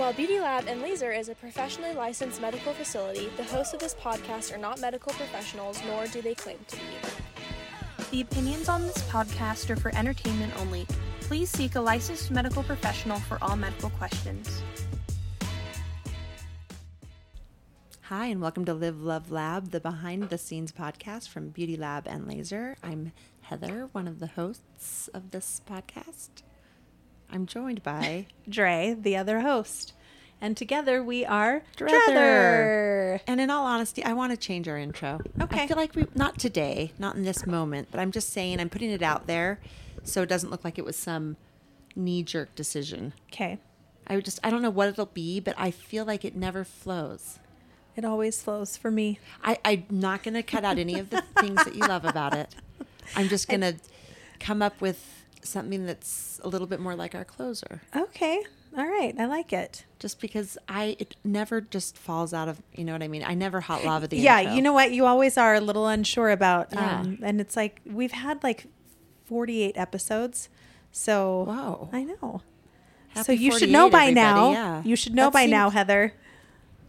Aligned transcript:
While 0.00 0.14
Beauty 0.14 0.40
Lab 0.40 0.64
and 0.66 0.80
Laser 0.80 1.12
is 1.12 1.28
a 1.28 1.34
professionally 1.34 1.92
licensed 1.92 2.40
medical 2.40 2.72
facility, 2.72 3.28
the 3.36 3.44
hosts 3.44 3.74
of 3.74 3.80
this 3.80 3.94
podcast 3.94 4.50
are 4.50 4.56
not 4.56 4.80
medical 4.80 5.12
professionals, 5.12 5.78
nor 5.86 6.06
do 6.06 6.22
they 6.22 6.34
claim 6.34 6.56
to 6.68 6.76
be. 6.76 6.82
The 8.10 8.22
opinions 8.22 8.70
on 8.70 8.86
this 8.86 9.02
podcast 9.10 9.68
are 9.68 9.76
for 9.76 9.94
entertainment 9.94 10.54
only. 10.58 10.86
Please 11.20 11.50
seek 11.50 11.74
a 11.74 11.82
licensed 11.82 12.30
medical 12.30 12.62
professional 12.62 13.20
for 13.20 13.36
all 13.42 13.56
medical 13.56 13.90
questions. 13.90 14.62
Hi, 18.04 18.24
and 18.24 18.40
welcome 18.40 18.64
to 18.64 18.72
Live 18.72 19.02
Love 19.02 19.30
Lab, 19.30 19.70
the 19.70 19.80
behind 19.80 20.30
the 20.30 20.38
scenes 20.38 20.72
podcast 20.72 21.28
from 21.28 21.50
Beauty 21.50 21.76
Lab 21.76 22.06
and 22.06 22.26
Laser. 22.26 22.74
I'm 22.82 23.12
Heather, 23.42 23.90
one 23.92 24.08
of 24.08 24.18
the 24.18 24.28
hosts 24.28 25.08
of 25.12 25.30
this 25.30 25.60
podcast. 25.68 26.40
I'm 27.32 27.46
joined 27.46 27.82
by 27.82 28.26
Dre, 28.48 28.96
the 28.98 29.16
other 29.16 29.40
host. 29.40 29.92
And 30.40 30.56
together 30.56 31.02
we 31.02 31.24
are 31.24 31.62
Drether. 31.76 33.20
And 33.26 33.40
in 33.40 33.50
all 33.50 33.66
honesty, 33.66 34.02
I 34.02 34.14
want 34.14 34.32
to 34.32 34.38
change 34.38 34.68
our 34.68 34.78
intro. 34.78 35.20
Okay. 35.40 35.64
I 35.64 35.66
feel 35.66 35.76
like 35.76 35.94
we 35.94 36.06
not 36.14 36.38
today, 36.38 36.92
not 36.98 37.14
in 37.14 37.24
this 37.24 37.46
moment, 37.46 37.88
but 37.90 38.00
I'm 38.00 38.10
just 38.10 38.30
saying 38.30 38.58
I'm 38.58 38.70
putting 38.70 38.90
it 38.90 39.02
out 39.02 39.26
there 39.26 39.60
so 40.02 40.22
it 40.22 40.28
doesn't 40.28 40.50
look 40.50 40.64
like 40.64 40.78
it 40.78 40.84
was 40.84 40.96
some 40.96 41.36
knee 41.94 42.22
jerk 42.22 42.54
decision. 42.54 43.12
Okay. 43.30 43.58
I 44.06 44.16
would 44.16 44.24
just 44.24 44.40
I 44.42 44.50
don't 44.50 44.62
know 44.62 44.70
what 44.70 44.88
it'll 44.88 45.06
be, 45.06 45.40
but 45.40 45.54
I 45.58 45.70
feel 45.70 46.06
like 46.06 46.24
it 46.24 46.34
never 46.34 46.64
flows. 46.64 47.38
It 47.96 48.04
always 48.04 48.40
flows 48.40 48.76
for 48.76 48.90
me. 48.90 49.18
I, 49.44 49.58
I'm 49.64 49.84
not 49.90 50.22
going 50.22 50.34
to 50.34 50.42
cut 50.42 50.64
out 50.64 50.78
any 50.78 50.98
of 50.98 51.10
the 51.10 51.22
things 51.38 51.64
that 51.64 51.74
you 51.74 51.82
love 51.82 52.04
about 52.04 52.34
it. 52.34 52.54
I'm 53.14 53.28
just 53.28 53.48
going 53.48 53.60
to 53.60 53.74
come 54.38 54.62
up 54.62 54.80
with 54.80 55.19
something 55.42 55.86
that's 55.86 56.40
a 56.42 56.48
little 56.48 56.66
bit 56.66 56.80
more 56.80 56.94
like 56.94 57.14
our 57.14 57.24
closer. 57.24 57.82
Okay. 57.94 58.42
All 58.76 58.86
right. 58.86 59.14
I 59.18 59.26
like 59.26 59.52
it. 59.52 59.84
Just 59.98 60.20
because 60.20 60.56
I, 60.68 60.96
it 60.98 61.16
never 61.24 61.60
just 61.60 61.96
falls 61.96 62.32
out 62.32 62.48
of, 62.48 62.62
you 62.72 62.84
know 62.84 62.92
what 62.92 63.02
I 63.02 63.08
mean? 63.08 63.24
I 63.24 63.34
never 63.34 63.60
hot 63.60 63.84
lava 63.84 64.06
the 64.06 64.16
yeah. 64.16 64.38
intro. 64.40 64.54
You 64.54 64.62
know 64.62 64.72
what? 64.72 64.92
You 64.92 65.06
always 65.06 65.36
are 65.36 65.54
a 65.56 65.60
little 65.60 65.88
unsure 65.88 66.30
about. 66.30 66.68
Yeah. 66.72 67.00
Um, 67.00 67.18
and 67.22 67.40
it's 67.40 67.56
like 67.56 67.80
we've 67.84 68.12
had 68.12 68.42
like 68.44 68.66
48 69.24 69.76
episodes. 69.76 70.48
So 70.92 71.44
Wow. 71.48 71.88
I 71.92 72.04
know. 72.04 72.42
so 73.14 73.32
Happy 73.32 73.36
you 73.36 73.58
should 73.58 73.70
know 73.70 73.90
by 73.90 74.04
everybody. 74.04 74.14
now. 74.14 74.50
Yeah. 74.52 74.82
You 74.84 74.96
should 74.96 75.14
know 75.14 75.26
That 75.26 75.32
by 75.32 75.46
now, 75.46 75.70
Heather. 75.70 76.14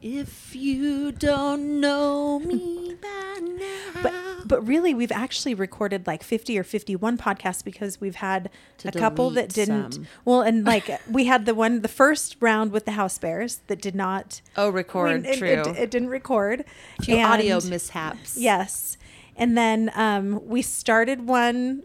If 0.01 0.55
you 0.55 1.11
don't 1.11 1.79
know 1.79 2.39
me 2.39 2.95
by 3.01 3.39
now. 3.39 4.01
But 4.01 4.13
but 4.45 4.67
really, 4.67 4.93
we've 4.95 5.11
actually 5.11 5.53
recorded 5.53 6.07
like 6.07 6.23
fifty 6.23 6.57
or 6.57 6.63
fifty-one 6.63 7.17
podcasts 7.19 7.63
because 7.63 8.01
we've 8.01 8.15
had 8.15 8.49
To 8.79 8.87
a 8.87 8.91
couple 8.91 9.29
that 9.31 9.49
didn't. 9.49 9.93
some. 9.93 10.07
Well, 10.25 10.41
and 10.41 10.65
like 10.65 10.89
we 11.09 11.25
had 11.25 11.45
the 11.45 11.53
one, 11.53 11.81
the 11.81 11.87
first 11.87 12.37
round 12.39 12.71
with 12.71 12.85
the 12.85 12.93
house 12.93 13.19
bears 13.19 13.61
that 13.67 13.79
did 13.81 13.93
not 13.93 14.41
oh, 14.57 14.69
record, 14.69 15.21
we- 15.23 15.29
it, 15.29 15.37
true. 15.37 15.47
It, 15.47 15.67
it 15.67 15.91
didn't 15.91 16.09
record. 16.09 16.65
A 16.99 17.03
few 17.03 17.17
audio 17.19 17.59
mishaps. 17.61 18.37
Yes, 18.37 18.97
and 19.35 19.55
then 19.55 19.91
um, 19.93 20.47
we 20.47 20.63
started 20.63 21.27
one 21.27 21.83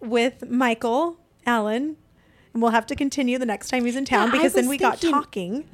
with 0.00 0.48
Michael 0.50 1.18
Allen, 1.46 1.96
and 2.52 2.60
we'll 2.62 2.72
have 2.72 2.86
to 2.86 2.96
continue 2.96 3.38
the 3.38 3.46
next 3.46 3.68
time 3.68 3.84
he's 3.84 3.94
in 3.94 4.04
town 4.04 4.28
Yeah, 4.28 4.32
because 4.32 4.54
then 4.54 4.68
we 4.68 4.78
got 4.78 5.00
talking. 5.00 5.68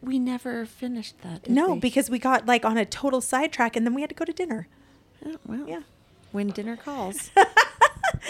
We 0.00 0.18
never 0.18 0.64
finished 0.64 1.20
that. 1.22 1.42
did 1.44 1.52
No, 1.54 1.72
we? 1.74 1.80
because 1.80 2.08
we 2.08 2.18
got 2.18 2.46
like 2.46 2.64
on 2.64 2.76
a 2.78 2.84
total 2.84 3.20
sidetrack, 3.20 3.76
and 3.76 3.84
then 3.86 3.94
we 3.94 4.00
had 4.00 4.10
to 4.10 4.14
go 4.14 4.24
to 4.24 4.32
dinner. 4.32 4.68
Oh, 5.26 5.36
well, 5.46 5.64
Yeah. 5.68 5.80
When 6.30 6.48
dinner 6.48 6.76
calls. 6.76 7.30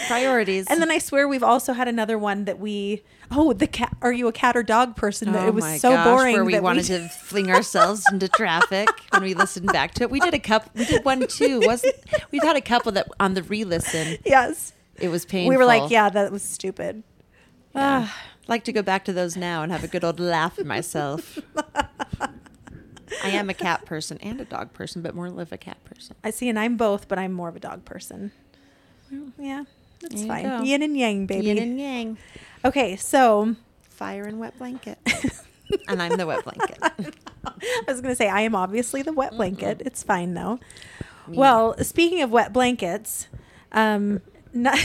Priorities. 0.07 0.67
And 0.67 0.81
then 0.81 0.91
I 0.91 0.97
swear 0.99 1.27
we've 1.27 1.43
also 1.43 1.73
had 1.73 1.87
another 1.87 2.17
one 2.17 2.45
that 2.45 2.59
we 2.59 3.03
oh 3.31 3.53
the 3.53 3.67
cat 3.67 3.95
are 4.01 4.11
you 4.11 4.27
a 4.27 4.31
cat 4.31 4.55
or 4.55 4.63
dog 4.63 4.95
person 4.95 5.31
that 5.33 5.43
Oh 5.43 5.47
it 5.47 5.53
was 5.53 5.63
my 5.63 5.77
so 5.77 5.89
gosh, 5.91 6.05
boring 6.05 6.33
where 6.35 6.45
we 6.45 6.53
that 6.53 6.63
wanted 6.63 6.85
to 6.85 7.07
fling 7.23 7.51
ourselves 7.51 8.03
into 8.11 8.27
traffic 8.27 8.87
when 9.11 9.23
we 9.23 9.33
listened 9.33 9.67
back 9.67 9.93
to 9.95 10.03
it. 10.03 10.11
We 10.11 10.19
did 10.19 10.33
a 10.33 10.39
couple. 10.39 10.71
We 10.75 10.85
did 10.85 11.03
one 11.05 11.27
too. 11.27 11.61
Wasn't 11.65 11.93
we've 12.31 12.43
had 12.43 12.55
a 12.55 12.61
couple 12.61 12.91
that 12.93 13.07
on 13.19 13.33
the 13.33 13.43
re-listen 13.43 14.17
yes 14.25 14.73
it 14.97 15.09
was 15.09 15.25
painful. 15.25 15.49
we 15.49 15.57
were 15.57 15.65
like 15.65 15.89
yeah 15.91 16.09
that 16.09 16.31
was 16.31 16.41
stupid 16.43 17.03
Yeah. 17.75 18.07
Ah, 18.07 18.17
I'd 18.38 18.38
like 18.49 18.63
to 18.65 18.73
go 18.73 18.81
back 18.81 19.05
to 19.05 19.13
those 19.13 19.37
now 19.37 19.63
and 19.63 19.71
have 19.71 19.83
a 19.83 19.87
good 19.87 20.03
old 20.03 20.19
laugh 20.19 20.59
at 20.59 20.65
myself. 20.65 21.39
I 23.23 23.29
am 23.29 23.49
a 23.49 23.53
cat 23.53 23.85
person 23.85 24.17
and 24.21 24.39
a 24.41 24.45
dog 24.45 24.73
person, 24.73 25.01
but 25.01 25.15
more 25.15 25.27
of 25.27 25.51
a 25.51 25.57
cat 25.57 25.83
person. 25.85 26.15
I 26.23 26.31
see 26.31 26.49
and 26.49 26.59
I'm 26.59 26.75
both 26.75 27.07
but 27.07 27.17
I'm 27.17 27.31
more 27.31 27.47
of 27.47 27.55
a 27.55 27.59
dog 27.59 27.85
person. 27.85 28.31
Yeah. 29.37 29.63
That's 30.01 30.25
fine. 30.25 30.43
go. 30.43 30.61
yin 30.63 30.81
and 30.81 30.97
yang 30.97 31.25
baby. 31.25 31.47
Yin 31.47 31.57
and 31.57 31.79
yang, 31.79 32.17
okay 32.63 32.95
so 32.95 33.55
fire 33.89 34.23
and 34.23 34.39
wet 34.39 34.57
blanket, 34.57 34.97
and 35.89 36.01
I'm 36.01 36.15
the 36.15 36.25
wet 36.25 36.45
blanket. 36.45 36.77
I 36.81 37.83
was 37.85 37.99
gonna 37.99 38.15
say 38.15 38.29
I 38.29 38.41
am 38.41 38.55
obviously 38.55 39.01
the 39.01 39.11
wet 39.11 39.31
blanket. 39.33 39.81
It's 39.85 40.01
fine 40.01 40.35
though. 40.35 40.59
Well 41.27 41.77
speaking 41.83 42.21
of 42.21 42.31
wet 42.31 42.53
blankets 42.53 43.27
um 43.73 44.21
not, 44.53 44.79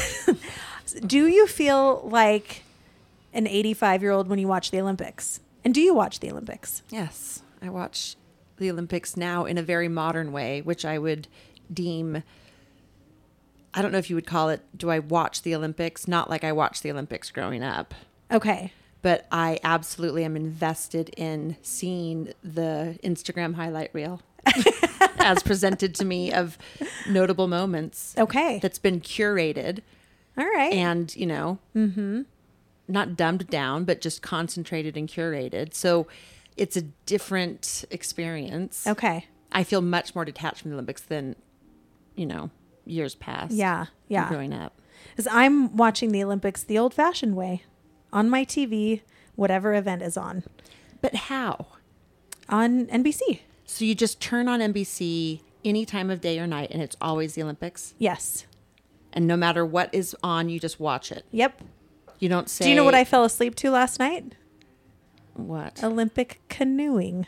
do 1.06 1.26
you 1.26 1.46
feel 1.46 2.02
like 2.10 2.63
an 3.34 3.46
85 3.46 4.00
year 4.02 4.10
old 4.12 4.28
when 4.28 4.38
you 4.38 4.48
watch 4.48 4.70
the 4.70 4.80
Olympics 4.80 5.40
and 5.64 5.74
do 5.74 5.80
you 5.80 5.94
watch 5.94 6.20
the 6.20 6.30
Olympics 6.30 6.82
Yes, 6.90 7.42
I 7.60 7.68
watch 7.68 8.16
the 8.56 8.70
Olympics 8.70 9.16
now 9.16 9.44
in 9.44 9.58
a 9.58 9.62
very 9.62 9.88
modern 9.88 10.32
way, 10.32 10.62
which 10.62 10.84
I 10.84 10.98
would 10.98 11.26
deem. 11.72 12.22
I 13.74 13.82
don't 13.82 13.90
know 13.90 13.98
if 13.98 14.08
you 14.08 14.14
would 14.16 14.26
call 14.26 14.48
it. 14.50 14.60
Do 14.76 14.90
I 14.90 15.00
watch 15.00 15.42
the 15.42 15.54
Olympics? 15.54 16.06
Not 16.06 16.30
like 16.30 16.44
I 16.44 16.52
watched 16.52 16.82
the 16.84 16.90
Olympics 16.92 17.30
growing 17.30 17.62
up, 17.62 17.94
okay 18.32 18.72
but 19.02 19.26
I 19.30 19.58
absolutely 19.62 20.24
am 20.24 20.34
invested 20.34 21.10
in 21.18 21.56
seeing 21.60 22.32
the 22.42 22.98
Instagram 23.04 23.54
highlight 23.54 23.90
reel 23.92 24.22
as 25.18 25.42
presented 25.42 25.94
to 25.96 26.06
me 26.06 26.32
of 26.32 26.56
notable 27.06 27.46
moments 27.46 28.14
Okay. 28.16 28.60
that's 28.62 28.78
been 28.78 29.02
curated 29.02 29.80
All 30.38 30.46
right. 30.46 30.72
and 30.72 31.14
you 31.16 31.26
know 31.26 31.58
mm-hmm. 31.76 32.22
Not 32.88 33.16
dumbed 33.16 33.46
down 33.48 33.84
but 33.84 34.00
just 34.00 34.20
concentrated 34.22 34.96
and 34.96 35.08
curated 35.08 35.72
so 35.74 36.06
it's 36.56 36.76
a 36.76 36.82
different 37.06 37.84
experience 37.90 38.86
okay. 38.86 39.26
i 39.52 39.62
feel 39.64 39.80
much 39.80 40.14
more 40.14 40.24
detached 40.24 40.60
from 40.62 40.70
the 40.70 40.74
olympics 40.76 41.02
than 41.02 41.34
you 42.14 42.26
know 42.26 42.50
years 42.86 43.14
past 43.14 43.52
Yeah. 43.52 43.86
Yeah. 44.08 44.28
growing 44.28 44.52
up 44.52 44.74
Because 45.10 45.26
I'm 45.28 45.74
watching 45.76 46.12
the 46.12 46.22
Olympics 46.22 46.62
the 46.62 46.78
old 46.78 46.92
fashioned 46.92 47.34
way 47.34 47.62
on 48.12 48.28
my 48.30 48.44
TV, 48.44 49.00
whatever 49.34 49.74
event 49.74 50.02
is 50.02 50.16
on, 50.18 50.44
but 51.00 51.14
how 51.14 51.66
on 52.48 52.86
NBC. 52.86 53.40
so 53.64 53.84
you 53.86 53.94
just 53.94 54.20
turn 54.20 54.46
on 54.48 54.60
nbc 54.60 55.40
any 55.64 55.86
time 55.86 56.10
of 56.10 56.20
day 56.20 56.38
or 56.38 56.46
night 56.46 56.70
and 56.70 56.82
it's 56.82 56.96
always 57.00 57.34
the 57.34 57.42
olympics 57.42 57.94
Yes. 57.98 58.44
and 59.14 59.26
no 59.26 59.36
matter 59.36 59.64
what 59.64 59.88
is 59.94 60.14
on 60.22 60.50
you 60.50 60.60
just 60.60 60.78
watch 60.78 61.10
it 61.10 61.24
Yep. 61.32 61.62
You 62.18 62.28
don't 62.28 62.48
say 62.48 62.64
Do 62.64 62.70
you 62.70 62.76
know 62.76 62.84
what 62.84 62.94
I 62.94 63.04
fell 63.04 63.24
asleep 63.24 63.54
to 63.56 63.70
last 63.70 63.98
night? 63.98 64.34
what 65.34 65.82
Olympic 65.82 66.40
canoeing. 66.48 67.26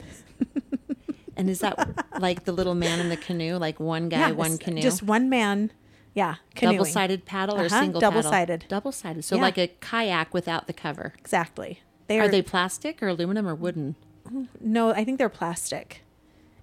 and 1.36 1.48
is 1.48 1.60
that 1.60 2.04
like 2.18 2.44
the 2.44 2.52
little 2.52 2.74
man 2.74 2.98
in 3.00 3.08
the 3.08 3.16
canoe 3.16 3.56
like 3.56 3.78
one 3.80 4.08
guy 4.08 4.28
Yes, 4.28 4.34
one 4.36 4.58
canoe 4.58 4.82
Just 4.82 5.02
one 5.02 5.28
man. 5.30 5.70
Yeah. 6.14 6.36
Canoeing. 6.54 6.76
double 6.78 6.84
sided 6.90 7.24
paddle 7.24 7.56
or 7.56 7.66
Uh-huh, 7.66 7.80
single 7.80 8.00
paddle? 8.00 8.20
double-sided. 8.20 8.64
Double 8.68 8.92
sided. 8.92 9.24
So 9.24 9.36
Yeah. 9.36 9.42
like 9.42 9.56
a 9.58 9.68
kayak 9.80 10.34
without 10.34 10.66
the 10.66 10.72
cover. 10.74 11.14
Exactly. 11.18 11.80
They 12.06 12.18
Are 12.20 12.24
are 12.24 12.28
they 12.28 12.42
plastic 12.42 13.02
or 13.02 13.08
aluminum 13.08 13.46
or 13.48 13.54
wooden? 13.54 13.94
No, 14.60 14.90
I 14.90 15.04
think 15.04 15.18
they're 15.18 15.28
plastic. 15.30 16.02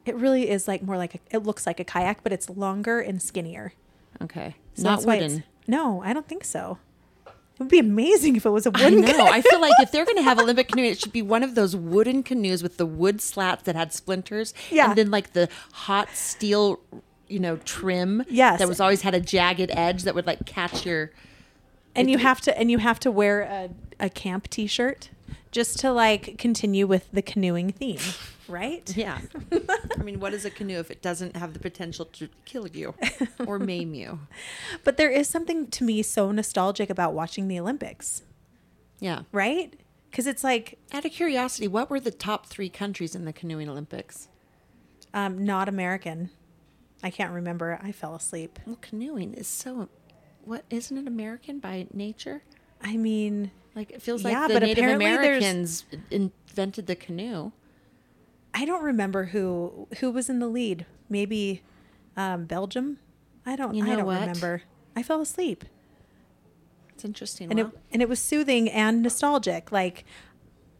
It 0.06 0.16
really 0.16 0.50
is 0.50 0.68
like 0.68 0.84
more 0.84 0.98
like 0.98 1.16
a, 1.16 1.20
it 1.32 1.44
looks 1.44 1.66
like 1.66 1.80
a 1.80 1.84
kayak, 1.84 2.24
but 2.24 2.32
it's 2.32 2.50
longer 2.50 3.00
and 3.00 3.22
skinnier. 3.22 3.74
Okay. 4.22 4.56
So 4.76 4.84
Not 4.84 4.98
that's 4.98 5.06
why 5.08 5.16
it's- 5.16 5.32
wooden. 5.32 5.44
No, 5.68 6.02
I 6.04 6.14
don't 6.14 6.28
think 6.28 6.44
so. 6.44 6.78
It 7.60 7.64
would 7.64 7.70
be 7.70 7.80
amazing 7.80 8.38
if 8.38 8.46
it 8.46 8.50
was 8.52 8.66
a 8.66 8.72
I 8.74 8.86
wooden. 8.86 9.02
know. 9.02 9.08
kayak. 9.12 9.32
I 9.34 9.42
feel 9.42 9.60
like 9.60 9.74
if 9.82 9.92
they're 9.92 10.06
going 10.06 10.16
to 10.18 10.24
have 10.24 10.40
Olympic 10.46 10.70
canoe, 10.70 10.84
it 10.84 11.00
should 11.00 11.12
be 11.12 11.22
one 11.22 11.44
of 11.44 11.56
those 11.56 11.76
wooden 11.76 12.24
canoes 12.24 12.64
with 12.64 12.78
the 12.78 12.86
wood 12.86 13.20
slats 13.22 13.64
that 13.64 13.76
had 13.76 13.92
splinters. 13.94 14.54
Yeah. 14.72 14.88
And 14.90 14.98
then 14.98 15.12
like 15.12 15.34
the 15.34 15.50
hot 15.74 16.10
steel, 16.16 16.80
you 17.28 17.40
know, 17.40 17.58
trim. 17.58 18.24
Yes. 18.30 18.60
That 18.60 18.70
was 18.70 18.80
always 18.80 19.02
had 19.02 19.14
a 19.14 19.20
jagged 19.20 19.72
edge 19.72 20.04
that 20.04 20.16
would 20.16 20.26
like 20.26 20.46
catch 20.46 20.86
your. 20.86 21.12
and 21.96 22.10
you 22.10 22.18
have 22.20 22.40
to 22.42 22.58
and 22.58 22.72
you 22.72 22.78
have 22.78 23.00
to 23.02 23.12
wear 23.12 23.42
a, 23.42 23.70
a 24.00 24.10
camp 24.10 24.50
t-shirt 24.50 25.10
just 25.52 25.80
to 25.80 25.92
like 25.92 26.38
continue 26.38 26.88
with 26.88 27.12
the 27.12 27.22
canoeing 27.22 27.72
theme, 27.74 28.00
right? 28.50 28.96
Yeah. 28.98 29.20
I 29.98 30.02
mean, 30.04 30.20
what 30.20 30.34
is 30.34 30.46
a 30.46 30.50
canoe 30.50 30.80
if 30.80 30.90
it 30.92 31.02
doesn't 31.02 31.36
have 31.38 31.54
the 31.54 31.60
potential 31.60 32.06
to 32.06 32.28
kill 32.46 32.68
you 32.68 32.96
or 33.46 33.60
maim 33.72 33.94
you? 33.94 34.20
But 34.84 34.98
there 34.98 35.10
is 35.12 35.28
something 35.28 35.68
to 35.68 35.84
me 35.84 36.02
so 36.02 36.32
nostalgic 36.32 36.90
about 36.90 37.14
watching 37.14 37.48
the 37.48 37.60
Olympics, 37.60 38.24
Yeah. 39.00 39.22
right? 39.32 39.74
Because 40.10 40.26
it's 40.28 40.44
like 40.44 40.80
Out 40.92 41.06
of 41.06 41.12
curiosity, 41.12 41.68
what 41.68 41.90
were 41.90 42.00
the 42.00 42.12
top 42.12 42.48
three 42.48 42.70
countries 42.70 43.14
in 43.16 43.26
the 43.26 43.34
canoeing 43.34 43.70
Olympics? 43.70 44.28
um, 45.14 45.44
not 45.44 45.68
American. 45.70 46.30
I 47.02 47.10
can't 47.10 47.32
remember. 47.32 47.80
I 47.82 47.92
fell 47.92 48.14
asleep. 48.16 48.60
Well, 48.66 48.78
canoeing 48.82 49.34
is 49.34 49.48
so. 49.48 49.88
What 50.44 50.66
isn't 50.70 50.98
it 50.98 51.08
American 51.08 51.60
by 51.60 51.88
nature? 51.94 52.42
I 52.82 52.98
mean, 52.98 53.52
Like 53.76 53.92
it 53.92 54.02
feels 54.02 54.24
like 54.24 54.34
Yeah, 54.34 54.48
the 54.48 54.54
but 54.56 54.64
Native 54.64 54.78
apparently 54.84 55.06
there's- 55.06 55.38
Americans 55.44 55.86
invented 56.12 56.88
the 56.88 56.96
canoe. 56.96 57.52
I 58.60 58.66
don't 58.66 58.84
remember 58.84 59.26
who 59.26 59.88
who 60.00 60.12
was 60.12 60.30
in 60.30 60.40
the 60.40 60.48
lead. 60.48 60.86
Maybe 61.10 61.62
um, 62.18 62.46
Belgium. 62.46 62.98
I 63.46 63.56
don't. 63.56 63.74
You 63.74 63.86
I 63.86 63.96
don't 63.96 64.06
what? 64.06 64.20
remember. 64.20 64.64
I 64.96 65.04
fell 65.04 65.22
asleep, 65.22 65.64
It's 66.94 67.06
interesting. 67.06 67.50
and 67.50 67.60
it 67.60 67.68
and 67.92 68.02
it 68.02 68.10
was 68.10 68.20
soothing 68.20 68.70
and 68.70 69.02
nostalgic. 69.02 69.72
Like 69.72 70.04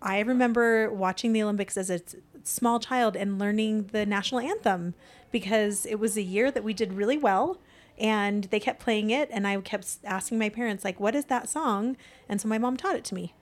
I 0.02 0.20
remember 0.20 0.92
watching 0.92 1.32
the 1.34 1.42
Olympics 1.44 1.78
as 1.78 1.90
a 1.90 2.02
small 2.44 2.80
child 2.80 3.16
and 3.16 3.40
learning 3.40 3.90
the 3.94 4.06
national 4.06 4.42
anthem 4.42 4.94
because 5.32 5.86
it 5.86 5.96
was 6.00 6.18
a 6.18 6.22
year 6.22 6.52
that 6.52 6.64
we 6.64 6.74
did 6.74 6.94
really 6.94 7.18
well. 7.18 7.60
And 7.98 8.46
they 8.46 8.62
kept 8.62 8.80
playing 8.80 9.10
it, 9.10 9.28
and 9.30 9.46
I 9.46 9.60
kept 9.60 9.98
asking 10.06 10.40
my 10.40 10.48
parents, 10.48 10.86
like, 10.86 11.02
"What 11.02 11.16
is 11.16 11.26
that 11.26 11.50
song?" 11.50 11.98
And 12.30 12.40
so 12.40 12.48
my 12.48 12.58
mom 12.58 12.78
taught 12.78 12.96
it 12.96 13.04
to 13.06 13.16
me, 13.16 13.34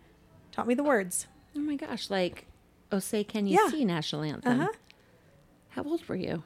taught 0.51 0.65
me 0.67 0.73
the 0.73 0.83
words. 0.83 1.27
oh 1.55 1.59
my 1.59 1.75
gosh, 1.75 2.09
like 2.09 2.46
"Oh 2.91 2.99
Say 2.99 3.23
Can 3.23 3.47
You 3.47 3.59
Yeah. 3.61 3.71
See" 3.71 3.85
national 3.85 4.23
anthem. 4.23 4.61
Uh-huh. 4.61 4.71
How 5.69 5.83
old 5.83 6.07
were 6.07 6.15
you? 6.15 6.43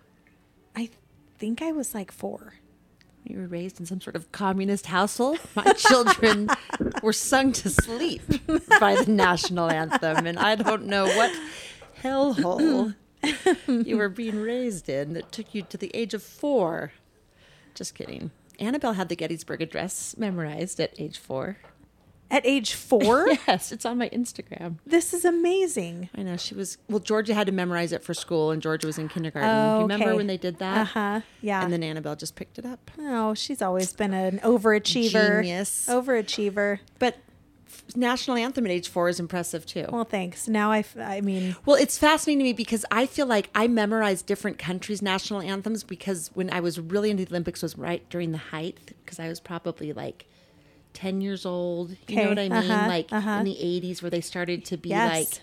I 0.75 0.89
think 1.37 1.61
I 1.61 1.71
was 1.71 1.93
like 1.93 2.11
four. 2.11 2.55
You 3.23 3.37
were 3.37 3.47
raised 3.47 3.79
in 3.79 3.85
some 3.85 4.01
sort 4.01 4.15
of 4.15 4.31
communist 4.31 4.87
household. 4.87 5.39
My 5.55 5.73
children 5.73 6.49
were 7.03 7.13
sung 7.13 7.51
to 7.53 7.69
sleep 7.69 8.21
by 8.79 8.95
the 8.95 9.11
national 9.11 9.69
anthem, 9.69 10.25
and 10.25 10.39
I 10.39 10.55
don't 10.55 10.87
know 10.87 11.05
what 11.05 11.31
hellhole 12.01 12.95
you 13.67 13.97
were 13.97 14.09
being 14.09 14.39
raised 14.41 14.89
in 14.89 15.13
that 15.13 15.31
took 15.31 15.53
you 15.53 15.61
to 15.63 15.77
the 15.77 15.91
age 15.93 16.13
of 16.13 16.23
four. 16.23 16.93
Just 17.75 17.95
kidding. 17.95 18.31
Annabelle 18.59 18.93
had 18.93 19.09
the 19.09 19.15
Gettysburg 19.15 19.61
Address 19.61 20.17
memorized 20.17 20.79
at 20.79 20.93
age 20.99 21.17
four. 21.17 21.57
At 22.31 22.45
age 22.45 22.73
four, 22.73 23.27
Yes, 23.47 23.71
it's 23.71 23.85
on 23.85 23.97
my 23.97 24.09
Instagram. 24.09 24.77
this 24.85 25.13
is 25.13 25.25
amazing. 25.25 26.09
I 26.15 26.23
know 26.23 26.37
she 26.37 26.55
was. 26.55 26.77
Well, 26.89 26.99
Georgia 26.99 27.33
had 27.33 27.45
to 27.47 27.51
memorize 27.53 27.91
it 27.91 28.03
for 28.03 28.13
school, 28.13 28.51
and 28.51 28.61
Georgia 28.61 28.87
was 28.87 28.97
in 28.97 29.09
kindergarten. 29.09 29.49
Oh, 29.49 29.75
Do 29.75 29.77
you 29.81 29.81
remember 29.99 30.15
when 30.15 30.27
they 30.27 30.37
did 30.37 30.57
that? 30.59 30.77
Uh 30.77 30.85
huh. 30.85 31.21
Yeah. 31.41 31.61
And 31.63 31.71
then 31.73 31.83
Annabelle 31.83 32.15
just 32.15 32.35
picked 32.35 32.57
it 32.57 32.65
up. 32.65 32.89
oh, 32.99 33.33
she's 33.33 33.61
always 33.61 33.91
been 33.93 34.13
an 34.13 34.39
overachiever. 34.39 35.41
Genius. 35.41 35.87
Overachiever. 35.89 36.79
But 36.99 37.17
national 37.95 38.37
anthem 38.37 38.65
at 38.65 38.71
age 38.71 38.87
four 38.87 39.09
is 39.09 39.19
impressive 39.19 39.65
too. 39.65 39.85
Well, 39.91 40.05
thanks. 40.05 40.47
Now 40.47 40.71
I, 40.71 40.79
f- 40.79 40.95
I 40.97 41.19
mean, 41.21 41.55
Well, 41.65 41.75
it's 41.75 41.97
fascinating 41.97 42.39
to 42.39 42.43
me 42.45 42.53
because 42.53 42.85
I 42.91 43.05
feel 43.05 43.25
like 43.25 43.49
I 43.53 43.67
memorized 43.67 44.25
different 44.25 44.57
countries' 44.57 45.01
national 45.01 45.41
anthems 45.41 45.83
because 45.83 46.31
when 46.33 46.49
I 46.51 46.59
was 46.61 46.79
really 46.79 47.09
into 47.11 47.25
the 47.25 47.31
Olympics 47.31 47.61
was 47.61 47.77
right 47.77 48.07
during 48.09 48.31
the 48.31 48.37
height 48.37 48.79
because 49.03 49.19
I 49.19 49.27
was 49.27 49.39
probably 49.41 49.91
like 49.93 50.27
10 50.93 51.21
years 51.21 51.45
old. 51.45 51.95
You 52.07 52.15
know 52.17 52.29
what 52.29 52.39
I 52.39 52.43
mean? 52.49 52.51
uh-huh, 52.53 52.87
like 52.87 53.11
uh-huh. 53.11 53.29
in 53.31 53.45
the 53.45 53.55
80s 53.55 54.01
where 54.01 54.09
they 54.09 54.21
started 54.21 54.65
to 54.65 54.77
be 54.77 54.89
Yes. 54.89 55.09
like 55.11 55.41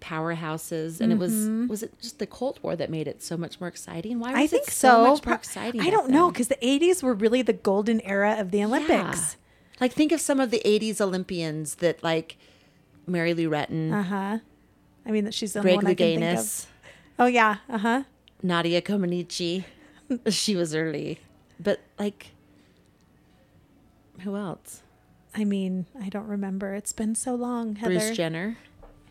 powerhouses 0.00 1.00
and 1.00 1.10
it 1.12 1.18
was 1.18 1.48
was 1.68 1.82
it 1.82 1.92
just 2.00 2.18
the 2.18 2.26
Cold 2.26 2.60
War 2.62 2.76
that 2.76 2.90
made 2.90 3.08
it 3.08 3.22
so 3.22 3.36
much 3.36 3.60
more 3.60 3.68
exciting? 3.68 4.20
Why 4.20 4.28
was 4.28 4.34
Mm-hmm. 4.36 4.42
I 4.42 4.46
think 4.46 4.68
it 4.68 4.72
so. 4.72 4.88
so 5.04 5.10
much 5.14 5.26
more 5.26 5.34
exciting? 5.34 5.80
I 5.80 5.90
don't 5.90 6.10
know 6.10 6.30
because 6.30 6.48
the 6.48 6.56
80s 6.56 7.02
were 7.02 7.14
really 7.14 7.42
the 7.42 7.52
golden 7.52 8.00
era 8.02 8.36
of 8.38 8.50
the 8.50 8.62
Olympics. 8.62 9.36
Yeah. 9.36 9.80
Like 9.80 9.92
think 9.92 10.12
of 10.12 10.20
some 10.20 10.38
of 10.40 10.50
the 10.50 10.62
80s 10.64 11.00
Olympians 11.00 11.76
that 11.76 12.02
like 12.04 12.36
Mary 13.06 13.34
Lou 13.34 13.48
Retton, 13.50 13.92
Uh 13.92 14.02
huh. 14.02 14.38
I 15.04 15.10
mean, 15.12 15.24
that 15.24 15.34
she's 15.34 15.52
the 15.52 15.60
Greg 15.60 15.76
one 15.76 15.86
I 15.86 15.94
can 15.94 16.18
think 16.20 16.38
of. 16.38 16.66
Oh 17.18 17.26
yeah. 17.26 17.56
Uh 17.68 17.78
huh. 17.78 18.02
Nadia 18.42 18.80
Comaneci. 18.82 19.64
she 20.28 20.54
was 20.56 20.74
early. 20.74 21.18
But 21.58 21.80
like 21.98 22.28
who 24.20 24.36
else? 24.36 24.82
I 25.34 25.44
mean, 25.44 25.86
I 26.00 26.08
don't 26.08 26.26
remember. 26.26 26.74
It's 26.74 26.92
been 26.92 27.14
so 27.14 27.34
long, 27.34 27.76
Heather. 27.76 27.94
Bruce 27.98 28.16
Jenner. 28.16 28.56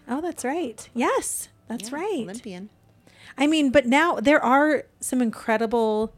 oh, 0.10 0.22
that's 0.22 0.44
right. 0.44 0.88
Yes, 0.94 1.50
that's 1.68 1.92
Yeah, 1.92 1.98
right. 1.98 2.24
Olympian. 2.24 2.70
I 3.38 3.48
mean, 3.48 3.70
but 3.72 3.86
now 3.86 4.16
there 4.16 4.44
are 4.44 4.84
some 5.00 5.22
incredible 5.22 6.14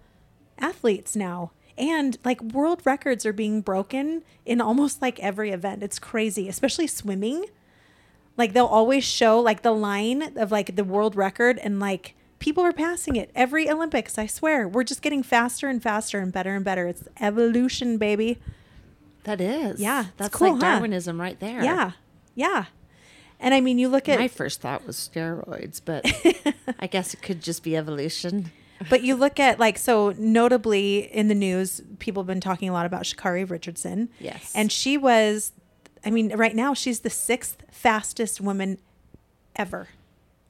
athletes 0.60 1.16
now. 1.16 1.52
And 1.78 2.18
like 2.24 2.42
world 2.42 2.82
records 2.86 3.26
are 3.26 3.34
being 3.34 3.62
broken 3.62 4.24
in 4.46 4.62
almost 4.62 5.02
like 5.02 5.20
every 5.20 5.52
event. 5.52 5.84
It's 5.84 6.00
crazy, 6.00 6.48
especially 6.50 6.88
swimming. 6.88 7.46
Like 8.36 8.54
they'll 8.54 8.66
always 8.66 9.04
show 9.04 9.40
like 9.40 9.62
the 9.62 9.72
line 9.72 10.38
of 10.38 10.52
like 10.52 10.76
the 10.76 10.84
world 10.84 11.16
record 11.16 11.60
and 11.60 11.80
like 11.80 12.16
people 12.40 12.64
are 12.64 12.74
passing 12.74 13.16
it 13.16 13.32
every 13.36 13.70
Olympics, 13.70 14.18
I 14.18 14.26
swear. 14.28 14.68
We're 14.68 14.84
just 14.84 15.02
getting 15.02 15.22
faster 15.24 15.68
and 15.68 15.82
faster 15.82 16.20
and 16.20 16.32
better 16.32 16.56
and 16.56 16.64
better. 16.66 16.88
It's 16.88 17.04
evolution, 17.20 17.98
baby. 17.98 18.40
That 19.28 19.42
is. 19.42 19.82
Yeah, 19.82 20.06
That's 20.16 20.34
cool, 20.34 20.54
like 20.54 20.62
huh? 20.64 20.72
Darwinism 20.76 21.20
right 21.20 21.38
there. 21.40 21.62
Yeah. 21.62 21.92
Yeah. 22.34 22.66
And 23.42 23.54
I 23.54 23.60
mean, 23.60 23.78
you 23.78 23.90
look 23.90 24.08
at 24.08 24.20
My 24.20 24.30
first 24.30 24.62
thought 24.62 24.88
was 24.88 24.96
steroids, 24.96 25.82
but 25.84 26.06
I 26.80 26.88
guess 26.88 27.14
it 27.14 27.22
could 27.22 27.42
just 27.42 27.62
be 27.62 27.76
evolution. 27.76 28.52
But 28.90 29.04
you 29.04 29.16
look 29.16 29.38
at 29.38 29.60
like 29.60 29.78
so 29.78 30.14
notably 30.18 31.00
in 31.14 31.28
the 31.28 31.36
news, 31.36 31.82
people 32.00 32.24
have 32.24 32.28
been 32.28 32.40
talking 32.40 32.70
a 32.70 32.74
lot 32.74 32.86
about 32.86 33.04
Sha'Carri 33.04 33.48
Richardson. 33.50 34.10
Yes. 34.20 34.54
And 34.56 34.72
she 34.72 34.98
was 34.98 35.52
I 36.06 36.10
mean, 36.10 36.34
right 36.34 36.56
now 36.56 36.74
she's 36.74 37.02
the 37.02 37.10
sixth 37.10 37.64
fastest 37.70 38.40
woman 38.40 38.78
ever. 39.58 39.90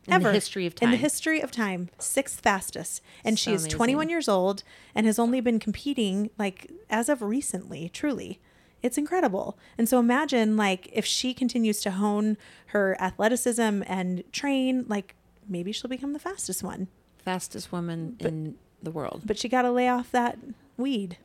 In 0.06 0.12
the 0.12 0.27
ever. 0.27 0.31
history 0.33 0.68
of 0.68 0.75
time. 0.75 0.88
In 0.88 0.91
the 0.91 0.97
history 0.97 1.41
of 1.41 1.51
time. 1.51 1.89
Sixth 1.97 2.39
fastest. 2.39 3.01
And 3.24 3.39
So 3.39 3.51
is 3.51 3.63
amazing. 3.63 3.75
21 3.77 4.09
years 4.09 4.29
old 4.29 4.63
and 4.94 5.06
has 5.07 5.18
only 5.18 5.41
been 5.41 5.59
competing 5.59 6.29
like 6.38 6.71
as 6.91 7.09
of 7.09 7.24
recently, 7.24 7.89
truly. 7.89 8.39
It's 8.83 8.97
incredible. 8.97 9.57
And 9.77 9.89
so 9.89 10.00
imagine 10.00 10.56
like 10.56 10.89
if 10.94 11.06
she 11.06 11.33
continues 11.33 11.81
to 11.81 11.91
hone 11.91 12.38
her 12.68 12.95
athleticism 13.01 13.83
and 13.88 14.24
train, 14.31 14.85
like 14.88 15.15
maybe 15.47 15.71
she'll 15.71 15.89
become 15.89 16.13
the 16.13 16.19
fastest 16.19 16.63
one. 16.63 16.88
Fastest 17.24 17.71
woman 17.71 18.15
in 18.19 18.56
the 18.81 18.91
world. 18.91 19.24
But 19.25 19.38
she 19.38 19.50
got 19.50 19.63
to 19.63 19.71
lay 19.71 19.89
off 19.89 20.12
that 20.12 20.38
weed. 20.77 21.18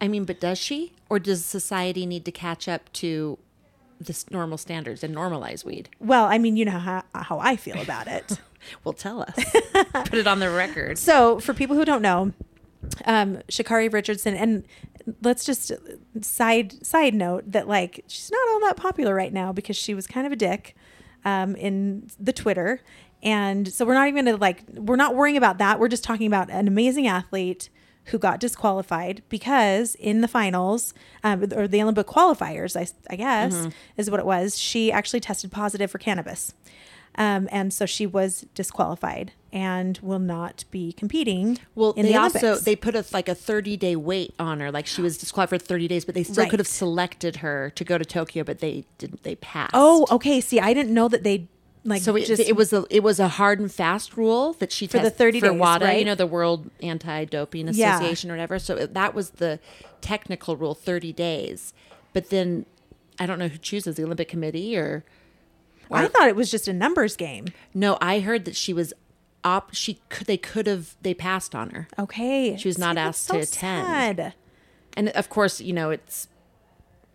I 0.00 0.08
mean, 0.08 0.24
but 0.24 0.40
does 0.40 0.58
she? 0.58 0.92
Or 1.08 1.18
does 1.18 1.44
society 1.44 2.06
need 2.06 2.24
to 2.24 2.32
catch 2.32 2.68
up 2.68 2.92
to 2.94 3.38
this 4.00 4.30
normal 4.30 4.56
standards 4.58 5.02
and 5.04 5.14
normalize 5.14 5.64
weed? 5.64 5.88
Well, 6.00 6.24
I 6.24 6.38
mean, 6.38 6.56
you 6.56 6.64
know 6.64 6.78
how, 6.78 7.02
how 7.14 7.38
I 7.38 7.56
feel 7.56 7.80
about 7.80 8.06
it. 8.06 8.38
Well, 8.84 8.92
tell 8.92 9.22
us. 9.22 9.34
Put 9.94 10.12
it 10.12 10.26
on 10.26 10.38
the 10.38 10.50
record. 10.50 10.98
so, 10.98 11.40
for 11.40 11.54
people 11.54 11.76
who 11.76 11.84
don't 11.86 12.02
know, 12.02 12.34
um, 13.06 13.38
Sha'Carri 13.48 13.90
Richardson, 13.90 14.34
and 14.34 14.64
let's 15.22 15.44
just 15.44 15.72
side 16.20 16.84
side 16.84 17.14
note 17.14 17.50
that 17.52 17.68
like 17.68 18.04
she's 18.06 18.30
not 18.30 18.48
all 18.50 18.60
that 18.60 18.76
popular 18.76 19.14
right 19.14 19.32
now 19.32 19.52
because 19.52 19.76
she 19.76 19.94
was 19.94 20.06
kind 20.06 20.26
of 20.26 20.32
a 20.32 20.36
dick 20.36 20.76
um, 21.24 21.56
in 21.56 22.08
the 22.18 22.32
Twitter, 22.32 22.80
and 23.22 23.72
so 23.72 23.84
we're 23.84 23.94
not 23.94 24.08
even 24.08 24.24
gonna 24.24 24.36
like 24.36 24.64
we're 24.74 24.96
not 24.96 25.14
worrying 25.14 25.36
about 25.36 25.58
that. 25.58 25.78
We're 25.78 25.88
just 25.88 26.04
talking 26.04 26.26
about 26.26 26.50
an 26.50 26.68
amazing 26.68 27.06
athlete 27.06 27.68
who 28.06 28.18
got 28.18 28.40
disqualified 28.40 29.22
because 29.28 29.94
in 29.96 30.20
the 30.20 30.28
finals 30.28 30.94
um, 31.22 31.44
or 31.54 31.68
the 31.68 31.82
Olympic 31.82 32.06
qualifiers, 32.06 32.74
I, 32.74 32.86
I 33.12 33.16
guess 33.16 33.68
is 33.96 34.10
what 34.10 34.18
it 34.18 34.26
was. 34.26 34.58
She 34.58 34.90
actually 34.90 35.20
tested 35.20 35.52
positive 35.52 35.90
for 35.90 35.98
cannabis. 35.98 36.54
Um, 37.16 37.48
and 37.52 37.72
so 37.72 37.86
she 37.86 38.06
was 38.06 38.46
disqualified 38.54 39.32
and 39.52 39.98
will 40.02 40.18
not 40.18 40.64
be 40.70 40.92
competing. 40.92 41.58
Well, 41.74 41.92
in 41.92 42.06
they 42.06 42.12
the 42.12 42.18
also 42.18 42.56
they 42.56 42.76
put 42.76 42.94
a 42.94 43.04
like 43.12 43.28
a 43.28 43.34
30 43.34 43.76
day 43.76 43.96
wait 43.96 44.34
on 44.38 44.60
her. 44.60 44.70
Like 44.70 44.86
she 44.86 45.02
was 45.02 45.18
disqualified 45.18 45.60
for 45.60 45.66
30 45.66 45.88
days, 45.88 46.04
but 46.04 46.14
they 46.14 46.22
still 46.22 46.46
could 46.48 46.60
have 46.60 46.68
selected 46.68 47.36
her 47.36 47.70
to 47.74 47.84
go 47.84 47.98
to 47.98 48.04
Tokyo, 48.04 48.44
but 48.44 48.60
they 48.60 48.84
didn't. 48.98 49.22
They 49.22 49.34
passed. 49.36 49.72
Oh, 49.74 50.06
okay. 50.10 50.40
See, 50.40 50.60
I 50.60 50.72
didn't 50.72 50.94
know 50.94 51.08
that 51.08 51.22
they 51.24 51.48
like 51.84 52.02
So 52.02 52.14
it, 52.14 52.26
just 52.26 52.42
it 52.42 52.56
was 52.56 52.72
a 52.72 52.84
it 52.90 53.02
was 53.02 53.18
a 53.18 53.28
hard 53.28 53.58
and 53.58 53.72
fast 53.72 54.16
rule 54.16 54.52
that 54.54 54.70
she 54.70 54.86
For 54.86 54.98
the 54.98 55.10
30 55.10 55.40
for 55.40 55.48
days, 55.50 55.58
WADA, 55.58 55.84
right? 55.84 55.98
you 55.98 56.04
know, 56.04 56.14
the 56.14 56.26
World 56.26 56.70
Anti 56.82 57.24
Doping 57.24 57.68
Yeah. 57.72 57.94
Association 57.96 58.30
or 58.30 58.34
whatever. 58.34 58.58
So 58.58 58.86
that 58.86 59.14
was 59.14 59.30
the 59.30 59.58
technical 60.00 60.56
rule, 60.56 60.74
30 60.74 61.12
days. 61.12 61.72
But 62.12 62.30
then 62.30 62.66
I 63.18 63.26
don't 63.26 63.38
know 63.38 63.48
who 63.48 63.58
chooses 63.58 63.96
the 63.96 64.04
Olympic 64.04 64.28
Committee 64.28 64.76
or 64.76 65.04
I 65.92 66.06
thought 66.06 66.28
it 66.28 66.36
was 66.36 66.50
just 66.50 66.68
a 66.68 66.72
numbers 66.72 67.16
game. 67.16 67.46
no. 67.74 67.98
I 68.00 68.20
heard 68.20 68.44
that 68.44 68.54
she 68.54 68.72
was 68.72 68.92
op. 69.44 69.74
She 69.74 70.00
could 70.08 70.26
they 70.26 70.36
could 70.36 70.66
have 70.66 70.96
they 71.02 71.14
passed 71.14 71.54
on 71.54 71.70
her. 71.70 71.88
Okay. 71.98 72.56
She 72.56 72.68
was 72.68 72.78
not 72.78 72.94
that's 72.96 73.18
asked 73.18 73.30
to 73.30 73.36
attend. 73.38 74.16
sad. 74.16 74.34
And 74.96 75.08
of 75.10 75.28
course, 75.28 75.60
you 75.60 75.72
know, 75.72 75.90
it's 75.90 76.28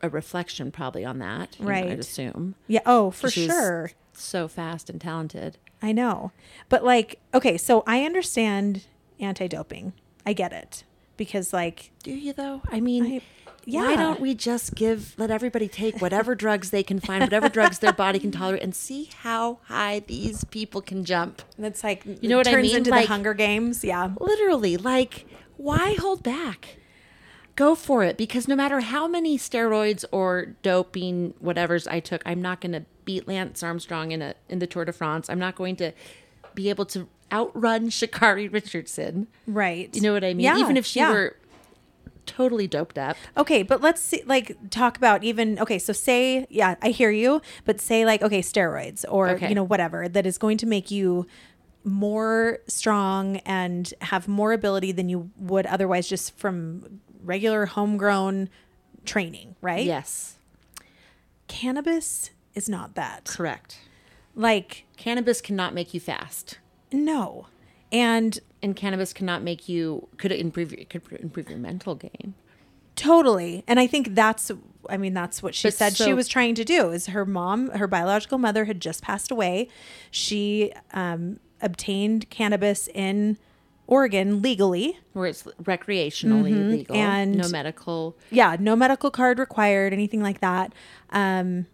a 0.02 0.10
reflection 0.10 0.72
probably 0.72 1.04
on 1.06 1.20
that. 1.20 1.56
you 1.60 1.66
know, 1.66 1.72
Right. 1.72 1.92
I'd 1.92 2.00
assume. 2.00 2.56
Yeah. 2.68 2.82
Oh, 2.86 3.12
for 3.12 3.30
sure. 3.30 3.92
So 4.14 4.48
fast 4.48 4.90
and 4.90 5.00
talented. 5.02 5.58
I 5.82 5.92
know. 5.92 6.32
But 6.70 6.84
like, 6.84 7.20
okay, 7.34 7.58
so 7.58 7.84
I 7.86 8.04
understand 8.04 8.86
anti-doping. 9.20 9.94
I 10.26 10.34
get 10.34 10.54
it 10.54 10.84
because 11.18 11.54
like 11.54 11.92
Do 12.04 12.12
you 12.12 12.34
though? 12.34 12.62
I 12.72 12.80
mean, 12.80 13.06
I- 13.06 13.22
why 13.66 13.96
don't 13.96 14.20
we 14.20 14.34
just 14.36 14.76
give 14.76 15.14
let 15.18 15.32
everybody 15.32 15.68
take 15.68 16.02
whatever 16.02 16.36
drugs 16.44 16.70
they 16.70 16.84
can 16.84 17.00
find, 17.00 17.24
whatever 17.24 17.50
drugs 17.50 17.80
their 17.80 17.94
body 17.94 18.20
can 18.20 18.32
tolerate, 18.32 18.62
and 18.64 18.76
see 18.76 19.10
how 19.22 19.60
high 19.66 20.00
these 20.08 20.44
people 20.46 20.82
can 20.82 21.04
jump? 21.06 21.42
that's 21.58 21.84
like 21.84 22.06
You 22.06 22.30
know 22.30 22.38
what 22.38 22.48
I 22.48 22.52
turns 22.52 22.68
mean? 22.68 22.78
into 22.78 22.92
Like- 22.92 23.08
the 23.08 23.14
Hunger 23.14 23.34
Games. 23.34 23.84
Yeah. 23.84 24.12
Literally, 24.20 24.78
like, 24.78 25.26
why 25.58 25.96
hold 26.00 26.24
back? 26.24 26.78
go 27.58 27.74
for 27.74 28.04
it 28.04 28.18
because 28.18 28.50
no 28.50 28.56
matter 28.56 28.82
how 28.82 29.08
many 29.08 29.38
steroids 29.38 30.04
or 30.12 30.48
doping 30.62 31.34
whatever's 31.40 31.88
I 31.88 32.02
took, 32.02 32.22
I'm 32.26 32.42
not 32.42 32.60
going 32.60 32.74
to 32.74 32.84
beat 33.06 33.30
Lance 33.30 33.64
Armstrong 33.64 34.12
in 34.12 34.22
a 34.22 34.36
in 34.50 34.60
the 34.60 34.68
Tour 34.68 34.84
de 34.84 34.92
France. 34.92 35.30
I'm 35.30 35.40
not 35.40 35.56
going 35.56 35.78
to 35.78 35.94
be 36.54 36.70
able 36.70 36.86
to 36.88 37.08
outrun 37.32 37.88
Sha'Carri 37.90 38.52
Richardson. 38.52 39.28
Right. 39.48 39.90
You 39.96 40.02
know 40.02 40.12
what 40.12 40.26
I 40.26 40.34
mean? 40.34 40.44
Yeah, 40.44 40.58
Even 40.58 40.76
if 40.76 40.86
she 40.86 41.00
yeah. 41.00 41.12
were 41.14 41.38
totally 42.26 42.68
doped 42.68 42.98
up. 42.98 43.18
Okay, 43.38 43.64
but 43.64 43.82
let's 43.82 44.02
see, 44.02 44.24
like 44.26 44.56
talk 44.70 44.98
about 44.98 45.24
even 45.24 45.60
okay. 45.60 45.80
So 45.80 45.94
say, 45.94 46.46
yeah, 46.50 46.76
I 46.82 46.90
hear 46.90 47.12
you, 47.12 47.42
but 47.66 47.80
say 47.82 48.06
like 48.06 48.22
okay, 48.22 48.42
steroids 48.42 49.06
or 49.10 49.30
Okay. 49.32 49.50
you 49.50 49.56
know 49.56 49.64
whatever 49.64 50.08
that 50.10 50.26
is 50.26 50.38
going 50.38 50.58
to 50.60 50.66
make 50.66 50.92
you 50.92 51.26
more 51.84 52.60
strong 52.68 53.38
and 53.46 53.94
have 54.02 54.28
more 54.28 54.54
ability 54.54 54.92
than 54.92 55.08
you 55.10 55.30
would 55.38 55.66
otherwise 55.68 56.08
just 56.08 56.36
from 56.38 57.00
regular 57.24 57.68
homegrown 57.68 58.50
training, 59.06 59.56
right? 59.62 59.86
Yes. 59.86 60.36
Cannabis 61.48 62.32
is 62.56 62.68
not 62.68 62.96
that. 62.96 63.26
Correct. 63.26 63.80
Like 64.36 64.86
Cannabis 64.98 65.42
cannot 65.42 65.74
make 65.74 65.94
you 65.94 66.00
fast. 66.00 66.58
no, 66.92 67.48
and 67.92 68.40
And 68.66 68.76
cannabis 68.76 69.14
cannot 69.14 69.44
make 69.44 69.70
you 69.70 70.08
could 70.18 70.32
it 70.32 70.40
improve 70.40 70.74
it 70.74 70.90
could 70.90 71.04
improve 71.20 71.50
your 71.52 71.60
mental 71.60 71.94
game. 71.94 72.34
Totally. 72.96 73.64
And 73.68 73.80
I 73.80 73.86
think 73.86 74.16
that's 74.16 74.52
I 74.90 74.98
mean 74.98 75.14
that's 75.14 75.44
what 75.44 75.54
she 75.54 75.68
But 75.68 75.76
said 75.76 75.96
she 75.96 76.14
was 76.14 76.28
trying 76.28 76.56
to 76.56 76.64
do 76.66 76.90
is 76.90 77.06
her 77.08 77.26
mom, 77.26 77.70
her 77.72 77.86
biological 77.88 78.40
mother 78.40 78.66
had 78.66 78.80
just 78.80 79.04
passed 79.04 79.30
away. 79.30 79.68
She 80.10 80.74
um 80.94 81.40
obtained 81.62 82.30
cannabis 82.32 82.90
in 82.94 83.38
Oregon 83.86 84.42
legally. 84.42 84.98
Where 85.14 85.28
it's 85.28 85.44
recreationally 85.62 86.70
legal. 86.72 86.96
Mm-hmm. 86.96 87.06
and- 87.06 87.36
no 87.38 87.48
medical 87.50 88.18
Yeah, 88.32 88.56
no 88.60 88.76
medical 88.76 89.12
card 89.12 89.38
required, 89.38 89.94
anything 89.94 90.24
like 90.24 90.40
that. 90.42 90.74
Um 91.12 91.68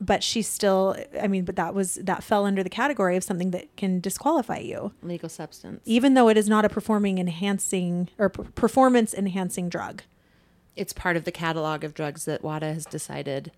but 0.00 0.22
she 0.22 0.42
still 0.42 0.96
I 1.20 1.26
mean 1.28 1.44
but 1.44 1.56
that 1.56 1.74
was 1.74 1.94
that 1.96 2.22
fell 2.22 2.44
under 2.46 2.62
the 2.62 2.70
category 2.70 3.16
of 3.16 3.24
something 3.24 3.50
that 3.50 3.74
can 3.76 4.00
disqualify 4.00 4.58
you 4.58 4.92
legal 5.02 5.28
substance. 5.28 5.80
even 5.84 6.14
though 6.14 6.28
it 6.28 6.36
is 6.36 6.48
not 6.48 6.64
a 6.64 6.68
performing 6.68 7.18
enhancing 7.18 8.08
or 8.18 8.30
p- 8.30 8.44
performance 8.54 9.12
enhancing 9.14 9.68
drug. 9.68 10.02
It's 10.76 10.92
part 10.92 11.16
of 11.16 11.24
the 11.24 11.32
catalog 11.32 11.82
of 11.82 11.92
drugs 11.94 12.24
that 12.26 12.42
WADA 12.44 12.72
has 12.74 12.84
decided. 12.86 13.50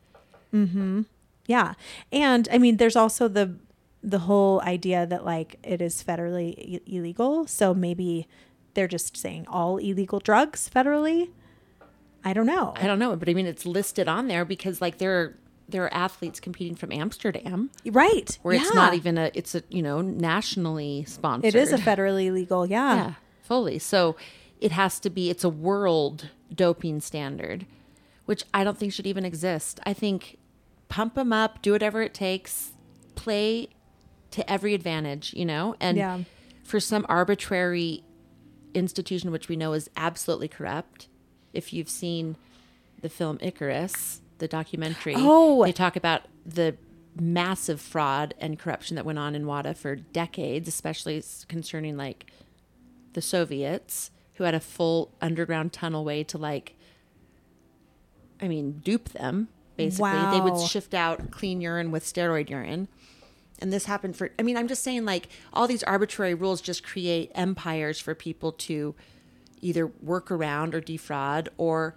Mm-hmm 0.55 1.03
yeah. 1.47 1.75
And 2.13 2.49
I 2.53 2.59
mean 2.59 2.77
there's 2.77 2.97
also 2.97 3.27
the 3.29 3.57
the 4.03 4.21
whole 4.21 4.61
idea 4.63 5.05
that 5.07 5.25
like 5.25 5.57
it 5.63 5.83
is 5.83 6.03
federally 6.03 6.77
I- 6.77 6.81
illegal, 6.87 7.47
so 7.47 7.75
maybe 7.75 8.27
they're 8.75 8.89
just 8.89 9.17
saying 9.17 9.47
all 9.49 9.77
illegal 9.79 10.21
drugs 10.21 10.71
federally. 10.75 11.31
I 12.25 12.33
don't 12.33 12.47
know. 12.47 12.73
I 12.77 12.87
don't 12.87 12.99
know, 12.99 13.17
but 13.17 13.29
I 13.29 13.35
mean 13.35 13.47
it's 13.47 13.67
listed 13.67 14.09
on 14.09 14.29
there 14.29 14.45
because 14.45 14.81
like 14.81 14.99
there 14.99 15.21
are 15.21 15.39
there 15.71 15.85
are 15.85 15.95
athletes 15.95 16.41
competing 16.41 16.75
from 16.75 16.93
Amsterdam 16.93 17.71
right. 17.87 18.39
where 18.43 18.55
it's 18.55 18.75
not 18.75 18.95
even 18.95 19.19
a 19.19 19.31
it's 19.35 19.55
a 19.55 19.63
you 19.69 19.83
know 19.83 20.01
nationally 20.01 21.05
sponsored. 21.07 21.55
It 21.55 21.59
is 21.59 21.73
a 21.73 21.79
federally 21.79 22.33
legal, 22.33 22.67
yeah. 22.67 22.95
yeah 22.95 23.15
fully. 23.43 23.79
So 23.79 24.17
it 24.61 24.73
has 24.73 25.01
to 25.01 25.11
be 25.11 25.31
it's 25.31 25.45
a 25.45 25.49
world 25.49 26.29
doping 26.55 27.01
standard, 27.01 27.67
which 28.27 28.45
I 28.53 28.65
don't 28.65 28.79
think 28.79 28.93
should 28.93 29.07
even 29.07 29.25
exist. 29.25 29.81
I 29.85 29.93
think 29.93 30.39
pump 30.89 31.15
them 31.15 31.33
up, 31.33 31.63
do 31.63 31.73
whatever 31.73 32.03
it 32.03 32.15
takes, 32.15 32.73
play 33.15 33.69
to 34.33 34.49
every 34.51 34.75
advantage, 34.75 35.35
you 35.35 35.45
know, 35.45 35.75
and 35.81 35.97
Yeah. 35.97 36.21
for 36.63 36.79
some 36.79 37.05
arbitrary 37.09 38.05
institution 38.75 39.33
which 39.33 39.49
we 39.49 39.57
know 39.57 39.73
is 39.73 39.91
absolutely 39.97 40.49
corrupt. 40.49 41.09
If 41.53 41.73
you've 41.73 41.89
seen 41.89 42.37
the 43.01 43.09
film 43.09 43.39
Icarus, 43.41 44.21
the 44.41 44.49
documentary, 44.49 45.15
Oh. 45.17 45.65
they 45.65 45.73
talk 45.73 45.95
about 45.97 46.23
the 46.45 46.77
massive 47.19 47.81
fraud 47.81 48.35
and 48.39 48.59
corruption 48.59 48.97
that 48.97 49.05
went 49.05 49.19
on 49.19 49.35
in 49.35 49.47
WADA 49.47 49.75
for 49.75 49.95
decades, 49.97 50.69
especially 50.69 51.23
concerning 51.49 51.97
like 51.97 52.27
the 53.13 53.23
Soviets 53.23 54.11
who 54.35 54.45
had 54.45 54.55
a 54.55 54.61
full 54.61 55.13
underground 55.21 55.73
tunnel 55.73 56.05
way 56.05 56.25
to 56.25 56.39
like 56.39 56.75
I 58.43 58.49
mean, 58.49 58.81
dupe 58.85 59.11
them 59.11 59.49
basically. 59.77 60.11
They 60.31 60.41
would 60.41 60.59
shift 60.69 60.95
out 60.95 61.31
clean 61.31 61.61
urine 61.61 61.91
with 61.91 62.05
steroid 62.05 62.51
urine. 62.51 62.89
And 63.59 63.73
this 63.73 63.85
happened 63.85 64.17
for 64.17 64.31
I 64.39 64.43
mean, 64.43 64.57
I'm 64.57 64.69
just 64.69 64.83
saying 64.83 65.05
like 65.05 65.29
all 65.53 65.67
these 65.67 65.83
arbitrary 65.83 66.35
rules 66.35 66.61
just 66.61 66.83
create 66.83 67.31
empires 67.35 68.01
for 68.01 68.15
people 68.15 68.53
to 68.53 68.95
either 69.61 69.87
work 69.87 70.31
around 70.31 70.75
or 70.75 70.81
defraud 70.81 71.51
or 71.59 71.97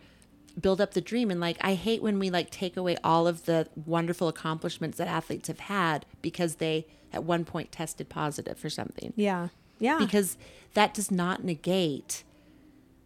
build 0.59 0.79
up 0.79 0.93
the 0.93 1.01
dream 1.01 1.31
and 1.31 1.39
like 1.39 1.57
I 1.61 1.73
hate 1.73 2.01
when 2.03 2.19
we 2.19 2.29
like 2.29 2.49
take 2.51 2.77
away 2.77 2.95
all 3.03 3.27
of 3.27 3.45
the 3.45 3.67
wonderful 3.85 4.27
accomplishments 4.27 4.97
that 4.99 5.07
athletes 5.07 5.47
have 5.47 5.59
had 5.61 6.05
because 6.21 6.55
they 6.55 6.85
at 7.11 7.23
one 7.23 7.43
point 7.45 7.71
tested 7.71 8.07
positive 8.09 8.57
for 8.59 8.69
something 8.69 9.13
Yeah. 9.15 9.47
Yeah. 9.79 9.97
because 9.97 10.37
that 10.75 10.93
does 10.93 11.09
not 11.11 11.43
negate 11.43 12.23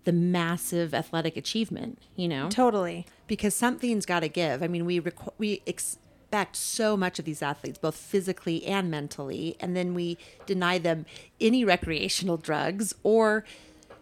the 0.03 0.11
massive 0.13 0.93
athletic 0.93 1.35
achievement, 1.35 1.99
you 2.15 2.27
know? 2.29 2.49
totally. 2.49 3.05
because 3.27 3.53
something's 3.53 4.05
got 4.05 4.21
to 4.21 4.29
give. 4.29 4.63
I 4.63 4.67
mean, 4.67 4.85
we 4.85 5.01
requ- 5.01 5.33
we 5.37 5.61
expect 5.65 6.55
so 6.55 6.95
much 6.95 7.19
of 7.19 7.25
these 7.25 7.41
athletes, 7.41 7.77
both 7.77 7.95
physically 7.97 8.65
and 8.65 8.89
mentally, 8.89 9.57
and 9.59 9.75
then 9.75 9.93
we 9.93 10.17
deny 10.45 10.77
them 10.77 11.05
any 11.41 11.65
recreational 11.65 12.37
drugs 12.37 12.93
or, 13.03 13.43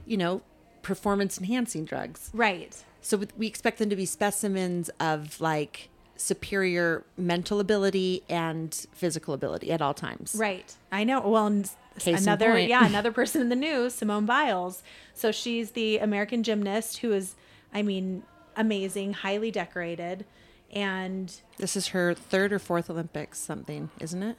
you 0.06 0.16
know, 0.18 0.42
performance 0.84 1.40
enhancing 1.40 1.86
drugs. 1.86 2.30
Right. 2.34 2.84
So 3.06 3.22
we- 3.38 3.46
expect 3.46 3.78
them 3.78 3.92
to 3.92 3.96
be 3.96 4.06
specimens 4.08 4.90
of 5.00 5.40
like 5.40 5.90
superior 6.16 7.04
mental 7.18 7.60
ability 7.60 8.24
and 8.28 8.74
physical 8.94 9.36
ability 9.36 9.72
at 9.72 9.80
all 9.80 9.94
times. 9.94 10.34
Right. 10.36 10.76
I 10.92 11.04
know. 11.04 11.20
Well, 11.28 11.64
Case 12.00 12.24
another 12.24 12.58
yeah, 12.58 12.84
another 12.84 13.12
person 13.20 13.42
in 13.42 13.50
the 13.50 13.56
news, 13.56 13.94
Simone 13.94 14.26
Biles. 14.26 14.82
So 15.14 15.32
she's 15.32 15.72
the 15.72 16.00
American 16.00 16.42
gymnast 16.42 16.98
who 16.98 17.12
is 17.14 17.36
I 17.72 17.84
mean, 17.84 18.24
amazing, 18.56 19.14
highly 19.14 19.52
decorated 19.52 20.26
and 20.74 21.32
This 21.58 21.76
is 21.76 21.90
her 21.90 22.16
third 22.16 22.52
or 22.52 22.58
fourth 22.58 22.90
Olympics, 22.90 23.38
something, 23.38 23.92
isn't 24.00 24.24
it? 24.24 24.38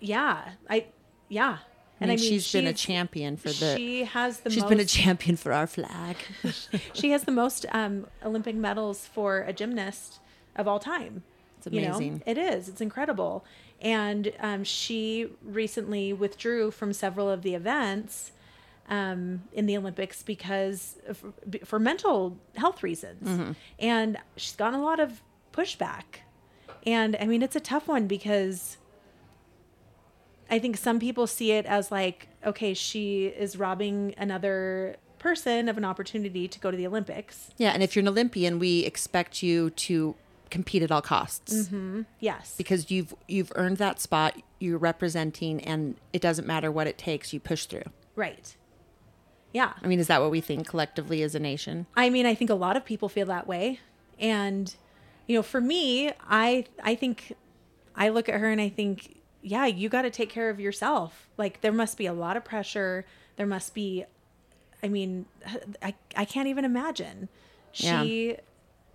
yeah, 0.00 0.52
I 0.70 0.86
yeah. 1.28 1.58
I 2.00 2.06
mean, 2.06 2.18
she's 2.18 2.52
been 2.52 2.66
a 2.66 2.72
champion 2.72 3.36
for 3.36 3.48
the. 3.48 3.74
She 3.76 4.04
has 4.04 4.40
the 4.40 4.50
she's 4.50 4.62
most 4.62 4.68
been 4.70 4.80
a 4.80 4.84
champion 4.84 5.36
for 5.36 5.52
our 5.52 5.66
flag. 5.66 6.16
she 6.92 7.10
has 7.10 7.24
the 7.24 7.32
most 7.32 7.64
um, 7.72 8.06
Olympic 8.24 8.54
medals 8.54 9.06
for 9.06 9.40
a 9.40 9.52
gymnast 9.52 10.20
of 10.56 10.68
all 10.68 10.78
time. 10.78 11.22
It's 11.58 11.66
You 11.72 11.82
know, 11.82 11.96
amazing. 11.96 12.22
it 12.26 12.36
is. 12.38 12.68
It's 12.68 12.80
incredible. 12.80 13.44
And 13.80 14.32
um, 14.40 14.64
she 14.64 15.28
recently 15.42 16.12
withdrew 16.12 16.70
from 16.70 16.92
several 16.92 17.30
of 17.30 17.42
the 17.42 17.54
events 17.54 18.32
um, 18.88 19.42
in 19.52 19.66
the 19.66 19.76
Olympics 19.76 20.22
because 20.22 20.96
of, 21.06 21.24
for 21.64 21.78
mental 21.78 22.38
health 22.56 22.82
reasons. 22.82 23.28
Mm-hmm. 23.28 23.52
And 23.78 24.18
she's 24.36 24.56
gotten 24.56 24.78
a 24.78 24.82
lot 24.82 25.00
of 25.00 25.22
pushback. 25.52 26.20
And 26.86 27.16
I 27.20 27.26
mean, 27.26 27.42
it's 27.42 27.56
a 27.56 27.60
tough 27.60 27.88
one 27.88 28.06
because 28.06 28.76
I 30.50 30.58
think 30.58 30.76
some 30.76 31.00
people 31.00 31.26
see 31.26 31.52
it 31.52 31.66
as 31.66 31.90
like, 31.90 32.28
okay, 32.44 32.74
she 32.74 33.26
is 33.26 33.56
robbing 33.56 34.14
another 34.16 34.96
person 35.18 35.68
of 35.68 35.76
an 35.76 35.84
opportunity 35.84 36.46
to 36.46 36.60
go 36.60 36.70
to 36.70 36.76
the 36.76 36.86
Olympics. 36.86 37.50
Yeah, 37.56 37.70
and 37.70 37.82
if 37.82 37.96
you're 37.96 38.02
an 38.02 38.08
Olympian, 38.08 38.58
we 38.58 38.80
expect 38.80 39.42
you 39.42 39.70
to 39.70 40.14
compete 40.48 40.82
at 40.82 40.92
all 40.92 41.02
costs 41.02 41.52
mm-hmm. 41.52 42.02
Yes. 42.20 42.54
because 42.56 42.88
you've 42.90 43.12
you've 43.26 43.50
earned 43.56 43.78
that 43.78 44.00
spot. 44.00 44.40
You're 44.60 44.78
representing, 44.78 45.60
and 45.64 45.96
it 46.12 46.22
doesn't 46.22 46.46
matter 46.46 46.70
what 46.70 46.86
it 46.86 46.96
takes. 46.96 47.32
You 47.32 47.40
push 47.40 47.66
through. 47.66 47.84
right. 48.14 48.56
Yeah. 49.52 49.72
I 49.82 49.86
mean, 49.86 50.00
is 50.00 50.08
that 50.08 50.20
what 50.20 50.30
we 50.30 50.42
think 50.42 50.68
collectively 50.68 51.22
as 51.22 51.34
a 51.34 51.38
nation? 51.38 51.86
I 51.96 52.10
mean, 52.10 52.26
I 52.26 52.34
think 52.34 52.50
a 52.50 52.54
lot 52.54 52.76
of 52.76 52.84
people 52.84 53.08
feel 53.08 53.26
that 53.26 53.46
way. 53.46 53.80
And 54.18 54.74
you 55.26 55.36
know, 55.36 55.42
for 55.42 55.60
me, 55.60 56.12
I 56.28 56.66
I 56.82 56.94
think 56.94 57.34
I 57.94 58.10
look 58.10 58.28
at 58.28 58.38
her 58.38 58.50
and 58.50 58.60
I 58.60 58.68
think, 58.68 59.15
yeah, 59.46 59.64
you 59.66 59.88
got 59.88 60.02
to 60.02 60.10
take 60.10 60.28
care 60.28 60.50
of 60.50 60.58
yourself. 60.58 61.28
Like 61.36 61.60
there 61.60 61.72
must 61.72 61.96
be 61.96 62.06
a 62.06 62.12
lot 62.12 62.36
of 62.36 62.44
pressure. 62.44 63.06
There 63.36 63.46
must 63.46 63.74
be 63.74 64.04
I 64.82 64.88
mean, 64.88 65.26
I 65.82 65.94
I 66.16 66.24
can't 66.24 66.48
even 66.48 66.64
imagine. 66.64 67.28
She 67.72 68.36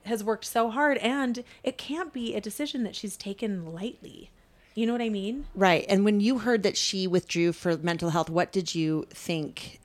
has 0.03 0.23
worked 0.23 0.45
so 0.45 0.69
hard 0.69 0.97
and 0.97 1.43
it 1.63 1.77
can't 1.77 2.11
be 2.11 2.35
a 2.35 2.41
decision 2.41 2.83
that 2.83 2.95
she's 2.95 3.15
taken 3.15 3.71
lightly. 3.71 4.31
You 4.73 4.87
know 4.87 4.93
what 4.93 5.01
I 5.01 5.09
mean? 5.09 5.45
Right. 5.53 5.85
And 5.87 6.03
when 6.03 6.19
you 6.19 6.39
heard 6.39 6.63
that 6.63 6.75
she 6.75 7.07
withdrew 7.07 7.53
for 7.53 7.77
mental 7.77 8.09
health, 8.09 8.29
what 8.29 8.51
did 8.51 8.73
you 8.73 9.05
think? 9.09 9.79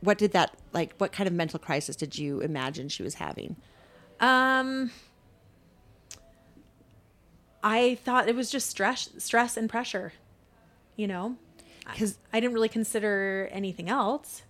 What 0.00 0.18
did 0.18 0.32
that 0.32 0.54
like? 0.72 0.94
What 0.98 1.12
kind 1.12 1.28
of 1.28 1.32
mental 1.32 1.58
crisis 1.58 1.96
did 1.96 2.18
you 2.18 2.40
imagine 2.40 2.88
she 2.88 3.02
was 3.02 3.14
having? 3.14 3.56
Um 4.18 4.90
I 7.62 7.96
thought 8.04 8.28
it 8.28 8.34
was 8.34 8.50
just 8.50 8.68
stress 8.70 9.10
stress 9.18 9.56
and 9.56 9.68
pressure. 9.68 10.12
You 10.96 11.06
know? 11.08 11.36
Because 11.90 12.18
I 12.32 12.40
didn't 12.40 12.54
really 12.54 12.68
consider 12.68 13.48
anything 13.50 13.88
else. 13.88 14.42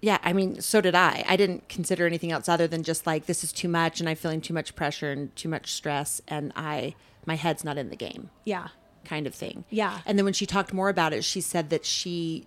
yeah, 0.00 0.18
I 0.22 0.32
mean, 0.32 0.60
so 0.60 0.80
did 0.80 0.94
I. 0.94 1.24
I 1.28 1.36
didn't 1.36 1.68
consider 1.68 2.06
anything 2.06 2.30
else 2.32 2.48
other 2.48 2.66
than 2.68 2.82
just 2.84 3.06
like 3.06 3.26
this 3.26 3.42
is 3.44 3.52
too 3.52 3.68
much, 3.68 3.98
and 4.00 4.08
I'm 4.08 4.16
feeling 4.16 4.40
too 4.40 4.54
much 4.54 4.74
pressure 4.76 5.10
and 5.10 5.34
too 5.36 5.48
much 5.48 5.72
stress, 5.72 6.22
and 6.28 6.52
I 6.56 6.94
my 7.26 7.34
head's 7.34 7.64
not 7.64 7.76
in 7.76 7.90
the 7.90 7.96
game, 7.96 8.30
Yeah. 8.44 8.68
kind 9.04 9.26
of 9.26 9.34
thing. 9.34 9.64
Yeah. 9.70 9.98
And 10.06 10.16
then 10.16 10.24
when 10.24 10.32
she 10.34 10.46
talked 10.46 10.72
more 10.72 10.88
about 10.88 11.12
it, 11.12 11.24
she 11.24 11.40
said 11.42 11.68
that 11.70 11.84
she 11.84 12.46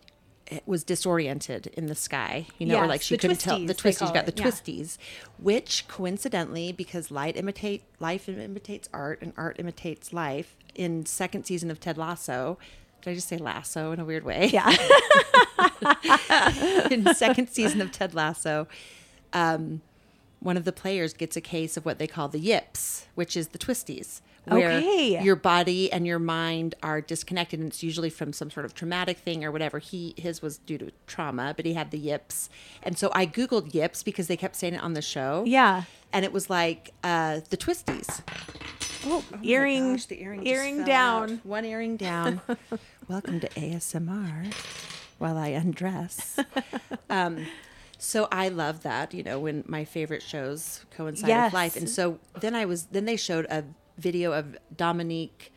was 0.65 0.83
disoriented 0.83 1.67
in 1.67 1.87
the 1.87 1.95
sky, 1.95 2.47
you 2.57 2.67
know, 2.67 2.79
or 2.79 2.87
like 2.87 3.01
she 3.01 3.17
couldn't 3.17 3.39
tell 3.39 3.59
the 3.59 3.73
twisties, 3.73 3.99
twisties. 3.99 4.07
You 4.07 4.13
got 4.13 4.25
the 4.25 4.33
yeah. 4.35 4.43
twisties, 4.43 4.97
which 5.37 5.87
coincidentally, 5.87 6.71
because 6.71 7.11
light 7.11 7.37
imitate 7.37 7.83
life 7.99 8.27
imitates 8.27 8.89
art, 8.93 9.21
and 9.21 9.33
art 9.37 9.57
imitates 9.59 10.13
life. 10.13 10.55
In 10.75 11.05
second 11.05 11.45
season 11.45 11.69
of 11.69 11.79
Ted 11.79 11.97
Lasso, 11.97 12.57
did 13.01 13.11
I 13.11 13.13
just 13.15 13.27
say 13.27 13.37
lasso 13.37 13.91
in 13.91 13.99
a 13.99 14.05
weird 14.05 14.23
way? 14.23 14.47
Yeah. 14.47 14.69
in 16.91 17.13
second 17.15 17.49
season 17.49 17.81
of 17.81 17.91
Ted 17.91 18.13
Lasso, 18.13 18.67
um, 19.33 19.81
one 20.39 20.57
of 20.57 20.65
the 20.65 20.71
players 20.71 21.13
gets 21.13 21.35
a 21.35 21.41
case 21.41 21.77
of 21.77 21.85
what 21.85 21.99
they 21.99 22.07
call 22.07 22.27
the 22.27 22.39
yips, 22.39 23.07
which 23.15 23.35
is 23.35 23.49
the 23.49 23.57
twisties, 23.57 24.21
where 24.45 24.71
Okay. 24.71 25.23
your 25.23 25.35
body 25.35 25.91
and 25.91 26.05
your 26.07 26.19
mind 26.19 26.75
are 26.81 26.99
disconnected, 27.01 27.59
and 27.59 27.69
it's 27.69 27.83
usually 27.83 28.09
from 28.09 28.33
some 28.33 28.49
sort 28.49 28.65
of 28.65 28.73
traumatic 28.73 29.17
thing 29.19 29.43
or 29.45 29.51
whatever. 29.51 29.79
He 29.79 30.13
his 30.17 30.41
was 30.41 30.57
due 30.57 30.77
to 30.79 30.91
trauma, 31.07 31.53
but 31.55 31.65
he 31.65 31.73
had 31.73 31.91
the 31.91 31.97
yips, 31.99 32.49
and 32.83 32.97
so 32.97 33.11
I 33.13 33.25
googled 33.25 33.73
yips 33.73 34.03
because 34.03 34.27
they 34.27 34.37
kept 34.37 34.55
saying 34.55 34.73
it 34.75 34.81
on 34.83 34.93
the 34.93 35.01
show. 35.01 35.43
Yeah. 35.45 35.83
and 36.13 36.25
it 36.25 36.33
was 36.33 36.49
like 36.49 36.91
uh, 37.03 37.39
the 37.49 37.57
twisties. 37.57 38.21
Oh, 39.05 39.23
my 39.31 39.39
earring, 39.43 39.93
gosh, 39.93 40.05
the 40.05 40.21
earring, 40.21 40.45
earring 40.45 40.83
down. 40.83 41.31
out. 41.33 41.45
One 41.45 41.65
earring 41.65 41.97
down. 41.97 42.41
Welcome 43.07 43.39
to 43.39 43.49
ASMR 43.49 44.53
while 45.17 45.37
I 45.37 45.47
undress. 45.49 46.37
um, 47.09 47.47
so 47.97 48.27
I 48.31 48.49
love 48.49 48.83
that, 48.83 49.13
you 49.13 49.23
know, 49.23 49.39
when 49.39 49.63
my 49.67 49.85
favorite 49.85 50.21
shows 50.21 50.85
coincide 50.91 51.29
Yes. 51.29 51.47
with 51.47 51.53
life. 51.53 51.75
And 51.75 51.89
so 51.89 52.19
then 52.41 52.55
I 52.55 52.65
was, 52.65 52.85
then 52.87 53.05
they 53.05 53.17
showed 53.17 53.45
a 53.49 53.63
video 53.97 54.33
of 54.33 54.57
Dominique, 54.75 55.51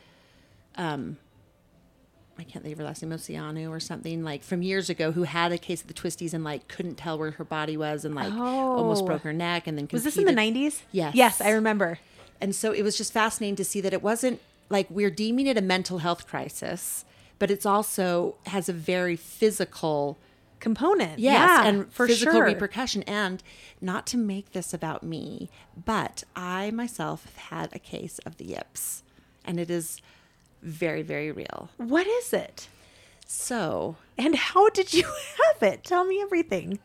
um, 0.76 1.16
I 2.38 2.42
can't 2.42 2.64
think 2.64 2.72
of 2.72 2.78
her 2.78 2.84
last 2.84 3.00
name, 3.02 3.12
Oceanu 3.12 3.70
or 3.70 3.78
something 3.78 4.24
like 4.24 4.42
from 4.42 4.60
years 4.62 4.90
ago, 4.90 5.12
who 5.12 5.22
had 5.22 5.52
a 5.52 5.58
case 5.58 5.82
of 5.82 5.86
the 5.88 5.94
twisties 5.94 6.34
and 6.34 6.42
like 6.42 6.66
couldn't 6.66 6.96
tell 6.96 7.16
where 7.18 7.30
her 7.32 7.44
body 7.44 7.76
was 7.76 8.04
and 8.04 8.14
like 8.14 8.32
almost 8.32 9.02
Oh. 9.02 9.06
broke 9.06 9.22
her 9.22 9.32
neck. 9.32 9.66
And 9.68 9.78
then 9.78 9.88
Was 9.92 10.02
this 10.04 10.16
in 10.16 10.24
the 10.24 10.32
90s? 10.32 10.82
Yes. 10.90 11.14
Yes, 11.14 11.40
I 11.40 11.50
remember. 11.50 11.98
and 12.40 12.54
so 12.54 12.72
it 12.72 12.82
was 12.82 12.96
just 12.98 13.12
fascinating 13.12 13.54
to 13.56 13.64
see 13.64 13.80
that 13.80 13.92
it 13.92 14.02
wasn't 14.02 14.40
like 14.68 14.88
we're 14.90 15.10
deeming 15.10 15.46
it 15.46 15.56
a 15.56 15.62
mental 15.62 15.98
health 15.98 16.26
crisis, 16.26 17.04
but 17.38 17.50
it's 17.52 17.64
also 17.66 18.34
has 18.46 18.68
a 18.68 18.72
very 18.72 19.14
physical 19.14 20.18
Component. 20.64 21.18
yes 21.20 21.32
yeah, 21.38 21.68
and 21.68 21.92
for 21.92 22.06
physical 22.08 22.34
sure. 22.40 22.44
repercussion. 22.46 23.02
And 23.04 23.42
not 23.80 24.06
to 24.08 24.16
make 24.16 24.52
this 24.52 24.74
about 24.74 25.02
me, 25.04 25.50
but 25.84 26.24
I 26.34 26.70
myself 26.72 27.24
have 27.26 27.36
had 27.60 27.68
a 27.74 27.78
case 27.78 28.18
of 28.26 28.38
the 28.38 28.46
yips, 28.46 29.02
and 29.44 29.60
it 29.60 29.70
is 29.70 30.00
very 30.62 31.02
very 31.02 31.30
real. 31.30 31.68
What 31.76 32.06
is 32.06 32.32
it? 32.32 32.68
So 33.26 33.96
And 34.18 34.34
how 34.36 34.68
did 34.70 34.92
you 34.92 35.04
have 35.52 35.62
it? 35.62 35.84
Tell 35.84 36.04
me 36.04 36.20
everything. 36.20 36.78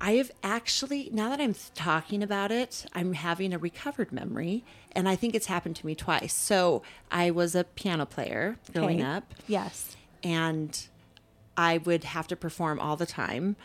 I 0.00 0.12
have 0.12 0.30
actually, 0.44 1.10
now 1.12 1.28
that 1.30 1.40
I'm 1.40 1.56
talking 1.74 2.22
about 2.22 2.52
it, 2.52 2.86
I'm 2.92 3.14
having 3.14 3.52
a 3.52 3.58
recovered 3.58 4.12
memory, 4.12 4.62
and 4.92 5.08
I 5.08 5.16
think 5.16 5.34
it's 5.34 5.46
happened 5.46 5.74
to 5.76 5.86
me 5.86 5.96
twice. 5.96 6.32
So 6.34 6.82
I 7.10 7.32
was 7.32 7.56
a 7.56 7.64
piano 7.64 8.06
player 8.06 8.56
growing 8.72 9.00
Okay. 9.00 9.10
up, 9.10 9.34
Yes. 9.48 9.96
and 10.22 10.86
I 11.58 11.78
would 11.78 12.04
have 12.04 12.28
to 12.28 12.36
perform 12.36 12.78
all 12.78 12.96
the 12.96 13.04
time. 13.04 13.56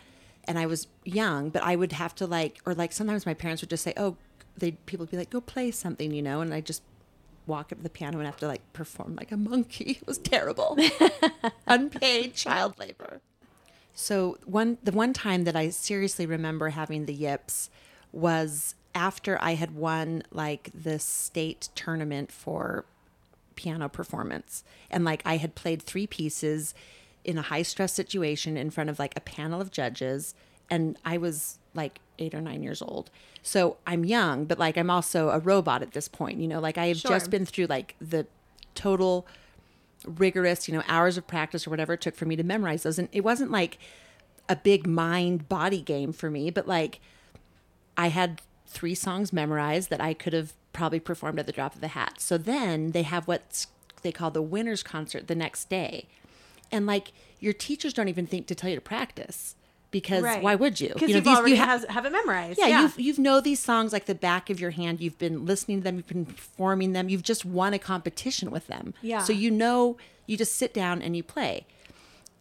And 0.46 0.58
I 0.60 0.66
was 0.66 0.88
young, 1.06 1.52
but 1.52 1.64
I 1.64 1.78
would 1.78 1.94
have 1.94 2.16
to 2.16 2.26
like, 2.26 2.60
or 2.66 2.74
like 2.74 2.92
sometimes 2.92 3.26
my 3.26 3.36
parents 3.36 3.62
would 3.62 3.70
just 3.70 3.84
say, 3.84 3.94
"Oh, 3.96 4.18
they 4.58 4.72
people 4.72 5.04
would 5.04 5.12
be 5.12 5.18
like, 5.18 5.30
go 5.30 5.40
play 5.40 5.72
something," 5.72 6.12
you 6.12 6.22
know, 6.22 6.42
and 6.42 6.54
I 6.54 6.60
just 6.60 6.82
walk 7.46 7.72
up 7.72 7.78
to 7.78 7.84
the 7.84 7.90
piano 7.90 8.18
and 8.18 8.26
have 8.26 8.38
to 8.38 8.48
like 8.48 8.62
perform 8.74 9.16
like 9.16 9.32
a 9.32 9.38
monkey. 9.38 10.00
It 10.02 10.08
was 10.08 10.18
terrible, 10.18 10.78
unpaid 11.68 12.34
child 12.34 12.78
labor. 12.78 13.22
So 13.94 14.38
one 14.46 14.80
the 14.84 14.92
one 14.92 15.14
time 15.14 15.46
that 15.46 15.56
I 15.56 15.70
seriously 15.70 16.26
remember 16.26 16.70
having 16.70 17.06
the 17.06 17.14
yips 17.14 17.70
was 18.12 18.76
after 18.96 19.38
I 19.42 19.54
had 19.54 19.76
won 19.76 20.24
like 20.32 20.72
the 20.74 21.00
state 21.00 21.70
tournament 21.76 22.32
for 22.32 22.86
piano 23.56 23.88
performance 23.88 24.64
and 24.90 25.06
like 25.06 25.22
I 25.26 25.38
had 25.38 25.54
played 25.56 25.82
three 25.82 26.08
pieces 26.08 26.74
in 27.24 27.38
a 27.38 27.42
high 27.42 27.62
stress 27.62 27.94
situation 27.94 28.58
in 28.58 28.70
front 28.70 28.90
of 28.90 29.00
like 29.00 29.14
a 29.16 29.22
panel 29.22 29.62
of 29.62 29.72
judges 29.72 30.36
and 30.70 30.98
I 31.06 31.18
was 31.18 31.58
like 31.74 32.00
8 32.20 32.34
or 32.36 32.42
9 32.42 32.62
years 32.64 32.82
old. 32.82 33.10
So 33.42 33.78
I'm 33.88 34.06
young 34.06 34.46
but 34.46 34.60
like 34.60 34.78
I'm 34.78 34.90
also 34.90 35.30
a 35.30 35.40
robot 35.40 35.82
at 35.82 35.92
this 35.94 36.08
point, 36.08 36.40
you 36.40 36.48
know, 36.48 36.60
like 36.60 36.78
I 36.78 36.88
have 36.88 36.98
Sure. 36.98 37.12
just 37.12 37.30
been 37.30 37.46
through 37.46 37.66
like 37.68 37.96
the 38.00 38.28
total 38.76 39.26
rigorous, 40.06 40.68
you 40.68 40.74
know, 40.74 40.84
hours 40.88 41.18
of 41.18 41.28
practice 41.28 41.66
or 41.66 41.70
whatever 41.70 41.94
it 41.94 42.02
took 42.02 42.16
for 42.16 42.26
me 42.26 42.36
to 42.36 42.44
memorize 42.44 42.84
those. 42.84 43.00
And 43.00 43.08
it 43.12 43.22
wasn't 43.24 43.52
like 43.52 43.78
a 44.50 44.56
big 44.56 44.86
mind 44.86 45.48
body 45.48 45.82
game 45.82 46.12
for 46.12 46.30
me, 46.30 46.50
but 46.50 46.68
like 46.68 47.00
I 47.98 48.08
had 48.08 48.42
three 48.68 48.96
songs 48.96 49.32
memorized 49.32 49.90
that 49.90 50.02
I 50.02 50.14
could 50.14 50.34
have 50.34 50.54
probably 50.74 51.00
performed 51.00 51.40
at 51.40 51.46
the 51.46 51.52
drop 51.52 51.76
of 51.76 51.84
a 51.84 51.88
hat. 51.90 52.16
So 52.20 52.38
then 52.38 52.92
they 52.92 53.04
have 53.04 53.28
what 53.28 53.68
they 54.02 54.12
call 54.12 54.32
the 54.32 54.42
winner's 54.42 54.84
concert 54.84 55.28
the 55.28 55.36
next 55.36 55.70
day. 55.70 56.08
And 56.74 56.86
like 56.86 57.14
your 57.40 57.54
teachers 57.54 57.94
don't 57.94 58.10
even 58.10 58.26
think 58.28 58.48
to 58.48 58.56
tell 58.56 58.70
you 58.70 58.76
to 58.76 58.82
practice 58.82 59.56
because 59.92 60.24
why 60.24 60.56
would 60.56 60.82
you? 60.82 60.90
Because 60.90 61.10
you 61.10 61.16
know, 61.16 61.22
these- 61.22 61.38
already 61.38 61.52
you 61.52 61.58
ha- 61.60 61.66
has, 61.68 61.86
have 61.86 62.06
it 62.06 62.12
memorized. 62.12 62.58
yeah, 62.60 62.82
you've 62.82 63.00
you've 63.00 63.20
know 63.20 63.40
these 63.40 63.60
songs 63.60 63.94
like 63.94 64.06
the 64.08 64.16
back 64.16 64.50
of 64.50 64.60
your 64.60 64.72
hand. 64.72 65.00
You've 65.00 65.20
been 65.20 65.46
listening 65.46 65.78
to 65.80 65.84
them. 65.84 65.98
You've 65.98 66.08
been 66.08 66.26
performing 66.26 66.94
them. 66.94 67.10
You've 67.10 67.22
just 67.24 67.46
won 67.46 67.74
a 67.74 67.80
competition 67.80 68.50
with 68.52 68.66
them. 68.68 68.94
Yeah. 69.04 69.20
So 69.20 69.32
you 69.34 69.52
know, 69.52 69.98
you 70.26 70.36
just 70.36 70.54
sit 70.56 70.74
down 70.74 71.02
and 71.04 71.16
you 71.16 71.22
play. 71.24 71.66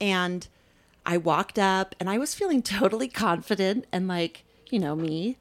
And 0.01 0.49
I 1.05 1.17
walked 1.19 1.59
up, 1.59 1.95
and 2.01 2.09
I 2.09 2.17
was 2.19 2.35
feeling 2.35 2.63
totally 2.79 3.09
confident 3.09 3.85
and 3.93 4.09
like 4.09 4.45
you 4.71 4.79
know 4.79 4.97
me, 4.97 5.37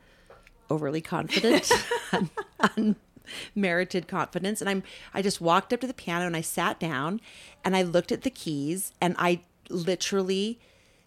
overly 0.70 1.00
confident, 1.02 1.72
un- 2.12 2.98
unmerited 3.56 4.08
confidence. 4.08 4.60
And 4.62 4.70
I'm 4.70 4.84
I 5.14 5.22
just 5.22 5.40
walked 5.42 5.72
up 5.74 5.80
to 5.82 5.88
the 5.88 5.94
piano 5.94 6.26
and 6.26 6.36
I 6.36 6.42
sat 6.42 6.80
down, 6.80 7.22
and 7.64 7.76
I 7.76 7.82
looked 7.84 8.12
at 8.12 8.22
the 8.24 8.30
keys, 8.30 8.94
and 9.02 9.16
I 9.20 9.42
literally 9.70 10.60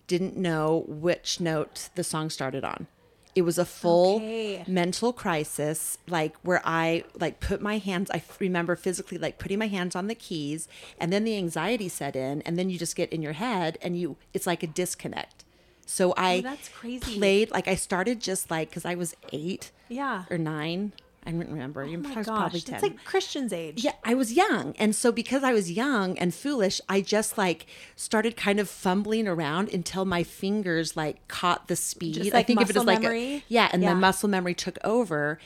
didn't 0.06 0.36
know 0.36 0.84
which 0.86 1.40
note 1.40 1.88
the 1.94 2.04
song 2.04 2.30
started 2.30 2.64
on. 2.64 2.86
It 3.34 3.42
was 3.42 3.58
a 3.58 3.64
full 3.64 4.16
Okay. 4.16 4.62
mental 4.68 5.12
crisis, 5.12 5.98
like 6.06 6.36
where 6.42 6.62
I 6.64 7.02
like 7.18 7.40
put 7.40 7.60
my 7.60 7.78
hands. 7.78 8.08
I 8.12 8.22
remember 8.38 8.76
physically 8.76 9.18
like 9.18 9.38
putting 9.38 9.58
my 9.58 9.66
hands 9.66 9.96
on 9.96 10.06
the 10.06 10.14
keys, 10.14 10.68
and 11.00 11.12
then 11.12 11.24
the 11.24 11.36
anxiety 11.36 11.88
set 11.88 12.14
in, 12.14 12.42
and 12.42 12.56
then 12.58 12.70
you 12.70 12.78
just 12.78 12.94
get 12.94 13.12
in 13.12 13.22
your 13.22 13.32
head, 13.32 13.76
and 13.82 13.98
you 13.98 14.16
it's 14.32 14.46
like 14.46 14.62
a 14.62 14.68
disconnect. 14.68 15.44
So 15.86 16.14
I 16.16 16.36
Oh, 16.36 16.40
that's 16.42 16.68
crazy. 16.68 17.18
played 17.18 17.50
like 17.50 17.66
I 17.66 17.74
started 17.74 18.20
just 18.20 18.50
like 18.50 18.70
because 18.70 18.84
I 18.84 18.94
was 18.94 19.16
eight, 19.32 19.72
Yeah. 19.88 20.24
or 20.30 20.38
nine. 20.38 20.92
I 21.26 21.30
don't 21.30 21.48
remember. 21.48 21.82
Oh 21.82 21.92
I 21.92 21.96
my 21.96 22.14
was 22.14 22.26
gosh. 22.26 22.38
probably 22.38 22.58
It's 22.60 22.82
like 22.82 23.04
Christian's 23.04 23.52
age. 23.52 23.82
Yeah, 23.82 23.92
I 24.04 24.14
was 24.14 24.32
young. 24.32 24.74
And 24.78 24.94
so 24.94 25.10
because 25.10 25.42
I 25.42 25.52
was 25.52 25.70
young 25.70 26.18
and 26.18 26.34
foolish, 26.34 26.80
I 26.88 27.00
just 27.00 27.38
like 27.38 27.66
started 27.96 28.36
kind 28.36 28.60
of 28.60 28.68
fumbling 28.68 29.26
around 29.26 29.72
until 29.72 30.04
my 30.04 30.22
fingers 30.22 30.96
like 30.96 31.26
caught 31.28 31.68
the 31.68 31.76
speed. 31.76 32.14
Just 32.14 32.32
I 32.32 32.38
like 32.38 32.46
think 32.46 32.60
of 32.60 32.68
it 32.70 32.76
as 32.76 32.84
like 32.84 33.04
a 33.04 33.42
yeah, 33.48 33.68
and 33.72 33.82
Yeah. 33.82 33.94
the 33.94 34.00
muscle 34.00 34.28
memory 34.28 34.54
took 34.54 34.78
over. 34.84 35.38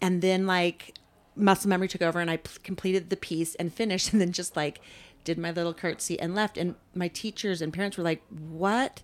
And 0.00 0.20
then 0.20 0.46
like 0.46 0.94
muscle 1.34 1.68
memory 1.70 1.88
took 1.88 2.02
over 2.02 2.20
and 2.20 2.30
I 2.30 2.36
p- 2.36 2.50
completed 2.62 3.08
the 3.08 3.16
piece 3.16 3.54
and 3.54 3.72
finished 3.72 4.12
and 4.12 4.20
then 4.20 4.32
just 4.32 4.54
like 4.56 4.80
did 5.24 5.38
my 5.38 5.50
little 5.52 5.72
curtsy 5.72 6.18
and 6.20 6.34
left 6.34 6.58
and 6.58 6.74
my 6.94 7.08
teachers 7.08 7.62
and 7.62 7.72
parents 7.72 7.96
were 7.96 8.04
like, 8.04 8.22
"What?" 8.28 9.00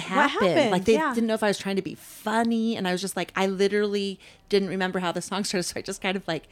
Happened. 0.00 0.48
happened? 0.50 0.70
Like 0.70 0.84
they 0.84 0.94
Yeah. 0.94 1.14
didn't 1.14 1.26
know 1.28 1.34
if 1.34 1.42
I 1.42 1.48
was 1.48 1.58
trying 1.58 1.76
to 1.76 1.82
be 1.82 1.94
funny, 1.94 2.76
and 2.76 2.86
I 2.88 2.92
was 2.92 3.00
just 3.00 3.16
like, 3.16 3.32
I 3.36 3.46
literally 3.46 4.18
didn't 4.48 4.68
remember 4.68 4.98
how 4.98 5.12
the 5.12 5.22
song 5.22 5.44
started, 5.44 5.64
so 5.64 5.74
I 5.78 5.82
just 5.82 6.00
kind 6.02 6.16
of 6.16 6.26
like 6.28 6.48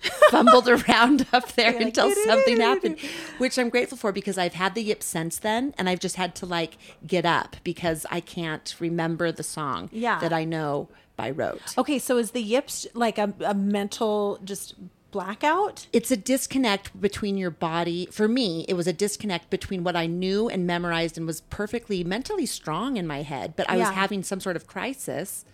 fumbled 0.30 0.68
around 0.68 1.26
up 1.32 1.52
there 1.52 1.70
You're 1.72 1.80
like, 1.80 1.86
until 1.88 2.12
something 2.24 2.60
happened, 2.60 2.98
which 3.38 3.58
I'm 3.58 3.68
grateful 3.68 3.98
for 3.98 4.12
because 4.12 4.38
I've 4.38 4.54
had 4.54 4.74
the 4.74 4.82
yip 4.82 5.02
since 5.02 5.38
then, 5.38 5.74
and 5.76 5.88
I've 5.88 6.00
just 6.00 6.16
had 6.16 6.34
to 6.36 6.46
like 6.46 6.76
get 7.06 7.26
up 7.26 7.56
because 7.64 8.06
I 8.10 8.20
can't 8.20 8.74
remember 8.78 9.32
the 9.32 9.42
song 9.42 9.88
Yeah. 9.92 10.20
that 10.20 10.32
I 10.32 10.44
know 10.44 10.88
by 11.16 11.30
rote. 11.32 11.76
Okay, 11.76 11.98
so 11.98 12.16
is 12.16 12.30
the 12.30 12.40
yips 12.42 12.86
like 12.94 13.18
a, 13.18 13.34
a 13.44 13.54
mental 13.54 14.38
just 14.44 14.74
blackout? 15.10 15.86
it's 15.92 16.10
a 16.10 16.16
disconnect 16.16 17.00
between 17.00 17.36
your 17.36 17.50
body. 17.50 18.06
For 18.10 18.28
me, 18.28 18.64
it 18.68 18.74
was 18.74 18.86
a 18.86 18.92
disconnect 18.92 19.50
between 19.50 19.84
what 19.84 19.96
I 19.96 20.06
knew 20.06 20.48
and 20.48 20.66
memorized 20.66 21.16
and 21.16 21.26
was 21.26 21.40
perfectly 21.42 22.04
mentally 22.04 22.46
strong 22.46 22.96
in 22.96 23.06
my 23.06 23.22
head, 23.22 23.54
but 23.56 23.68
I 23.70 23.76
was 23.76 23.88
having 23.88 24.22
some 24.22 24.40
sort 24.40 24.56
of 24.56 24.66
crisis 24.66 25.44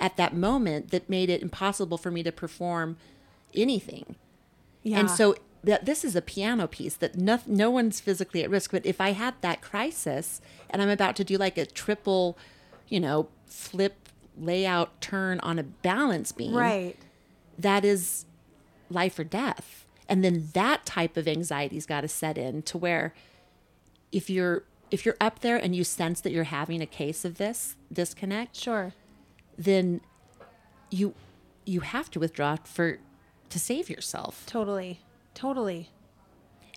at 0.00 0.16
that 0.16 0.34
moment 0.34 0.90
that 0.90 1.08
made 1.08 1.30
it 1.30 1.42
impossible 1.42 1.98
for 1.98 2.10
me 2.10 2.22
to 2.22 2.32
perform 2.32 2.96
anything. 3.54 4.16
Yeah. 4.82 5.00
And 5.00 5.10
so 5.10 5.36
that 5.62 5.84
this 5.84 6.04
is 6.04 6.16
a 6.16 6.22
piano 6.22 6.66
piece 6.66 6.96
that 6.96 7.16
no, 7.16 7.38
no 7.46 7.70
one's 7.70 8.00
physically 8.00 8.42
at 8.42 8.50
risk, 8.50 8.72
but 8.72 8.84
if 8.84 9.00
I 9.00 9.12
had 9.12 9.34
that 9.42 9.60
crisis 9.60 10.40
and 10.70 10.82
I'm 10.82 10.88
about 10.88 11.14
to 11.16 11.24
do 11.24 11.36
like 11.36 11.56
a 11.56 11.66
triple 11.66 12.36
you 12.88 13.00
know, 13.00 13.28
flip, 13.46 14.08
layout, 14.38 15.00
turn 15.00 15.40
on 15.40 15.58
a 15.58 15.62
balance 15.62 16.30
beam, 16.30 16.54
Right. 16.54 16.94
that 17.58 17.86
is 17.86 18.26
life 18.92 19.18
or 19.18 19.24
death. 19.24 19.86
And 20.08 20.22
then 20.24 20.48
that 20.54 20.84
type 20.84 21.16
of 21.16 21.26
anxiety's 21.26 21.86
got 21.86 22.02
to 22.02 22.08
set 22.08 22.36
in 22.38 22.62
to 22.62 22.78
where 22.78 23.14
if 24.10 24.28
you're 24.28 24.64
if 24.90 25.06
you're 25.06 25.16
up 25.20 25.40
there 25.40 25.56
and 25.56 25.74
you 25.74 25.84
sense 25.84 26.20
that 26.20 26.32
you're 26.32 26.44
having 26.44 26.82
a 26.82 26.86
case 26.86 27.24
of 27.24 27.38
this 27.38 27.76
disconnect, 27.90 28.54
Sure. 28.56 28.92
then 29.56 30.00
you 30.90 31.14
you 31.64 31.80
have 31.80 32.10
to 32.10 32.18
withdraw 32.20 32.56
for 32.64 32.98
to 33.48 33.58
save 33.58 33.88
yourself. 33.88 34.44
Totally. 34.46 35.00
Totally. 35.34 35.88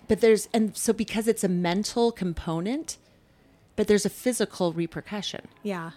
But 0.08 0.20
there's 0.20 0.48
and 0.54 0.74
so 0.76 0.92
because 0.92 1.28
it's 1.28 1.44
a 1.44 1.48
mental 1.48 2.10
component, 2.12 2.96
but 3.74 3.86
there's 3.88 4.06
a 4.06 4.10
physical 4.10 4.72
repercussion. 4.72 5.48
Yeah. 5.62 5.90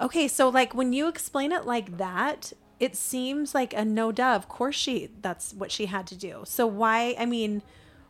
Okay, 0.00 0.26
so 0.28 0.48
like 0.48 0.74
when 0.74 0.92
you 0.92 1.06
explain 1.08 1.52
it 1.52 1.64
like 1.66 1.98
that, 1.98 2.52
it 2.78 2.96
seems 2.96 3.54
like 3.54 3.72
a 3.74 3.84
no 3.84 4.12
duh. 4.12 4.34
Of 4.34 4.48
course 4.48 4.76
she 4.76 5.10
that's 5.20 5.54
what 5.54 5.72
she 5.72 5.86
had 5.86 6.06
to 6.08 6.14
do. 6.14 6.42
So 6.44 6.66
why 6.66 7.14
I 7.18 7.26
mean, 7.26 7.62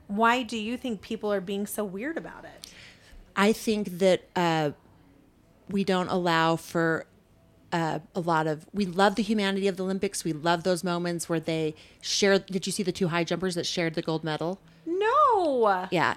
why 0.06 0.42
do 0.42 0.56
you 0.56 0.76
think 0.76 1.00
people 1.00 1.32
are 1.32 1.40
being 1.40 1.66
so 1.66 1.84
weird 1.84 2.16
about 2.16 2.44
it? 2.44 2.68
I 3.34 3.52
think 3.52 3.98
that 3.98 4.28
uh, 4.34 4.70
we 5.68 5.84
don't 5.84 6.08
allow 6.08 6.56
for 6.56 7.06
uh, 7.72 7.98
a 8.14 8.20
lot 8.20 8.46
of. 8.46 8.66
We 8.72 8.86
love 8.86 9.16
the 9.16 9.22
humanity 9.22 9.68
of 9.68 9.76
the 9.76 9.84
Olympics. 9.84 10.24
We 10.24 10.32
love 10.32 10.62
those 10.62 10.82
moments 10.82 11.28
where 11.28 11.40
they 11.40 11.74
share. 12.00 12.38
Did 12.38 12.66
you 12.66 12.72
see 12.72 12.82
the 12.82 12.92
two 12.92 13.08
high 13.08 13.24
jumpers 13.24 13.54
that 13.56 13.66
shared 13.66 13.94
the 13.94 14.02
gold 14.02 14.24
medal? 14.24 14.60
No. 14.86 15.15
Yeah, 15.90 16.14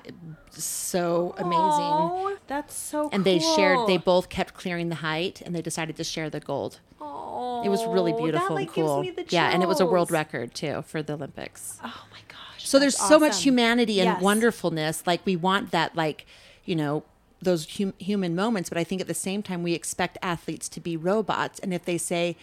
so 0.51 1.33
amazing. 1.37 2.37
That's 2.47 2.73
so 2.75 3.03
cool. 3.03 3.09
and 3.13 3.25
they 3.25 3.39
shared. 3.39 3.79
They 3.87 3.97
both 3.97 4.29
kept 4.29 4.53
clearing 4.53 4.89
the 4.89 4.95
height, 4.95 5.41
and 5.45 5.55
they 5.55 5.61
decided 5.61 5.95
to 5.97 6.03
share 6.03 6.29
the 6.29 6.39
gold. 6.39 6.79
Aw, 6.99 7.63
It 7.63 7.69
was 7.69 7.85
really 7.85 8.11
that, 8.11 8.17
beautiful 8.17 8.55
like, 8.55 8.67
and 8.67 8.73
cool. 8.75 9.05
Yeah, 9.29 9.49
and 9.51 9.61
it 9.63 9.67
was 9.67 9.79
a 9.79 9.85
world 9.85 10.11
record 10.11 10.53
too 10.53 10.81
for 10.83 11.01
the 11.03 11.13
Olympics. 11.13 11.79
Oh 11.83 12.05
my 12.11 12.19
gosh. 12.27 12.67
So 12.67 12.79
there's 12.79 12.95
that's 12.95 13.07
so 13.09 13.19
much 13.19 13.43
humanity 13.43 13.99
and 14.01 14.07
Yes. 14.07 14.21
wonderfulness. 14.21 15.05
Like 15.05 15.25
we 15.25 15.35
want 15.35 15.71
that, 15.71 15.95
like 15.95 16.25
you 16.65 16.75
know, 16.75 17.03
those 17.41 17.77
hum- 17.77 17.93
human 17.99 18.35
moments. 18.35 18.69
But 18.69 18.77
I 18.77 18.83
think 18.83 18.99
at 19.01 19.07
the 19.07 19.13
same 19.13 19.41
time, 19.43 19.63
we 19.63 19.73
expect 19.73 20.17
athletes 20.21 20.67
to 20.69 20.79
be 20.79 20.97
robots. 20.97 21.59
And 21.59 21.73
if 21.73 21.85
they 21.85 21.97
say, 21.97 22.35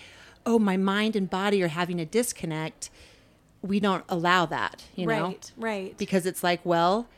"Oh, 0.45 0.59
my 0.59 0.77
mind 0.77 1.17
and 1.17 1.29
body 1.29 1.63
are 1.63 1.69
having 1.69 2.01
a 2.01 2.07
disconnect," 2.07 2.91
we 3.69 3.81
don't 3.81 4.05
allow 4.09 4.47
that. 4.47 4.85
You 4.95 5.07
know, 5.07 5.25
Right, 5.27 5.53
right. 5.57 5.99
because 5.99 6.27
it's 6.27 6.43
like, 6.43 6.61
well, 6.65 7.09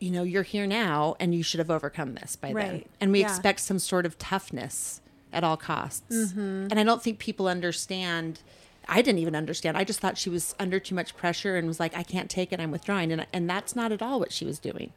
you 0.00 0.10
know, 0.10 0.22
you're 0.24 0.42
here 0.42 0.66
now, 0.66 1.14
and 1.20 1.34
you 1.34 1.42
should 1.42 1.58
have 1.58 1.70
overcome 1.70 2.14
this 2.14 2.34
by 2.36 2.52
then. 2.52 2.84
And 3.00 3.12
we 3.12 3.20
Yeah. 3.20 3.28
expect 3.28 3.60
some 3.60 3.78
sort 3.78 4.04
of 4.04 4.18
toughness 4.18 5.00
at 5.32 5.44
all 5.44 5.56
costs. 5.56 6.14
Mm-hmm. 6.14 6.66
And 6.70 6.78
I 6.78 6.82
don't 6.82 7.02
think 7.02 7.18
people 7.18 7.46
understand. 7.46 8.40
I 8.88 9.00
didn't 9.00 9.20
even 9.20 9.36
understand. 9.36 9.76
I 9.76 9.84
just 9.84 10.00
thought 10.00 10.18
she 10.18 10.28
was 10.28 10.56
under 10.58 10.80
too 10.80 10.94
much 10.96 11.16
pressure 11.16 11.56
and 11.56 11.68
was 11.68 11.78
like, 11.78 11.96
I 11.96 12.02
can't 12.02 12.28
take 12.28 12.52
it. 12.52 12.58
I'm 12.58 12.72
withdrawing. 12.72 13.12
And, 13.12 13.26
and 13.32 13.48
that's 13.48 13.76
not 13.76 13.92
at 13.92 14.02
all 14.02 14.18
what 14.18 14.32
she 14.32 14.44
was 14.44 14.58
doing. 14.58 14.92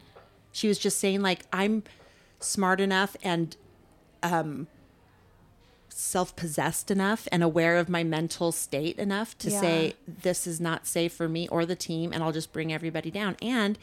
She 0.52 0.68
was 0.68 0.80
just 0.80 0.98
saying, 1.00 1.22
like, 1.22 1.46
I'm 1.54 1.84
smart 2.40 2.82
enough 2.82 3.16
and 3.22 3.56
um, 4.24 4.68
self 5.98 6.36
possessed 6.36 6.92
enough 6.92 7.26
and 7.32 7.42
aware 7.42 7.78
of 7.78 7.88
my 7.88 8.04
mental 8.04 8.52
state 8.52 8.98
enough 9.00 9.38
to 9.38 9.50
Yeah. 9.50 9.62
say, 9.62 9.94
this 10.06 10.46
is 10.46 10.60
not 10.60 10.86
safe 10.86 11.14
for 11.14 11.30
me 11.30 11.48
or 11.48 11.66
the 11.66 11.76
team. 11.76 12.12
And 12.12 12.22
I'll 12.22 12.34
just 12.34 12.52
bring 12.52 12.74
everybody 12.74 13.10
down 13.10 13.38
and 13.42 13.80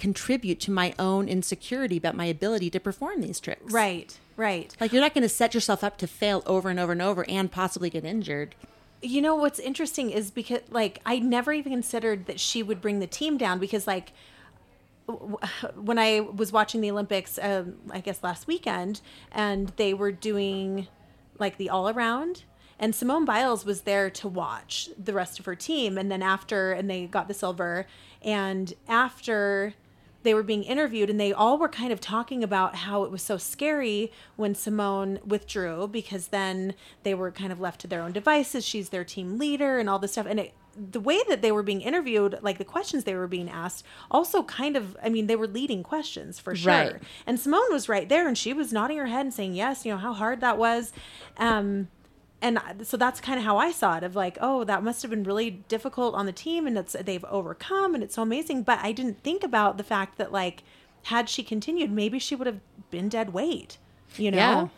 contribute 0.00 0.58
to 0.58 0.72
my 0.72 0.92
own 0.98 1.28
insecurity 1.28 1.96
about 1.96 2.16
my 2.16 2.24
ability 2.24 2.70
to 2.70 2.80
perform 2.80 3.20
these 3.20 3.38
tricks. 3.38 3.72
Right, 3.72 4.18
right. 4.36 4.74
Like, 4.80 4.92
you're 4.92 5.00
not 5.00 5.14
going 5.14 5.22
to 5.22 5.28
set 5.28 5.54
yourself 5.54 5.84
up 5.84 5.96
to 5.98 6.08
fail 6.08 6.42
over 6.44 6.70
and 6.70 6.80
over 6.80 6.90
and 6.90 7.00
over 7.00 7.24
and 7.28 7.52
possibly 7.52 7.88
get 7.88 8.04
injured. 8.04 8.56
You 9.00 9.22
know 9.22 9.36
what's 9.36 9.60
interesting 9.60 10.10
is 10.10 10.32
because 10.32 10.62
like 10.70 11.00
I 11.06 11.20
never 11.20 11.52
even 11.52 11.70
considered 11.70 12.26
that 12.26 12.40
she 12.40 12.64
would 12.64 12.80
bring 12.80 12.98
the 12.98 13.06
team 13.06 13.36
down 13.36 13.60
because 13.60 13.86
like 13.86 14.10
when 15.76 15.98
I 16.00 16.18
was 16.20 16.50
watching 16.50 16.80
the 16.80 16.90
Olympics, 16.90 17.38
um, 17.40 17.76
I 17.90 18.00
guess 18.00 18.24
last 18.24 18.48
weekend, 18.48 19.02
and 19.30 19.68
they 19.76 19.94
were 19.94 20.10
doing 20.10 20.88
like 21.38 21.56
the 21.56 21.70
all 21.70 21.88
around, 21.88 22.44
and 22.78 22.94
Simone 22.94 23.24
Biles 23.24 23.64
was 23.64 23.82
there 23.82 24.10
to 24.10 24.28
watch 24.28 24.90
the 25.02 25.12
rest 25.12 25.38
of 25.38 25.44
her 25.44 25.54
team, 25.54 25.96
and 25.96 26.10
then 26.10 26.22
after, 26.22 26.72
and 26.72 26.90
they 26.90 27.06
got 27.06 27.28
the 27.28 27.34
silver, 27.34 27.86
and 28.22 28.74
after 28.88 29.74
they 30.24 30.34
were 30.34 30.42
being 30.42 30.64
interviewed 30.64 31.10
and 31.10 31.20
they 31.20 31.32
all 31.32 31.58
were 31.58 31.68
kind 31.68 31.92
of 31.92 32.00
talking 32.00 32.42
about 32.42 32.74
how 32.74 33.04
it 33.04 33.10
was 33.10 33.22
so 33.22 33.36
scary 33.36 34.10
when 34.36 34.54
Simone 34.54 35.20
withdrew 35.24 35.86
because 35.86 36.28
then 36.28 36.74
they 37.02 37.14
were 37.14 37.30
kind 37.30 37.52
of 37.52 37.60
left 37.60 37.82
to 37.82 37.86
their 37.86 38.02
own 38.02 38.12
devices. 38.12 38.64
She's 38.64 38.88
their 38.88 39.04
team 39.04 39.38
leader 39.38 39.78
and 39.78 39.88
all 39.88 39.98
this 39.98 40.12
stuff. 40.12 40.26
And 40.26 40.40
it, 40.40 40.54
the 40.76 41.00
way 41.00 41.20
that 41.28 41.42
they 41.42 41.52
were 41.52 41.62
being 41.62 41.80
interviewed, 41.80 42.38
like 42.42 42.58
the 42.58 42.64
questions 42.64 43.04
they 43.04 43.14
were 43.14 43.26
being 43.28 43.48
asked, 43.48 43.84
also 44.10 44.42
kind 44.42 44.76
of, 44.76 44.96
I 45.02 45.08
mean, 45.08 45.26
they 45.26 45.36
were 45.36 45.46
leading 45.46 45.82
questions 45.82 46.38
for 46.38 46.54
sure. 46.54 46.72
Right. 46.72 46.96
And 47.26 47.38
Simone 47.38 47.72
was 47.72 47.88
right 47.88 48.08
there 48.08 48.26
and 48.26 48.36
she 48.36 48.52
was 48.52 48.72
nodding 48.72 48.98
her 48.98 49.06
head 49.06 49.22
and 49.22 49.34
saying, 49.34 49.54
yes, 49.54 49.84
you 49.84 49.92
know, 49.92 49.98
how 49.98 50.12
hard 50.12 50.40
that 50.40 50.58
was. 50.58 50.92
Um, 51.36 51.88
and 52.42 52.60
so 52.82 52.96
that's 52.96 53.20
kind 53.20 53.38
of 53.38 53.44
how 53.44 53.56
I 53.56 53.72
saw 53.72 53.96
it 53.96 54.04
of 54.04 54.14
like, 54.14 54.36
oh, 54.40 54.64
that 54.64 54.82
must 54.82 55.02
have 55.02 55.10
been 55.10 55.24
really 55.24 55.50
difficult 55.50 56.14
on 56.14 56.26
the 56.26 56.32
team 56.32 56.66
and 56.66 56.76
it's 56.76 56.94
they've 57.04 57.24
overcome 57.24 57.94
and 57.94 58.04
it's 58.04 58.16
so 58.16 58.22
amazing. 58.22 58.64
But 58.64 58.80
I 58.82 58.92
didn't 58.92 59.22
think 59.22 59.42
about 59.42 59.78
the 59.78 59.84
fact 59.84 60.18
that 60.18 60.30
like 60.30 60.62
had 61.04 61.28
she 61.28 61.42
continued, 61.42 61.90
maybe 61.90 62.18
she 62.18 62.34
would 62.34 62.46
have 62.46 62.60
been 62.90 63.08
dead 63.08 63.32
weight. 63.32 63.78
You 64.16 64.30
know? 64.30 64.36
Yeah. 64.36 64.68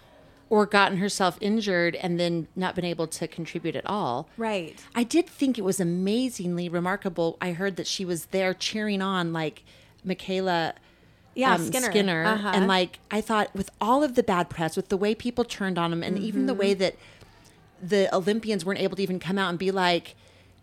Or 0.49 0.65
gotten 0.65 0.99
herself 0.99 1.37
injured 1.41 1.97
and 1.97 2.21
then 2.21 2.47
not 2.55 2.77
been 2.77 2.85
able 2.85 3.09
to 3.09 3.27
contribute 3.27 3.75
at 3.75 3.85
all. 3.85 4.29
Right. 4.37 4.79
I 4.95 5.03
did 5.03 5.27
think 5.29 5.59
it 5.59 5.63
was 5.63 5.81
amazingly 5.81 6.69
remarkable. 6.69 7.37
I 7.41 7.51
heard 7.53 7.75
that 7.77 7.87
she 7.89 8.05
was 8.05 8.27
there 8.27 8.55
cheering 8.55 9.03
on 9.03 9.33
like 9.33 9.65
MyKayla 10.07 10.75
Yeah, 11.35 11.55
um, 11.55 11.73
Skinner. 11.73 12.25
Uh-huh. 12.25 12.53
And 12.55 12.69
like 12.69 13.01
I 13.11 13.21
thought 13.21 13.53
with 13.57 13.71
all 13.81 14.05
of 14.05 14.15
the 14.15 14.23
bad 14.23 14.49
press, 14.49 14.77
with 14.77 14.89
the 14.89 14.97
way 14.97 15.17
people 15.17 15.43
turned 15.45 15.79
on 15.79 15.93
him 15.93 16.03
and 16.05 16.17
even 16.19 16.47
the 16.47 16.55
way 16.55 16.71
Mm-hmm. 16.75 16.79
that 16.81 16.95
the 17.83 18.15
Olympians 18.15 18.65
weren't 18.65 18.81
able 18.81 18.97
to 18.97 19.03
even 19.03 19.19
come 19.19 19.39
out 19.39 19.51
and 19.51 19.59
be 19.59 19.71
like, 19.71 20.15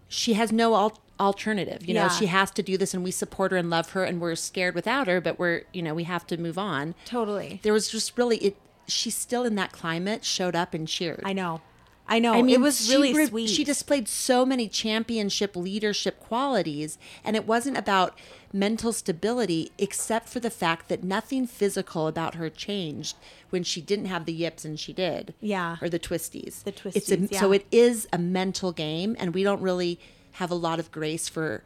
she 0.07 0.33
has 0.33 0.51
no 0.51 0.75
al- 0.75 0.99
alternative. 1.19 1.85
You 1.85 1.93
know, 1.93 2.07
she 2.09 2.25
has 2.27 2.51
to 2.51 2.63
do 2.63 2.77
this 2.77 2.93
and 2.93 3.03
we 3.03 3.11
support 3.11 3.51
her 3.51 3.57
and 3.57 3.69
love 3.69 3.91
her 3.91 4.03
and 4.03 4.19
we're 4.21 4.35
scared 4.35 4.75
without 4.75 5.07
her, 5.07 5.21
but 5.21 5.37
we're, 5.37 5.63
you 5.73 5.81
know, 5.81 5.93
we 5.93 6.05
have 6.05 6.25
to 6.27 6.37
move 6.37 6.57
on. 6.57 6.95
Totally. 7.05 7.59
There 7.63 7.73
was 7.73 7.89
just 7.89 8.17
really 8.17 8.37
it 8.37 8.55
she's 8.87 9.15
still 9.15 9.43
in 9.45 9.55
that 9.55 9.71
climate, 9.71 10.23
showed 10.25 10.55
up 10.55 10.73
and 10.73 10.87
cheered. 10.87 11.21
I 11.25 11.33
know. 11.33 11.61
I 12.07 12.19
know. 12.19 12.33
I 12.33 12.41
mean, 12.41 12.53
it 12.53 12.59
was 12.59 12.89
really 12.89 13.13
re- 13.13 13.27
sweet. 13.27 13.47
She 13.47 13.63
displayed 13.63 14.07
so 14.07 14.45
many 14.45 14.67
championship 14.67 15.55
leadership 15.55 16.19
qualities, 16.19 16.97
and 17.23 17.35
it 17.35 17.47
wasn't 17.47 17.77
about 17.77 18.17
mental 18.51 18.91
stability, 18.91 19.71
except 19.77 20.27
for 20.27 20.39
the 20.39 20.49
fact 20.49 20.89
that 20.89 21.03
nothing 21.03 21.47
physical 21.47 22.07
about 22.07 22.35
her 22.35 22.49
changed 22.49 23.15
when 23.51 23.63
she 23.63 23.81
didn't 23.81 24.05
have 24.05 24.25
the 24.25 24.33
yips 24.33 24.65
and 24.65 24.79
she 24.79 24.91
did. 24.91 25.33
Yeah. 25.39 25.77
or 25.81 25.89
the 25.89 25.99
twisties. 25.99 26.63
The 26.63 26.73
It's 26.93 27.09
a, 27.09 27.17
twisties, 27.17 27.39
So 27.39 27.51
it 27.51 27.65
is 27.71 28.07
a 28.11 28.17
mental 28.17 28.73
game, 28.73 29.15
and 29.17 29.33
we 29.33 29.43
don't 29.43 29.61
really 29.61 29.99
have 30.33 30.51
a 30.51 30.55
lot 30.55 30.79
of 30.79 30.91
grace 30.91 31.29
for 31.29 31.63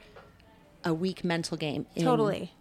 a 0.84 0.94
weak 0.94 1.24
mental 1.24 1.58
game. 1.58 1.88
In 1.96 2.06
totally. 2.06 2.54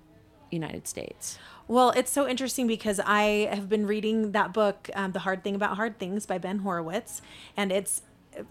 United 0.50 0.86
States. 0.86 1.38
Well, 1.68 1.90
it's 1.90 2.10
so 2.12 2.28
interesting 2.28 2.66
because 2.66 3.00
I 3.04 3.48
have 3.52 3.68
been 3.68 3.86
reading 3.86 4.32
that 4.32 4.52
book, 4.52 4.88
um, 4.94 5.12
The 5.12 5.20
Hard 5.20 5.42
Thing 5.42 5.54
About 5.54 5.76
Hard 5.76 5.98
Things 5.98 6.26
by 6.26 6.38
Ben 6.38 6.60
Horowitz. 6.60 7.22
And 7.56 7.72
it's, 7.72 8.02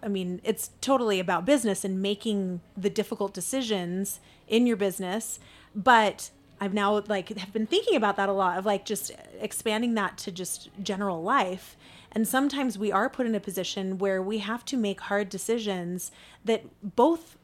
I 0.03 0.07
mean, 0.07 0.41
it's 0.43 0.71
totally 0.81 1.19
about 1.19 1.45
business 1.45 1.85
and 1.85 2.01
making 2.01 2.61
the 2.75 2.89
difficult 2.89 3.33
decisions 3.33 4.19
in 4.47 4.67
your 4.67 4.75
business. 4.77 5.39
But 5.73 6.29
I've 6.59 6.73
now, 6.73 7.01
like, 7.07 7.29
have 7.37 7.53
been 7.53 7.67
thinking 7.67 7.95
about 7.95 8.15
that 8.17 8.29
a 8.29 8.33
lot 8.33 8.57
of 8.57 8.65
like 8.65 8.85
just 8.85 9.11
expanding 9.39 9.93
that 9.95 10.17
to 10.19 10.31
just 10.31 10.69
general 10.81 11.21
life. 11.23 11.77
And 12.11 12.27
sometimes 12.27 12.77
we 12.77 12.91
are 12.91 13.09
put 13.09 13.25
in 13.25 13.35
a 13.35 13.39
position 13.41 13.97
where 13.97 14.21
we 14.21 14.39
have 14.39 14.63
to 14.65 14.77
make 14.77 15.01
hard 15.01 15.29
decisions 15.29 16.11
that 16.45 16.63
both 16.95 17.37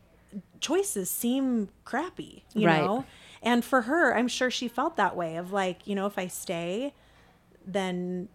choices 0.61 1.09
seem 1.09 1.69
crappy, 1.83 2.43
you 2.53 2.67
Right. 2.67 2.83
know? 2.85 3.03
And 3.41 3.65
for 3.65 3.83
her, 3.83 4.15
I'm 4.15 4.27
sure 4.27 4.51
she 4.51 4.67
felt 4.67 4.95
that 4.97 5.15
way 5.15 5.35
of 5.35 5.51
like, 5.51 5.87
you 5.87 5.95
know, 5.95 6.05
if 6.05 6.17
I 6.17 6.27
stay, 6.27 6.93
then, 7.65 8.29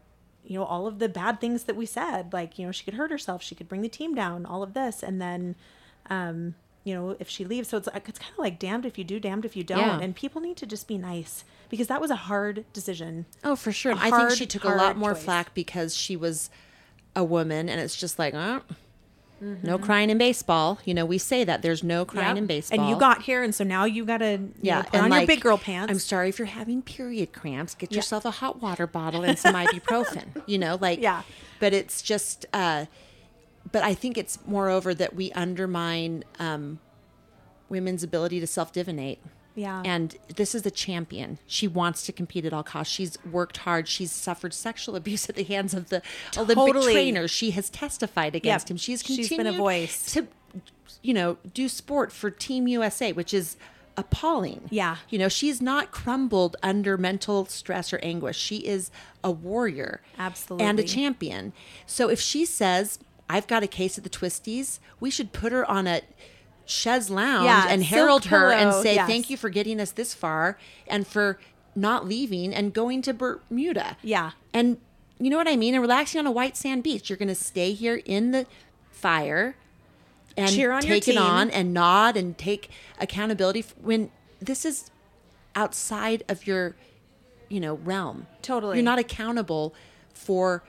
you 0.44 0.58
know, 0.58 0.64
all 0.64 0.86
of 0.86 0.98
the 0.98 1.08
bad 1.08 1.40
things 1.40 1.64
that 1.64 1.76
we 1.76 1.86
said, 1.86 2.32
like, 2.32 2.58
you 2.58 2.66
know, 2.66 2.72
she 2.72 2.84
could 2.84 2.94
hurt 2.94 3.10
herself, 3.10 3.42
she 3.42 3.54
could 3.54 3.68
bring 3.68 3.82
the 3.82 3.88
team 3.88 4.14
down, 4.14 4.44
all 4.44 4.62
of 4.62 4.74
this. 4.74 5.02
And 5.02 5.20
then, 5.20 5.54
um, 6.10 6.54
you 6.82 6.94
know, 6.94 7.16
if 7.18 7.28
she 7.28 7.44
leaves, 7.44 7.68
so 7.68 7.76
it's 7.78 7.88
like, 7.92 8.08
it's 8.08 8.18
kind 8.18 8.32
of 8.32 8.38
like 8.38 8.58
damned 8.58 8.86
if 8.86 8.98
you 8.98 9.04
do, 9.04 9.18
damned 9.18 9.44
if 9.44 9.56
you 9.56 9.64
don't. 9.64 9.78
Yeah. 9.78 10.00
And 10.00 10.14
people 10.14 10.40
need 10.40 10.56
to 10.58 10.66
just 10.66 10.86
be 10.86 10.98
nice 10.98 11.44
because 11.68 11.88
that 11.88 12.00
was 12.00 12.10
a 12.10 12.16
hard 12.16 12.64
decision. 12.72 13.26
Oh, 13.42 13.56
for 13.56 13.72
sure. 13.72 13.94
I 13.96 14.10
think 14.10 14.30
she 14.32 14.46
took 14.46 14.64
a 14.64 14.68
lot 14.68 14.96
more 14.96 15.14
choice. 15.14 15.24
flack 15.24 15.54
because 15.54 15.96
she 15.96 16.16
was 16.16 16.50
a 17.16 17.24
woman, 17.24 17.68
and 17.68 17.80
it's 17.80 17.96
just 17.96 18.18
like, 18.18 18.34
uh, 19.42 19.54
No 19.62 19.78
crying 19.78 20.10
in 20.10 20.18
baseball. 20.18 20.78
You 20.84 20.94
know, 20.94 21.04
we 21.04 21.18
say 21.18 21.44
that 21.44 21.62
there's 21.62 21.82
no 21.82 22.04
crying 22.04 22.28
Yep. 22.28 22.36
in 22.38 22.46
baseball. 22.46 22.80
And 22.80 22.88
you 22.88 22.96
got 22.98 23.22
here, 23.22 23.42
and 23.42 23.54
so 23.54 23.64
now 23.64 23.84
you 23.84 24.04
got 24.04 24.18
to 24.18 24.40
yeah, 24.62 24.82
put 24.82 24.94
and 24.94 25.12
on 25.12 25.18
your 25.18 25.26
big 25.26 25.40
girl 25.40 25.58
pants. 25.58 25.90
I'm 25.90 25.98
sorry 25.98 26.28
if 26.28 26.38
you're 26.38 26.46
having 26.46 26.82
period 26.82 27.32
cramps. 27.32 27.74
Get 27.74 27.92
yourself 27.92 28.24
a 28.24 28.30
hot 28.30 28.62
water 28.62 28.86
bottle 28.86 29.22
and 29.22 29.38
some 29.38 29.54
ibuprofen. 29.54 30.42
You 30.46 30.58
know, 30.58 30.78
like 30.80 31.00
Yeah. 31.00 31.22
But 31.60 31.72
it's 31.72 32.02
just. 32.02 32.46
uh 32.52 32.86
But 33.72 33.82
I 33.82 33.94
think 33.94 34.16
it's 34.16 34.38
moreover 34.46 34.94
that 34.94 35.14
we 35.14 35.32
undermine 35.32 36.24
um 36.38 36.78
women's 37.68 38.02
ability 38.02 38.38
to 38.40 38.46
self 38.46 38.72
divinate. 38.72 39.18
Yeah. 39.56 39.82
And 39.84 40.14
this 40.36 40.54
is 40.54 40.64
a 40.66 40.70
champion. 40.70 41.38
She 41.46 41.66
wants 41.66 42.04
to 42.06 42.12
compete 42.12 42.44
at 42.44 42.52
all 42.52 42.62
costs. 42.62 42.92
She's 42.92 43.18
worked 43.30 43.56
hard. 43.58 43.88
She's 43.88 44.12
suffered 44.12 44.54
sexual 44.54 44.94
abuse 44.94 45.28
at 45.28 45.34
the 45.34 45.42
hands 45.44 45.74
of 45.74 45.88
the 45.88 46.02
Olympic 46.36 46.82
trainer. 46.82 47.26
She 47.26 47.50
has 47.52 47.68
testified 47.70 48.34
against 48.36 48.66
Yep. 48.66 48.70
him. 48.72 48.76
She's 48.76 49.02
She's 49.02 49.16
continued 49.28 49.44
been 49.44 49.54
a 49.54 49.56
voice. 49.56 50.12
to, 50.12 50.28
you 51.02 51.14
know, 51.14 51.38
do 51.54 51.68
sport 51.68 52.12
for 52.12 52.30
Team 52.30 52.68
USA, 52.68 53.12
which 53.12 53.32
is 53.34 53.56
appalling. 53.96 54.68
Yeah. 54.70 54.96
You 55.08 55.18
know, 55.18 55.28
she's 55.28 55.62
not 55.62 55.90
crumbled 55.90 56.56
under 56.62 56.98
mental 56.98 57.46
stress 57.46 57.92
or 57.94 57.98
anguish. 58.02 58.36
She 58.36 58.56
is 58.58 58.90
a 59.24 59.30
warrior. 59.30 60.02
Absolutely. 60.18 60.66
And 60.66 60.78
a 60.78 60.82
champion. 60.84 61.54
So 61.86 62.10
if 62.10 62.20
she 62.20 62.44
says, 62.44 62.98
I've 63.30 63.46
got 63.46 63.62
a 63.62 63.66
case 63.66 63.96
of 63.96 64.04
the 64.04 64.10
twisties, 64.10 64.80
we 65.00 65.10
should 65.10 65.32
put 65.32 65.50
her 65.50 65.64
on 65.68 65.86
a 65.86 66.02
chaise 66.66 67.08
lounge 67.08 67.46
Yeah, 67.46 67.66
and 67.68 67.82
silk 67.82 67.90
herald 67.90 68.24
her 68.26 68.52
and 68.52 68.74
say, 68.74 68.96
yes. 68.96 69.08
thank 69.08 69.30
you 69.30 69.36
for 69.36 69.48
getting 69.48 69.80
us 69.80 69.92
this 69.92 70.12
far 70.12 70.58
and 70.86 71.06
for 71.06 71.38
not 71.74 72.06
leaving 72.06 72.52
and 72.54 72.72
going 72.72 73.02
to 73.02 73.14
Bermuda. 73.14 73.96
Yeah. 74.02 74.32
And 74.52 74.78
you 75.18 75.30
know 75.30 75.36
what 75.36 75.48
I 75.48 75.56
mean? 75.56 75.74
And 75.74 75.80
relaxing 75.80 76.18
on 76.18 76.26
a 76.26 76.30
white 76.30 76.56
sand 76.56 76.82
beach. 76.82 77.08
You're 77.08 77.16
going 77.16 77.28
to 77.28 77.34
stay 77.34 77.72
here 77.72 78.02
in 78.04 78.32
the 78.32 78.46
fire 78.90 79.56
and 80.36 80.50
Cheer 80.50 80.72
on 80.72 80.82
your 80.82 80.96
take 80.96 81.08
it 81.08 81.16
on 81.16 81.50
and 81.50 81.72
nod 81.72 82.16
and 82.16 82.36
take 82.36 82.70
accountability 83.00 83.64
when 83.80 84.10
this 84.40 84.64
is 84.64 84.90
outside 85.54 86.22
of 86.28 86.46
your, 86.46 86.76
you 87.48 87.60
know, 87.60 87.74
realm. 87.76 88.26
Totally. 88.42 88.76
You're 88.76 88.84
not 88.84 88.98
accountable 88.98 89.74
for 90.12 90.62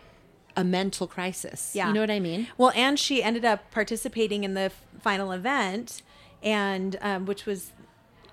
a 0.58 0.64
mental 0.66 1.08
crisis. 1.08 1.72
Yeah. 1.74 1.88
You 1.88 1.94
know 1.94 2.02
what 2.02 2.12
I 2.12 2.20
mean? 2.20 2.48
Well, 2.58 2.72
and 2.76 3.00
she 3.00 3.24
ended 3.24 3.46
up 3.46 3.72
participating 3.72 4.44
in 4.44 4.54
the 4.56 4.62
f- 4.62 4.82
final 5.00 5.32
event, 5.32 6.02
and 6.44 6.98
um, 7.02 7.26
which 7.26 7.46
was, 7.46 7.72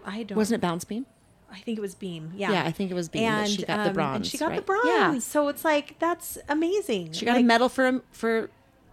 I 0.04 0.24
don't. 0.24 0.36
Wasn't 0.36 0.56
it 0.56 0.60
bounce 0.60 0.84
beam? 0.84 1.06
I 1.52 1.58
think 1.60 1.78
it 1.78 1.80
was 1.80 1.94
Beam. 1.94 2.32
Yeah. 2.34 2.50
Yeah, 2.50 2.64
I 2.64 2.72
think 2.72 2.90
it 2.90 2.94
was 2.94 3.08
Beam 3.08 3.30
that 3.30 3.48
she 3.48 3.62
got 3.62 3.84
the 3.84 3.90
um, 3.90 3.94
bronze, 3.94 4.16
And 4.16 4.26
she 4.26 4.38
got 4.38 4.56
the 4.56 4.62
bronze. 4.62 4.86
Yeah. 4.86 5.18
So 5.20 5.46
it's 5.46 5.64
like 5.64 5.96
that's 6.00 6.36
amazing. 6.48 7.12
She 7.12 7.24
got 7.24 7.34
Like, 7.34 7.42
a 7.42 7.46
medal 7.46 7.68
for 7.68 8.02
for 8.10 8.50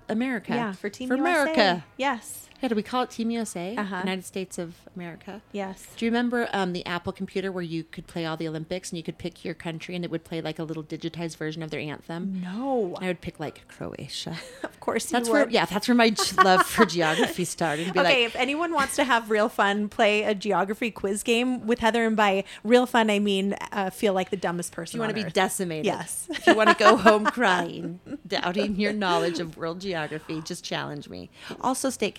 America. 0.07 0.53
Yeah, 0.53 0.73
for 0.73 0.87
Team 0.89 1.07
for 1.07 1.15
USA. 1.17 1.31
America. 1.31 1.85
Yes. 1.97 2.49
Yeah, 2.61 2.69
do 2.69 2.75
we 2.75 2.83
call 2.83 3.03
it 3.03 3.09
Team 3.09 3.31
USA? 3.31 3.75
Uh-huh. 3.75 3.97
United 3.99 4.25
States 4.25 4.57
of 4.57 4.75
America. 4.95 5.41
Yes. 5.51 5.87
Do 5.97 6.05
you 6.05 6.11
remember 6.11 6.47
um, 6.53 6.73
the 6.73 6.85
Apple 6.85 7.11
computer 7.11 7.51
where 7.51 7.63
you 7.63 7.83
could 7.83 8.05
play 8.07 8.25
all 8.25 8.37
the 8.37 8.47
Olympics 8.47 8.89
and 8.91 8.97
you 8.97 9.03
could 9.03 9.17
pick 9.17 9.43
your 9.43 9.53
country 9.53 9.95
and 9.95 10.05
it 10.05 10.11
would 10.11 10.23
play 10.23 10.41
like 10.41 10.59
a 10.59 10.63
little 10.63 10.83
digitized 10.83 11.37
version 11.37 11.63
of 11.63 11.71
their 11.71 11.79
anthem? 11.79 12.41
No. 12.41 12.95
I 13.01 13.07
would 13.07 13.21
pick 13.21 13.39
like 13.39 13.67
Croatia. 13.67 14.37
Of 14.63 14.85
course 14.85 15.05
That's 15.05 15.27
you 15.27 15.33
where 15.33 15.43
would. 15.45 15.53
yeah, 15.53 15.65
that's 15.65 15.87
where 15.87 15.93
my 15.93 16.11
love 16.43 16.65
for 16.65 16.87
geography 16.87 17.45
started. 17.45 17.93
Be 17.93 17.99
Okay, 17.99 18.23
like, 18.23 18.33
if 18.33 18.35
anyone 18.35 18.73
wants 18.73 18.95
to 18.95 19.03
have 19.03 19.29
real 19.29 19.47
fun, 19.47 19.89
play 19.89 20.23
a 20.23 20.33
geography 20.33 20.89
quiz 20.89 21.21
game 21.21 21.67
with 21.67 21.77
Heather, 21.77 22.03
and 22.07 22.15
by 22.15 22.45
real 22.63 22.87
fun 22.87 23.11
I 23.11 23.19
mean 23.19 23.53
uh, 23.71 23.91
feel 23.91 24.13
like 24.13 24.31
the 24.31 24.37
dumbest 24.37 24.71
person. 24.71 24.97
you 24.97 25.01
want 25.01 25.15
to 25.15 25.23
be 25.23 25.29
decimated. 25.29 25.85
Yes. 25.85 26.25
if 26.31 26.47
you 26.47 26.55
want 26.55 26.69
to 26.69 26.75
go 26.75 26.97
home 27.07 27.25
crying, 27.25 27.99
doubting 28.27 28.79
your 28.79 28.91
knowledge 28.91 29.39
of 29.39 29.55
world 29.55 29.81
geography, 29.81 30.41
just 30.41 30.63
challenge 30.63 31.07
me. 31.09 31.29
Also, 31.61 31.91
state 31.91 32.15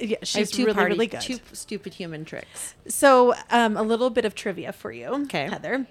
Yeah, 0.00 0.16
she's 0.22 0.50
two 0.50 0.62
really, 0.66 0.74
party- 0.74 0.92
really 0.94 1.06
good. 1.06 1.20
Two 1.20 1.38
stupid 1.52 1.94
human 1.94 2.24
tricks. 2.24 2.74
So, 2.88 3.34
um, 3.50 3.76
a 3.76 3.82
little 3.82 4.10
bit 4.10 4.24
of 4.24 4.34
trivia 4.34 4.72
for 4.72 4.90
you, 4.92 5.06
Okay. 5.06 5.48
Heather. 5.48 5.86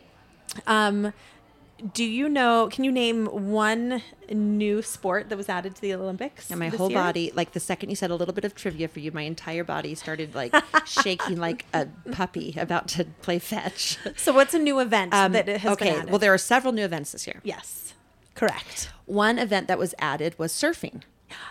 Um, 0.67 1.13
do 1.93 2.03
you 2.05 2.29
know? 2.29 2.69
Can 2.71 2.83
you 2.85 2.91
name 2.91 3.25
one 3.25 4.01
new 4.29 4.81
sport 4.81 5.27
that 5.29 5.35
was 5.37 5.49
added 5.49 5.75
to 5.75 5.81
the 5.81 5.93
Olympics? 5.95 6.49
And 6.49 6.59
my 6.59 6.69
whole 6.69 6.89
year? 6.89 6.97
body, 6.99 7.31
like 7.35 7.51
the 7.51 7.59
second 7.59 7.89
you 7.89 7.95
said 7.95 8.09
a 8.11 8.15
little 8.15 8.33
bit 8.33 8.45
of 8.45 8.55
trivia 8.55 8.87
for 8.87 8.99
you, 8.99 9.11
my 9.11 9.23
entire 9.23 9.63
body 9.65 9.93
started 9.95 10.33
like 10.33 10.53
shaking 10.85 11.37
like 11.37 11.65
a 11.73 11.87
puppy 12.11 12.55
about 12.57 12.87
to 12.89 13.05
play 13.21 13.37
fetch. 13.39 13.97
So, 14.15 14.31
what's 14.33 14.53
a 14.53 14.59
new 14.59 14.79
event 14.79 15.13
Um, 15.13 15.33
that 15.33 15.47
has 15.47 15.73
okay, 15.73 15.85
been 15.91 15.99
added? 16.01 16.09
well, 16.11 16.19
there 16.19 16.33
are 16.33 16.37
several 16.37 16.71
new 16.73 16.85
events 16.85 17.11
this 17.11 17.27
year. 17.27 17.41
yes, 17.43 17.93
correct. 18.35 18.89
One 19.05 19.37
event 19.37 19.67
that 19.67 19.77
was 19.79 19.93
added 19.99 20.37
was 20.39 20.53
surfing. 20.53 21.01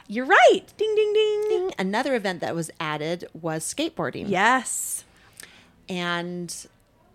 You're 0.08 0.26
right. 0.26 0.62
Ding, 0.76 0.94
ding, 0.94 1.12
ding. 1.12 1.48
Ding. 1.48 1.72
Another 1.78 2.14
event 2.14 2.40
that 2.40 2.54
was 2.54 2.70
added 2.80 3.26
was 3.40 3.64
skateboarding. 3.64 4.26
Yes. 4.28 5.04
And 5.88 6.54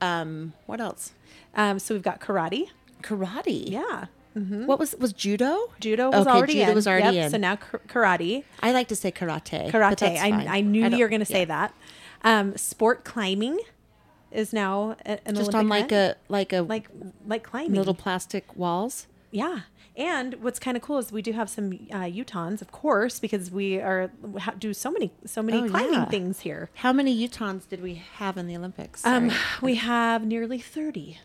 um, 0.02 0.54
what 0.66 0.80
else? 0.82 1.14
Um, 1.56 1.80
so 1.80 1.94
we've 1.94 2.04
got 2.04 2.20
karate. 2.22 2.68
Karate. 3.02 3.70
Yeah. 3.70 4.06
What 4.40 4.78
was 4.78 4.94
was 5.00 5.14
judo? 5.14 5.72
Judo 5.80 6.12
was 6.12 6.28
okay, 6.28 6.30
already 6.38 6.54
judo 6.54 6.70
in. 6.70 6.76
was 6.76 6.88
already 6.88 7.16
Yep, 7.16 7.26
in. 7.26 7.32
So 7.32 7.38
now 7.38 7.56
kar- 7.56 7.82
karate. 7.88 8.44
I 8.62 8.72
like 8.72 8.88
to 8.90 8.96
say 8.96 9.12
karate. 9.12 9.72
Karate. 9.72 10.16
I. 10.16 10.58
I 10.58 10.62
knew 10.62 10.88
you 10.88 11.00
were 11.00 11.10
going 11.10 11.22
to 11.22 11.26
say 11.26 11.40
yeah. 11.40 11.46
that. 11.46 11.74
Um, 12.24 12.56
sport 12.56 13.04
climbing 13.04 13.58
is 14.32 14.54
now 14.54 14.96
an 15.08 15.18
Just 15.30 15.38
Olympic 15.40 15.56
on 15.56 15.68
like 15.70 15.92
event. 15.92 16.18
a 16.30 16.32
like 16.32 16.54
a 16.54 16.62
like 16.62 16.88
like 17.26 17.44
climbing. 17.44 17.74
little 17.74 17.96
plastic 17.96 18.56
walls. 18.56 19.08
Yeah. 19.32 19.62
And 19.96 20.36
what's 20.36 20.60
kind 20.60 20.78
of 20.78 20.84
cool 20.84 21.00
is 21.00 21.12
we 21.12 21.22
do 21.24 21.32
have 21.34 21.50
some 21.50 21.72
uh, 21.92 22.02
Utahns, 22.06 22.62
of 22.62 22.72
course, 22.72 23.20
because 23.20 23.50
we 23.50 23.80
are 23.80 24.12
do 24.60 24.74
so 24.74 24.92
many 24.92 25.12
so 25.26 25.42
many 25.42 25.60
Oh, 25.64 25.70
climbing 25.70 25.94
yeah. 25.94 26.06
things 26.06 26.42
here. 26.42 26.70
How 26.76 26.94
many 26.94 27.28
Utahns 27.28 27.68
did 27.68 27.82
we 27.82 27.96
have 28.18 28.38
in 28.38 28.48
the 28.48 28.56
Olympics? 28.56 29.06
Um, 29.06 29.32
we 29.62 29.76
have 29.76 30.26
nearly 30.26 30.60
thirty 30.60 31.20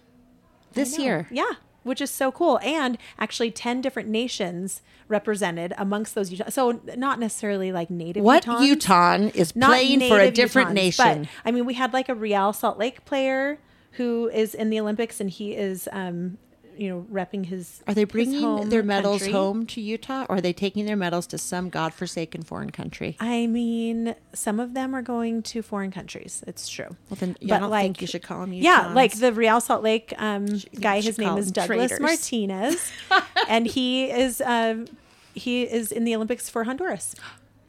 this 0.73 0.99
year. 0.99 1.29
Yeah, 1.31 1.53
which 1.83 2.01
is 2.01 2.11
so 2.11 2.33
cool, 2.33 2.59
and 2.63 2.97
actually 3.19 3.51
ten 3.51 3.83
different 3.83 4.09
nations 4.09 4.81
represented 5.07 5.75
amongst 5.77 6.15
those 6.15 6.31
Utah. 6.31 6.49
So 6.49 6.81
not 6.97 7.19
necessarily 7.21 7.73
like 7.73 7.91
native. 7.91 8.25
What 8.25 8.45
Utahns, 8.45 8.67
Utah 8.67 9.19
is 9.35 9.53
playing 9.53 10.01
for 10.09 10.19
a 10.19 10.31
different 10.31 10.71
Utahns, 10.71 10.75
nation? 10.75 11.23
But, 11.23 11.29
I 11.45 11.51
mean, 11.51 11.67
we 11.67 11.75
had 11.75 11.93
like 11.93 12.09
a 12.09 12.15
Real 12.15 12.55
Salt 12.55 12.79
Lake 12.79 13.05
player 13.05 13.59
who 13.97 14.31
is 14.33 14.55
in 14.55 14.71
the 14.71 14.81
Olympics, 14.81 15.21
and 15.21 15.29
he 15.29 15.53
is, 15.53 15.87
um, 15.93 16.39
you 16.77 16.89
know, 16.89 17.07
repping 17.13 17.47
his. 17.47 17.83
Are 17.87 17.95
they 17.95 18.05
bringing 18.05 18.41
home 18.41 18.71
their 18.71 18.83
medals 18.83 19.21
country. 19.21 19.33
home 19.33 19.67
to 19.67 19.81
Utah, 19.81 20.27
or 20.29 20.37
are 20.37 20.41
they 20.41 20.53
taking 20.53 20.87
their 20.87 20.97
medals 20.97 21.27
to 21.29 21.39
some 21.39 21.69
godforsaken 21.71 22.43
foreign 22.43 22.71
country? 22.71 23.17
I 23.21 23.47
mean, 23.47 24.15
some 24.35 24.61
of 24.61 24.75
them 24.75 24.95
are 24.95 25.03
going 25.03 25.43
to 25.45 25.63
foreign 25.63 25.91
countries. 25.91 26.43
It's 26.47 26.69
true. 26.69 26.97
Well, 27.11 27.19
then 27.19 27.37
I 27.43 27.59
don't 27.59 27.71
think 27.71 28.01
you 28.01 28.07
should 28.07 28.23
call 28.23 28.41
them 28.41 28.53
Yeah, 28.53 28.93
like 28.93 29.19
the 29.19 29.33
Real 29.33 29.61
Salt 29.61 29.83
Lake 29.83 30.15
um, 30.19 30.47
guy. 30.81 31.01
His 31.01 31.19
name 31.19 31.39
is 31.39 31.51
Douglas 31.51 31.89
traitors. 31.89 32.01
Martinez, 32.01 32.93
and 33.49 33.67
he 33.67 34.11
is 34.11 34.41
um, 34.45 34.87
he 35.35 35.63
is 35.63 35.93
in 35.93 36.05
the 36.05 36.15
Olympics 36.15 36.49
for 36.49 36.65
Honduras. 36.65 37.15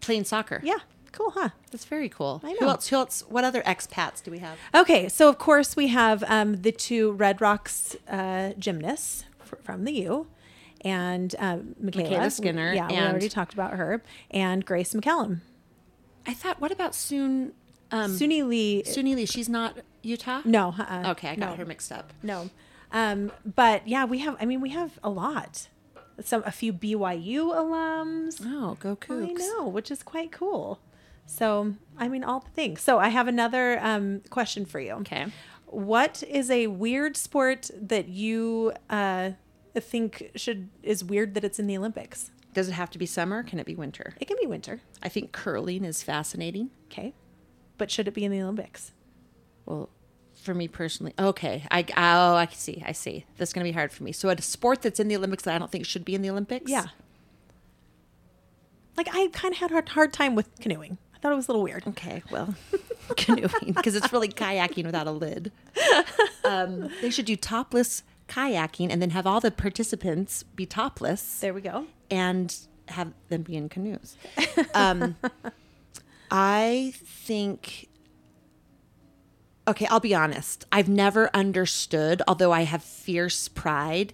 playing 0.02 0.26
soccer. 0.26 0.62
Yeah, 0.64 0.80
cool, 1.14 1.32
huh? 1.32 1.50
that's 1.72 1.86
very 1.86 2.10
cool. 2.10 2.42
I 2.44 2.52
Who 2.52 2.66
know. 2.66 2.70
else? 2.72 2.88
Who 2.90 2.96
else? 2.98 3.24
What 3.30 3.44
other 3.44 3.62
expats 3.64 4.22
do 4.22 4.30
we 4.32 4.40
have? 4.40 4.58
Okay, 4.76 5.08
so 5.10 5.30
of 5.30 5.38
course 5.38 5.76
we 5.76 5.88
have 5.88 6.24
um, 6.28 6.62
the 6.62 6.72
two 6.72 7.14
Red 7.14 7.40
Rocks 7.42 7.96
uh, 8.10 8.52
gymnasts 8.60 9.24
fr- 9.40 9.56
from 9.64 9.86
the 9.86 9.94
U, 9.94 10.28
and 10.82 11.34
um, 11.40 11.76
MyKayla, 11.82 12.10
MyKayla 12.10 12.32
Skinner 12.32 12.74
Yeah, 12.74 12.88
we 12.90 12.98
already 12.98 13.30
talked 13.30 13.54
about 13.54 13.74
her, 13.74 14.02
and 14.32 14.66
Grace 14.66 14.94
McCallum. 14.94 15.40
I 16.28 16.34
thought. 16.34 16.60
What 16.62 16.72
about 16.72 16.94
Soon? 16.96 17.54
Um, 17.92 18.12
Suni 18.12 18.46
Lee. 18.48 18.84
Suni 18.86 19.16
Lee. 19.16 19.26
She's 19.26 19.48
not 19.50 19.78
Utah. 20.02 20.42
no. 20.46 20.74
Uh-uh, 20.78 21.12
Okay, 21.12 21.30
I 21.30 21.36
got 21.36 21.52
no. 21.52 21.56
her 21.58 21.66
mixed 21.66 21.92
up. 21.92 22.12
No. 22.24 22.50
Um, 22.92 23.32
but 23.46 23.88
yeah, 23.88 24.06
we 24.06 24.20
have, 24.20 24.36
I 24.40 24.46
mean, 24.46 24.62
we 24.62 24.70
have 24.70 25.00
a 25.04 25.10
lot. 25.10 25.68
Some, 26.22 26.44
a 26.46 26.52
few 26.52 26.72
BYU 26.74 27.54
alums. 27.54 28.40
Oh, 28.46 28.78
go 28.80 28.96
Cougs! 28.96 29.30
I 29.30 29.34
know, 29.34 29.68
which 29.68 29.90
is 29.92 30.04
quite 30.04 30.32
cool. 30.32 30.80
So, 31.26 31.74
I 31.98 32.08
mean, 32.08 32.24
all 32.24 32.42
the 32.42 32.50
things. 32.50 32.82
So, 32.82 33.00
I 33.00 33.10
have 33.10 33.28
another 33.28 33.80
um, 33.82 34.22
question 34.30 34.66
for 34.66 34.80
you. 34.80 34.94
Okay. 34.94 35.28
What 35.68 36.24
is 36.28 36.52
a 36.52 36.68
weird 36.68 37.18
sport 37.18 37.72
that 37.80 38.08
you 38.08 38.74
uh, 38.90 39.32
think 39.80 40.32
should 40.36 40.70
is 40.84 41.04
weird 41.04 41.34
that 41.34 41.44
it's 41.44 41.60
in 41.60 41.68
the 41.68 41.78
Olympics? 41.78 42.32
Does 42.54 42.70
it 42.70 42.74
have 42.74 42.92
to 42.92 43.00
be 43.00 43.08
summer? 43.08 43.42
Can 43.42 43.58
it 43.58 43.66
be 43.66 43.76
winter? 43.76 44.14
It 44.20 44.28
can 44.28 44.38
be 44.40 44.46
winter, 44.46 44.82
I 45.02 45.10
think 45.10 45.32
curling 45.32 45.84
is 45.84 46.04
fascinating. 46.04 46.70
okay, 46.92 47.14
but 47.78 47.90
should 47.90 48.08
it 48.08 48.14
be 48.14 48.24
in 48.24 48.32
the 48.32 48.42
Olympics? 48.42 48.92
Well, 49.66 49.90
for 50.36 50.54
me 50.54 50.68
personally, 50.68 51.14
okay. 51.18 51.66
I 51.72 51.86
oh, 51.98 52.36
I 52.36 52.48
see. 52.52 52.84
I 52.86 52.92
see. 52.92 53.26
That's 53.38 53.54
going 53.54 53.66
to 53.66 53.72
be 53.72 53.74
hard 53.74 53.92
for 53.92 54.04
me. 54.04 54.12
So, 54.12 54.30
a 54.30 54.40
sport 54.42 54.84
that's 54.84 55.00
in 55.00 55.08
the 55.08 55.16
Olympics 55.16 55.44
that 55.44 55.56
I 55.56 55.58
don't 55.58 55.72
think 55.72 55.86
should 55.86 56.06
be 56.06 56.14
in 56.14 56.22
the 56.22 56.30
Olympics. 56.30 56.70
Yeah. 56.70 56.88
Like 58.96 59.08
I 59.12 59.30
kind 59.34 59.54
of 59.54 59.60
had 59.60 59.72
a 59.72 59.74
hard, 59.74 59.90
hard 59.90 60.14
time 60.14 60.36
with 60.36 60.56
canoeing. 60.60 61.00
I 61.24 61.28
thought 61.28 61.32
it 61.32 61.36
was 61.38 61.48
a 61.48 61.52
little 61.52 61.64
weird. 61.64 61.88
Okay. 61.88 62.22
Well, 62.32 62.54
canoeing 63.16 63.72
because 63.74 63.96
it's 63.96 64.12
really 64.12 64.28
kayaking 64.28 64.86
without 64.86 65.08
a 65.08 65.12
lid. 65.12 65.54
Um, 66.44 66.90
they 67.02 67.10
should 67.10 67.24
do 67.26 67.38
topless 67.38 68.04
kayaking 68.28 68.90
and 68.92 69.02
then 69.02 69.12
have 69.12 69.26
all 69.26 69.40
the 69.40 69.50
participants 69.50 70.44
be 70.44 70.66
topless 70.66 71.40
There 71.40 71.54
we 71.54 71.62
go. 71.62 71.86
and 72.12 72.54
have 72.90 73.14
them 73.30 73.44
be 73.44 73.56
in 73.56 73.70
canoes. 73.70 74.18
Um, 74.74 75.16
I 76.30 76.94
think. 76.98 77.88
Okay, 79.66 79.86
I'll 79.90 80.02
be 80.02 80.14
honest. 80.14 80.66
I've 80.74 80.90
never 80.90 81.30
understood, 81.34 82.22
although 82.28 82.52
I 82.52 82.64
have 82.64 82.84
fierce 82.84 83.48
pride 83.48 84.12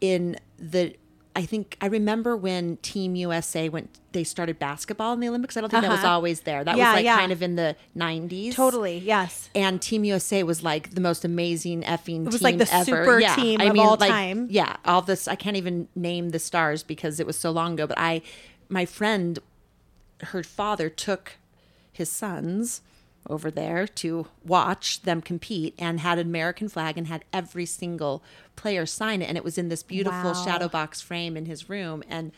in 0.00 0.38
the. 0.58 0.96
I 1.34 1.46
think 1.46 1.76
I 1.80 1.86
remember 1.86 2.36
when 2.36 2.76
Team 2.78 3.14
USA 3.14 3.68
went. 3.68 3.98
They 4.12 4.24
started 4.24 4.58
basketball 4.58 5.14
in 5.14 5.20
the 5.20 5.28
Olympics. 5.28 5.56
I 5.56 5.60
don't 5.62 5.70
think 5.70 5.82
that 5.82 5.88
was 5.90 6.00
Uh-huh. 6.00 6.08
always 6.12 6.40
there. 6.42 6.62
That 6.62 6.76
Yeah, 6.76 6.90
was 6.90 6.96
like 6.96 7.04
yeah. 7.06 7.16
kind 7.16 7.32
of 7.32 7.42
in 7.42 7.56
the 7.56 7.74
'90s. 7.96 8.52
Totally. 8.54 8.98
Yes. 8.98 9.48
And 9.54 9.80
Team 9.80 10.04
USA 10.04 10.42
was 10.42 10.62
like 10.62 10.94
the 10.94 11.00
most 11.00 11.24
amazing 11.24 11.82
effing. 11.84 12.22
It 12.22 12.26
was 12.26 12.34
team 12.40 12.42
like 12.42 12.58
the 12.58 12.74
ever. 12.74 12.84
super 12.84 13.20
yeah. 13.20 13.34
team 13.34 13.60
I 13.62 13.64
of 13.64 13.72
mean, 13.72 13.82
all 13.86 13.96
like, 13.98 14.10
time. 14.10 14.48
Yeah, 14.50 14.76
all 14.84 15.00
this. 15.00 15.26
I 15.26 15.34
can't 15.34 15.56
even 15.56 15.88
name 15.94 16.30
the 16.30 16.38
stars 16.38 16.82
because 16.82 17.18
it 17.18 17.26
was 17.26 17.38
so 17.38 17.50
long 17.50 17.72
ago. 17.74 17.86
But 17.86 17.98
I, 17.98 18.20
my 18.68 18.84
friend, 18.84 19.38
her 20.24 20.42
father 20.42 20.90
took 20.90 21.36
his 21.90 22.10
sons 22.10 22.82
over 23.28 23.50
there 23.50 23.86
to 23.86 24.26
watch 24.44 25.02
them 25.02 25.20
compete 25.22 25.74
and 25.78 26.00
had 26.00 26.18
an 26.18 26.26
American 26.26 26.68
flag 26.68 26.98
and 26.98 27.06
had 27.06 27.24
every 27.32 27.66
single 27.66 28.22
player 28.56 28.84
sign 28.86 29.22
it. 29.22 29.26
And 29.28 29.36
it 29.36 29.44
was 29.44 29.56
in 29.58 29.68
this 29.68 29.82
beautiful 29.82 30.32
Wow. 30.32 30.44
shadow 30.44 30.68
box 30.68 31.00
frame 31.00 31.36
in 31.36 31.46
his 31.46 31.68
room. 31.68 32.02
And 32.08 32.32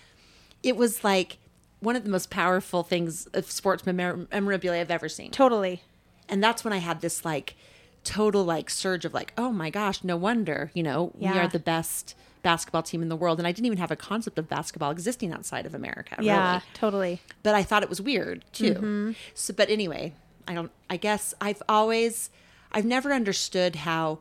it 0.63 0.77
was 0.77 1.03
like 1.03 1.39
one 1.81 1.97
of 1.97 2.05
the 2.05 2.11
most 2.11 2.31
powerful 2.31 2.83
things 2.83 3.27
of 3.35 3.51
sports 3.51 3.85
memor- 3.87 4.27
memorabilia 4.33 4.81
I've 4.81 4.91
ever 4.91 5.09
seen 5.09 5.31
Totally. 5.31 5.83
and 6.29 6.43
that's 6.43 6.65
when 6.65 6.73
I 6.73 6.79
had 6.79 7.01
this 7.03 7.25
like 7.25 7.57
total 8.05 8.45
like 8.45 8.69
surge 8.71 9.05
of 9.05 9.13
like, 9.15 9.33
oh 9.39 9.51
my 9.53 9.71
gosh, 9.71 10.05
no 10.05 10.17
wonder, 10.17 10.71
you 10.75 10.83
know, 10.83 11.13
we 11.15 11.27
are 11.29 11.49
the 11.49 11.59
best 11.59 12.15
basketball 12.43 12.83
team 12.83 13.01
in 13.03 13.09
the 13.09 13.17
world. 13.17 13.39
And 13.39 13.47
I 13.49 13.53
didn't 13.53 13.65
even 13.67 13.79
have 13.79 13.91
a 13.91 13.97
concept 13.97 14.39
of 14.39 14.49
basketball 14.49 14.91
existing 14.91 15.33
outside 15.33 15.65
of 15.65 15.75
America. 15.75 16.17
Yeah. 16.21 16.53
Really. 16.53 16.63
Totally. 16.75 17.21
But 17.43 17.55
I 17.55 17.63
thought 17.63 17.83
it 17.83 17.89
was 17.89 18.03
weird 18.03 18.45
too. 18.53 18.75
Mm-hmm. 18.75 19.13
So 19.35 19.55
but 19.55 19.71
anyway, 19.71 20.13
I 20.47 20.55
don't 20.55 20.71
I 20.91 20.97
guess 20.97 21.35
I've 21.41 21.63
always 21.69 22.31
I've 22.73 22.85
never 22.85 23.13
understood 23.13 23.77
how 23.77 24.19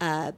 uh 0.00 0.32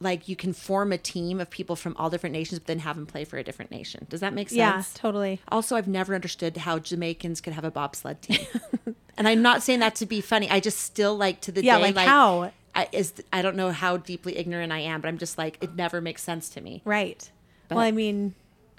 like 0.00 0.28
you 0.28 0.36
can 0.36 0.52
form 0.52 0.92
a 0.92 0.98
team 0.98 1.40
of 1.40 1.48
people 1.50 1.76
from 1.76 1.96
all 1.98 2.10
different 2.10 2.32
nations 2.32 2.58
but 2.58 2.66
then 2.66 2.80
have 2.80 2.96
them 2.96 3.06
play 3.06 3.24
for 3.24 3.38
a 3.38 3.42
different 3.44 3.70
nation. 3.70 4.06
Does 4.10 4.20
that 4.20 4.34
make 4.34 4.48
sense? 4.48 4.56
Yeah. 4.56 4.82
Totally. 4.94 5.40
Also, 5.48 5.76
I've 5.76 5.88
never 5.88 6.14
understood 6.14 6.56
how 6.58 6.78
Jamaicans 6.78 7.40
could 7.40 7.52
have 7.54 7.64
a 7.64 7.70
bobsled 7.70 8.20
team. 8.20 8.46
and 9.16 9.26
I'm 9.26 9.40
not 9.40 9.62
saying 9.62 9.80
that 9.80 9.94
to 9.96 10.06
be 10.06 10.20
funny. 10.20 10.50
I 10.50 10.60
just 10.60 10.78
still 10.80 11.16
like 11.16 11.40
to 11.42 11.52
the 11.52 11.64
Yeah, 11.64 11.78
day 11.78 11.92
like 11.92 12.06
how? 12.06 12.52
I 12.74 12.88
is 12.92 13.14
I 13.32 13.40
don't 13.40 13.56
know 13.56 13.70
how 13.70 13.96
deeply 13.96 14.36
ignorant 14.36 14.72
I 14.72 14.80
am, 14.80 15.00
but 15.00 15.08
I'm 15.08 15.18
just 15.18 15.38
like 15.38 15.58
it 15.62 15.74
never 15.74 16.00
makes 16.00 16.22
sense 16.22 16.48
to 16.50 16.60
me. 16.60 16.82
Right. 16.84 17.30
But- 17.68 17.76
well, 17.76 17.84
I 17.84 17.92
mean, 17.92 18.34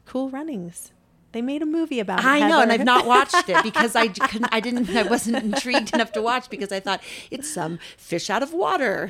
Cool 0.05 0.29
Runnings. 0.29 0.91
They 1.35 1.41
made 1.41 1.61
a 1.61 1.65
movie 1.65 1.99
about 1.99 2.19
it. 2.19 2.25
I 2.25 2.47
know, 2.47 2.61
and 2.61 2.71
I've 2.71 2.85
not 2.85 3.05
watched 3.05 3.49
it 3.49 3.61
because 3.61 3.93
I 3.93 4.07
couldn't. 4.07 4.47
I 4.53 4.61
didn't. 4.61 4.89
I 4.95 5.03
wasn't 5.03 5.35
intrigued 5.43 5.93
enough 5.93 6.13
to 6.13 6.21
watch 6.21 6.49
because 6.49 6.71
I 6.71 6.79
thought 6.79 7.03
it's 7.29 7.51
some 7.53 7.77
fish 7.97 8.29
out 8.29 8.41
of 8.41 8.53
water, 8.53 9.09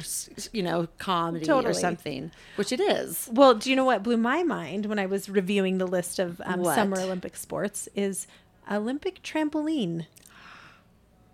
you 0.51 0.63
know, 0.63 0.88
comedy 0.97 1.47
or 1.47 1.71
something, 1.71 2.31
which 2.55 2.71
it 2.71 2.79
is. 2.79 3.29
Well, 3.31 3.53
do 3.53 3.69
you 3.69 3.75
know 3.75 3.85
what 3.85 4.01
blew 4.01 4.17
my 4.17 4.41
mind 4.41 4.88
when 4.88 4.97
I 4.97 5.05
was 5.05 5.29
reviewing 5.29 5.77
the 5.77 5.85
list 5.85 6.17
of 6.17 6.41
um, 6.45 6.65
summer 6.65 6.99
Olympic 6.99 7.35
sports 7.38 7.88
is 7.93 8.25
Olympic 8.71 9.21
trampoline, 9.21 10.07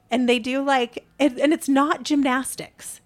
and 0.09 0.27
they 0.27 0.39
do 0.39 0.61
like, 0.61 1.05
and 1.19 1.53
it's 1.53 1.69
not 1.69 2.03
gymnastics. 2.03 3.00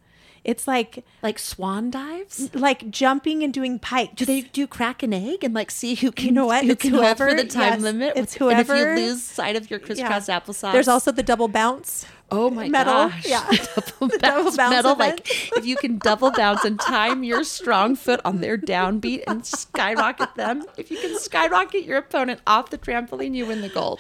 It's 0.46 0.68
like 0.68 1.04
Like 1.24 1.40
swan 1.40 1.90
dives. 1.90 2.54
like 2.54 2.90
jumping 2.92 3.44
and 3.44 3.54
doing 3.54 3.80
pikes. 3.80 4.14
Do 4.16 4.26
they 4.26 4.42
do 4.42 4.68
crack 4.68 5.02
an 5.04 5.12
egg 5.14 5.44
and 5.44 5.54
like 5.54 5.72
see 5.72 5.96
who 5.96 6.12
can 6.12 6.28
You 6.28 6.32
know 6.34 6.46
what? 6.46 6.64
who 6.66 6.72
It's 6.72 6.82
can 6.84 6.94
hold 6.94 7.18
for 7.18 7.34
the 7.34 7.46
time 7.46 7.74
yes, 7.74 7.82
limit? 7.82 8.14
it's 8.16 8.36
And 8.38 8.60
if 8.60 8.68
you 8.70 8.76
lose 8.76 9.24
sight 9.24 9.56
of 9.56 9.70
your 9.72 9.80
crisscross 9.80 10.28
applesauce, 10.28 10.72
There's 10.72 10.88
also 10.88 11.12
the 11.12 11.24
double 11.24 11.48
bounce. 11.48 12.06
oh 12.32 12.50
my 12.50 12.70
medal. 12.70 13.10
gosh, 13.10 13.28
Yeah. 13.28 13.44
double 13.76 14.08
The 14.10 14.18
double 14.20 14.44
bounce 14.44 14.58
bounce 14.58 14.70
medal. 14.72 14.92
event. 14.94 15.00
Like 15.26 15.58
if 15.58 15.66
you 15.66 15.76
can 15.78 15.98
double 15.98 16.32
bounce 16.32 16.64
and 16.64 16.80
time 16.80 17.24
your 17.24 17.44
strong 17.44 17.96
foot 17.96 18.22
on 18.24 18.42
their 18.42 18.58
downbeat 18.58 19.24
and 19.28 19.46
skyrocket 19.46 20.36
them, 20.36 20.64
if 20.78 20.92
you 20.92 20.98
can 20.98 21.18
skyrocket 21.20 21.84
your 21.86 21.98
opponent 21.98 22.40
off 22.46 22.70
the 22.70 22.78
trampoline, 22.78 23.34
you 23.36 23.46
win 23.48 23.62
the 23.62 23.70
gold. 23.70 24.00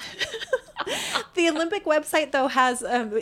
The 1.36 1.50
Olympic 1.50 1.86
website 1.86 2.32
though 2.32 2.48
has 2.48 2.84
um, 2.84 3.20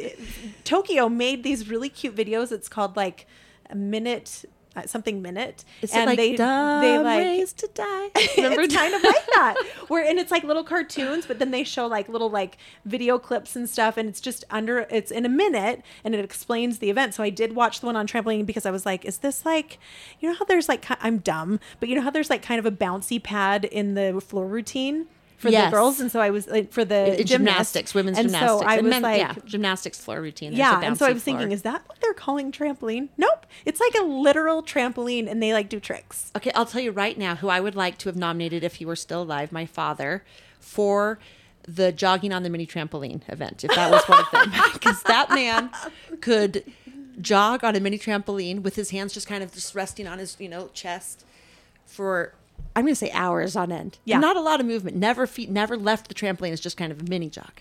Tokyo 0.64 1.10
made 1.10 1.44
these 1.44 1.70
really 1.70 1.90
cute 1.90 2.16
videos. 2.16 2.52
It's 2.52 2.70
called 2.70 2.96
like 2.96 3.28
a 3.70 3.76
minute 3.76 4.46
uh, 4.76 4.88
something 4.88 5.22
minute, 5.22 5.64
Is 5.82 5.94
it 5.94 6.06
like 6.06 6.38
dumb 6.38 7.06
ways 7.06 7.54
to 7.54 7.70
die? 7.74 8.10
Remember 8.38 8.62
it's 8.62 8.76
kind 8.76 8.94
of 8.94 9.04
like 9.04 9.26
that. 9.36 9.56
Where 9.88 10.04
and 10.04 10.20
it's 10.20 10.32
like 10.32 10.44
little 10.44 10.64
cartoons, 10.64 11.26
but 11.26 11.40
then 11.40 11.52
they 11.52 11.64
show 11.64 11.86
like 11.88 12.10
little 12.10 12.30
like 12.30 12.58
video 12.86 13.20
clips 13.20 13.56
and 13.56 13.70
stuff, 13.70 13.98
and 13.98 14.10
it's 14.10 14.22
just 14.22 14.44
under 14.50 14.88
it's 14.90 15.12
in 15.12 15.26
a 15.26 15.30
minute, 15.30 15.84
and 16.04 16.16
it 16.16 16.24
explains 16.24 16.80
the 16.80 16.90
event. 16.90 17.14
So 17.14 17.24
I 17.24 17.30
did 17.30 17.54
watch 17.54 17.82
the 17.82 17.86
one 17.86 17.96
on 17.96 18.08
trampoline 18.08 18.46
because 18.46 18.66
I 18.66 18.72
was 18.72 18.86
like, 18.86 19.06
is 19.06 19.20
this 19.20 19.46
like, 19.46 19.78
you 20.20 20.30
know 20.30 20.36
how 20.36 20.46
there's 20.46 20.68
like 20.68 20.86
I'm 21.04 21.20
dumb, 21.20 21.60
but 21.80 21.90
you 21.90 21.96
know 21.96 22.02
how 22.02 22.10
there's 22.10 22.30
like 22.30 22.42
kind 22.42 22.60
of 22.60 22.66
a 22.66 22.72
bouncy 22.72 23.22
pad 23.22 23.66
in 23.66 23.94
the 23.94 24.20
floor 24.22 24.48
routine. 24.48 25.08
For 25.38 25.50
Yes. 25.50 25.66
the 25.72 25.76
girls, 25.76 26.00
and 26.00 26.10
so 26.12 26.22
I 26.22 26.30
was 26.30 26.48
like, 26.48 26.72
for 26.72 26.86
the 26.86 26.96
In 27.20 27.28
gymnast. 27.28 27.28
gymnastics, 27.30 27.94
women's 27.94 28.18
and 28.18 28.28
gymnastics, 28.30 28.62
So 28.62 28.66
I 28.66 28.76
and 28.76 28.84
was 28.84 28.92
men- 28.92 29.02
like, 29.02 29.18
yeah, 29.20 29.36
gymnastics 29.46 30.00
floor 30.00 30.22
routine. 30.22 30.52
There's 30.52 30.60
yeah, 30.60 30.80
and 30.82 30.98
so 30.98 31.06
I 31.06 31.12
was 31.12 31.22
thinking, 31.24 31.52
is 31.52 31.64
that 31.64 31.84
what 31.88 32.00
they're 32.00 32.14
calling 32.14 32.52
trampoline? 32.52 33.10
Nope, 33.18 33.46
it's 33.66 33.80
like 33.82 33.94
a 33.96 34.04
literal 34.04 34.64
trampoline, 34.64 35.30
and 35.30 35.44
they 35.44 35.52
like 35.54 35.68
do 35.68 35.80
tricks. 35.82 36.32
Okay, 36.36 36.52
I'll 36.56 36.66
tell 36.66 36.80
you 36.82 36.92
right 36.92 37.18
now 37.18 37.36
who 37.36 37.50
I 37.50 37.60
would 37.60 37.76
like 37.76 37.98
to 38.00 38.10
have 38.10 38.16
nominated 38.16 38.64
if 38.64 38.76
he 38.76 38.86
were 38.86 38.96
still 38.96 39.22
alive, 39.24 39.52
my 39.52 39.66
father, 39.66 40.24
for 40.62 41.20
the 41.68 41.92
jogging 41.92 42.32
on 42.34 42.44
the 42.44 42.50
mini 42.50 42.66
trampoline 42.66 43.22
event, 43.30 43.64
if 43.64 43.74
that 43.76 43.92
was 43.92 44.04
one 44.06 44.20
of 44.20 44.32
them. 44.32 44.52
Because 44.74 45.04
that 45.04 45.30
man 45.30 45.70
could 46.22 46.64
jog 47.22 47.64
on 47.64 47.76
a 47.76 47.80
mini 47.80 47.98
trampoline 48.00 48.62
with 48.64 48.76
his 48.76 48.90
hands 48.92 49.14
just 49.14 49.28
kind 49.28 49.44
of 49.44 49.52
just 49.54 49.76
resting 49.76 50.08
on 50.08 50.20
his, 50.20 50.36
you 50.40 50.50
know, 50.50 50.70
chest 50.74 51.26
for 51.86 52.34
I'm 52.76 52.86
gonna 52.86 52.96
say 52.96 53.12
hours 53.12 53.56
on 53.56 53.72
end. 53.72 54.00
Yeah. 54.06 54.20
Not 54.20 54.36
a 54.36 54.42
lot 54.42 54.60
of 54.60 54.66
movement. 54.66 54.98
Never 54.98 55.28
feet 55.28 55.50
never 55.50 55.78
left 55.78 56.08
the 56.08 56.14
trampoline. 56.14 56.52
It's 56.52 56.62
just 56.62 56.78
kind 56.78 56.92
of 56.92 57.02
a 57.02 57.04
mini 57.04 57.30
jog. 57.30 57.52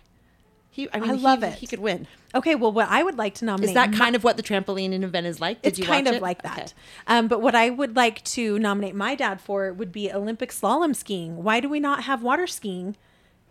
He 0.71 0.89
I 0.93 1.01
mean 1.01 1.11
I 1.11 1.15
he- 1.17 1.23
love 1.23 1.43
it. 1.43 1.55
He 1.55 1.67
could 1.67 1.81
win. 1.81 2.07
Okay, 2.35 2.55
well, 2.55 2.73
what 2.73 2.89
I 2.89 3.03
would 3.03 3.19
like 3.19 3.35
to 3.37 3.45
nominate 3.45 3.71
Is 3.71 3.75
that 3.75 3.93
kind 3.93 4.17
of 4.17 4.25
what 4.25 4.39
the 4.39 4.43
trampoline 4.43 5.03
event 5.03 5.27
is 5.27 5.39
like? 5.39 5.61
Did 5.61 5.79
it's 5.79 5.87
kind 5.87 6.09
of 6.09 6.15
it? 6.15 6.23
like 6.23 6.43
Okay. 6.45 6.55
that. 6.63 6.75
Um, 7.07 7.29
but 7.29 7.43
what 7.43 7.55
I 7.55 7.69
would 7.69 7.95
like 7.95 8.25
to 8.25 8.59
nominate 8.59 8.95
my 8.95 9.15
dad 9.15 9.41
for 9.43 9.71
would 9.75 9.93
be 9.93 10.11
Olympic 10.11 10.51
slalom 10.51 10.97
skiing. 10.97 11.43
Why 11.43 11.61
do 11.61 11.69
we 11.69 11.79
not 11.79 12.05
have 12.05 12.23
water 12.23 12.47
skiing 12.47 12.97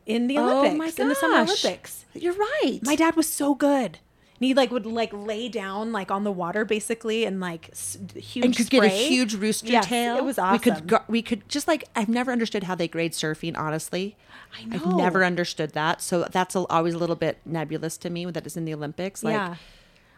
in 0.08 0.26
the 0.26 0.40
Olympics? 0.40 0.74
Oh 0.74 0.78
my 0.78 0.86
gosh. 0.90 1.00
In 1.00 1.10
the 1.10 1.16
Summer 1.16 1.38
Olympics. 1.42 2.06
You're 2.16 2.34
right. 2.34 2.80
My 2.82 2.96
dad 2.96 3.16
was 3.16 3.30
so 3.30 3.54
good. 3.54 4.00
And 4.42 4.48
he 4.48 4.56
like 4.56 4.72
would 4.72 4.88
like 4.88 5.12
lay 5.14 5.50
down 5.50 5.92
like 5.92 6.10
on 6.10 6.24
the 6.24 6.32
water 6.32 6.66
basically 6.66 7.26
and 7.26 7.40
like 7.40 7.70
s- 7.72 8.00
huge 8.16 8.44
and 8.44 8.58
could 8.58 8.72
get 8.72 8.84
a 8.84 8.88
huge 8.88 9.36
rooster 9.36 9.68
Yes, 9.68 9.86
tail. 9.86 10.18
It 10.18 10.24
was 10.24 10.40
awesome. 10.40 10.54
We 10.54 10.60
could 10.60 10.88
go, 10.88 11.00
we 11.08 11.22
could 11.22 11.48
just 11.48 11.68
like 11.68 11.84
I've 11.96 12.10
never 12.10 12.32
understood 12.32 12.64
how 12.64 12.74
they 12.74 12.88
grade 12.88 13.12
surfing. 13.12 13.56
Honestly, 13.56 14.18
I 14.60 14.66
know. 14.66 14.78
I've 14.78 14.96
never 14.96 15.24
understood 15.24 15.74
that. 15.74 16.02
So 16.02 16.28
that's 16.32 16.56
a, 16.56 16.66
always 16.72 16.96
a 16.96 16.98
little 16.98 17.16
bit 17.16 17.38
nebulous 17.46 17.98
to 18.00 18.10
me 18.10 18.26
that 18.26 18.44
it's 18.48 18.58
in 18.58 18.66
the 18.66 18.74
Olympics. 18.74 19.24
Like, 19.24 19.34
yeah. 19.34 19.56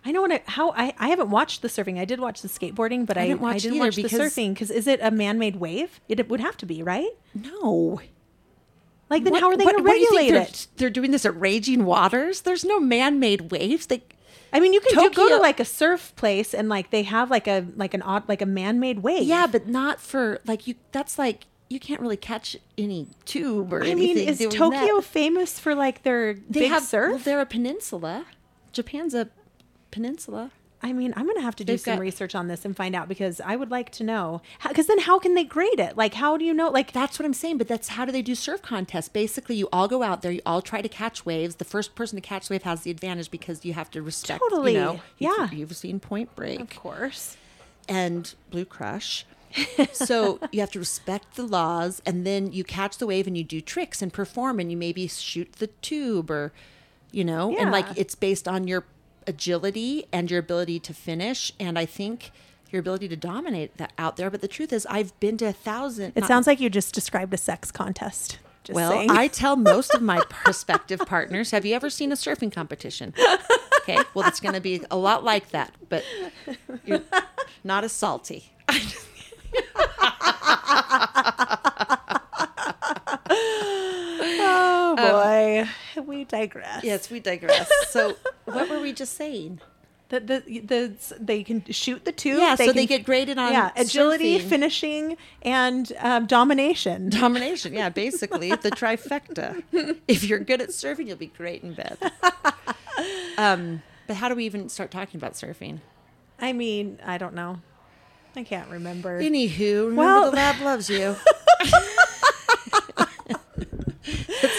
I 0.06 0.14
know 0.14 0.22
what 0.22 0.32
it, 0.32 0.44
how 0.46 0.72
I, 0.72 0.94
I 0.98 1.10
haven't 1.10 1.30
watched 1.30 1.62
the 1.62 1.68
surfing. 1.68 2.00
I 2.00 2.06
did 2.06 2.22
watch 2.22 2.42
the 2.42 2.48
skateboarding, 2.48 3.06
but 3.06 3.18
I, 3.18 3.24
I 3.24 3.28
didn't 3.28 3.44
i 3.44 3.58
didn't 3.58 3.80
watch 3.80 3.98
watch, 3.98 4.10
the 4.12 4.18
surfing 4.18 4.54
because 4.54 4.72
is 4.72 4.88
it 4.88 5.02
a 5.02 5.12
man-made 5.12 5.58
wave? 5.58 6.00
It, 6.08 6.30
would 6.30 6.40
have 6.40 6.56
to 6.58 6.66
be, 6.66 6.82
right? 6.82 7.10
no. 7.34 8.00
Like 9.13 9.23
then 9.23 9.32
What- 9.34 9.41
how 9.41 9.49
are 9.49 9.58
they 9.58 9.63
going 9.63 9.78
to 9.78 9.84
what 9.84 9.91
do 9.93 9.99
you 9.99 10.10
think 10.10 10.32
regulate 10.32 10.32
they're, 10.32 10.41
it? 10.49 10.67
They're 10.78 10.89
doing 10.89 11.12
this 11.12 11.23
at 11.26 11.39
raging 11.39 11.86
waters. 11.86 12.41
There's 12.41 12.65
no 12.65 12.80
man-made 12.80 13.52
waves. 13.52 13.86
They 13.86 14.02
I 14.52 14.60
mean, 14.60 14.73
you 14.73 14.82
can 14.82 14.97
do, 14.97 15.10
go 15.12 15.30
to 15.30 15.38
like 15.38 15.60
a 15.60 15.65
surf 15.65 16.13
place 16.15 16.54
and 16.54 16.69
like 16.69 16.89
they 16.91 17.04
have 17.04 17.30
like 17.32 17.47
a 17.47 17.65
like 17.76 17.93
an 17.93 18.02
odd 18.02 18.28
like 18.28 18.41
a 18.41 18.45
man-made 18.45 18.99
wave. 18.99 19.23
yeah, 19.23 19.47
but 19.47 19.67
not 19.67 19.99
for 20.02 20.39
like 20.45 20.65
you. 20.67 20.76
That's 20.91 21.17
like 21.19 21.45
you 21.69 21.80
can't 21.80 22.02
really 22.02 22.17
catch 22.17 22.56
any 22.78 23.08
tube 23.26 23.71
or 23.73 23.82
anything. 23.82 24.12
I 24.12 24.15
mean, 24.15 24.30
is 24.30 24.39
Tokyo 24.56 24.95
that. 24.97 25.04
famous 25.06 25.60
for 25.60 25.73
like 25.73 26.04
their 26.04 26.34
They 26.36 26.62
big 26.62 26.69
have 26.69 26.84
surf? 26.84 27.10
Well, 27.12 27.19
they're 27.19 27.41
a 27.41 27.45
peninsula. 27.47 28.26
Japan's 28.71 29.13
a 29.15 29.30
peninsula. 29.91 30.52
I 30.84 30.91
mean, 30.91 31.13
I'm 31.15 31.26
gonna 31.26 31.41
have 31.41 31.56
to 31.56 31.63
do 31.63 31.72
They've 31.74 31.80
some 31.80 31.96
got- 31.96 32.02
research 32.02 32.36
on 32.36 32.50
this 32.50 32.65
and 32.65 32.76
find 32.76 32.93
out 32.93 33.08
because 33.08 33.39
I 33.39 33.56
would 33.56 33.72
like 33.72 33.89
to 33.91 34.04
know. 34.04 34.41
Because 34.67 34.88
then, 34.88 35.00
how 35.00 35.17
can 35.17 35.34
they 35.34 35.46
grade 35.46 35.80
it? 35.80 35.96
Like, 35.96 36.15
how 36.15 36.36
do 36.36 36.43
you 36.43 36.54
know? 36.54 36.69
Like, 36.69 36.91
That's 36.91 37.17
what 37.17 37.26
I'm 37.26 37.34
saying. 37.34 37.58
But 37.58 37.70
that's 37.70 37.88
how 37.89 38.03
do 38.03 38.12
they 38.12 38.22
do 38.22 38.36
surf 38.36 38.62
contests? 38.62 39.08
Basically, 39.08 39.55
you 39.55 39.70
all 39.72 39.88
go 39.88 40.03
out 40.03 40.22
there, 40.22 40.32
you 40.34 40.41
all 40.45 40.62
try 40.62 40.82
to 40.82 40.89
catch 40.89 41.26
waves. 41.26 41.55
The 41.55 41.64
first 41.66 41.95
person 41.95 42.18
to 42.18 42.22
catch 42.22 42.49
the 42.49 42.55
wave 42.55 42.64
has 42.64 42.82
the 42.82 42.91
advantage 42.91 43.32
because 43.32 43.64
you 43.64 43.72
have 43.74 43.89
to 43.91 44.01
respect. 44.01 44.41
Totally. 44.49 44.74
You 44.74 44.80
know, 44.80 44.91
you've- 45.18 45.34
Yeah. 45.39 45.49
You've 45.51 45.76
seen 45.76 45.99
Point 46.01 46.36
Break 46.36 46.60
of 46.60 46.70
course, 46.70 47.38
and 47.88 48.34
Blue 48.51 48.66
Crush. 48.66 49.26
so 49.93 50.39
you 50.51 50.60
have 50.60 50.72
to 50.72 50.80
respect 50.80 51.36
the 51.36 51.43
laws, 51.43 52.01
and 52.05 52.26
then 52.26 52.51
you 52.51 52.64
catch 52.64 52.97
the 52.97 53.05
wave 53.08 53.28
and 53.28 53.38
you 53.38 53.43
do 53.43 53.62
tricks 53.62 54.01
and 54.01 54.12
perform, 54.12 54.60
and 54.60 54.70
you 54.72 54.76
maybe 54.78 55.08
shoot 55.08 55.53
the 55.53 55.68
tube 55.68 56.30
or, 56.32 56.51
you 57.12 57.24
know, 57.24 57.55
and 57.58 57.72
like 57.72 57.86
Yeah. 57.88 57.93
it's 57.97 58.16
based 58.16 58.47
on 58.47 58.68
your 58.68 58.84
agility 59.28 60.05
and 60.11 60.30
your 60.30 60.39
ability 60.39 60.80
to 60.82 60.93
finish. 60.93 61.51
And 61.59 61.78
I 61.78 61.86
think 61.86 62.32
your 62.71 62.80
ability 62.80 63.07
to 63.07 63.15
dominate 63.15 63.78
that 63.78 63.93
out 63.97 64.17
there. 64.17 64.30
But 64.30 64.41
the 64.41 64.47
truth 64.47 64.74
is, 64.74 64.86
I've 64.88 65.17
been 65.19 65.38
to 65.38 65.45
a 65.45 65.53
thousand. 65.53 66.13
It 66.15 66.26
sounds 66.26 66.47
like 66.47 66.59
you 66.59 66.69
just 66.69 66.93
described 66.93 67.34
a 67.34 67.38
sex 67.38 67.71
contest. 67.71 68.39
Just 68.63 68.76
well, 68.76 68.91
saying. 68.91 69.11
I 69.11 69.28
tell 69.28 69.55
most 69.55 69.93
of 69.93 70.01
my 70.01 70.21
prospective 70.30 70.99
partners, 71.01 71.51
have 71.51 71.65
you 71.65 71.76
ever 71.76 71.89
seen 71.89 72.11
a 72.11 72.15
surfing 72.15 72.51
competition? 72.51 73.13
Okay, 73.82 73.97
well, 74.13 74.26
it's 74.28 74.39
going 74.39 74.55
to 74.55 74.61
be 74.61 74.82
a 74.89 74.95
lot 74.95 75.24
like 75.26 75.49
that, 75.49 75.74
but 75.89 76.05
you're 76.86 77.01
not 77.63 77.84
as 77.84 77.91
salty. 77.91 78.51
oh 84.39 84.95
um, 84.97 85.95
boy, 85.95 86.01
we 86.05 86.24
digress. 86.24 86.84
Yes, 86.84 87.09
we 87.11 87.19
digress. 87.19 87.69
So, 87.89 88.15
what 88.54 88.70
were 88.70 88.80
we 88.80 88.93
just 88.93 89.16
saying? 89.16 89.60
The, 90.10 90.20
the, 90.20 90.60
the, 90.60 90.93
they 91.20 91.43
can 91.43 91.64
shoot 91.72 92.06
the 92.06 92.12
two. 92.12 92.38
Yeah, 92.38 92.54
so 92.56 92.72
they 92.72 92.86
get 92.86 93.04
graded 93.04 93.39
on 93.39 93.51
yeah, 93.51 93.72
agility, 93.76 94.38
surfing. 94.38 94.47
finishing, 94.47 95.18
and 95.41 95.91
um, 95.99 96.28
domination. 96.28 97.10
Domination, 97.24 97.74
yeah, 97.74 97.89
basically 97.89 98.49
the 98.49 98.70
trifecta. 98.70 99.64
If 100.08 100.24
you're 100.24 100.39
good 100.39 100.62
at 100.62 100.70
surfing, 100.70 101.08
you'll 101.08 101.18
be 101.18 101.28
great 101.28 101.64
in 101.64 101.74
bed. 101.74 101.97
Um, 103.38 103.82
but 104.06 104.18
how 104.18 104.30
do 104.30 104.36
we 104.36 104.45
even 104.45 104.70
start 104.70 104.91
talking 104.91 105.18
about 105.18 105.34
surfing? 105.34 105.80
I 106.39 106.54
mean, 106.54 106.99
I 107.04 107.18
don't 107.18 107.34
know. 107.34 107.62
I 108.36 108.43
can't 108.43 108.70
remember. 108.70 109.20
Anywho, 109.20 109.88
remember 109.88 109.95
Well- 109.95 110.30
the 110.32 110.36
lab 110.36 110.62
loves 110.62 110.89
you. 110.89 111.16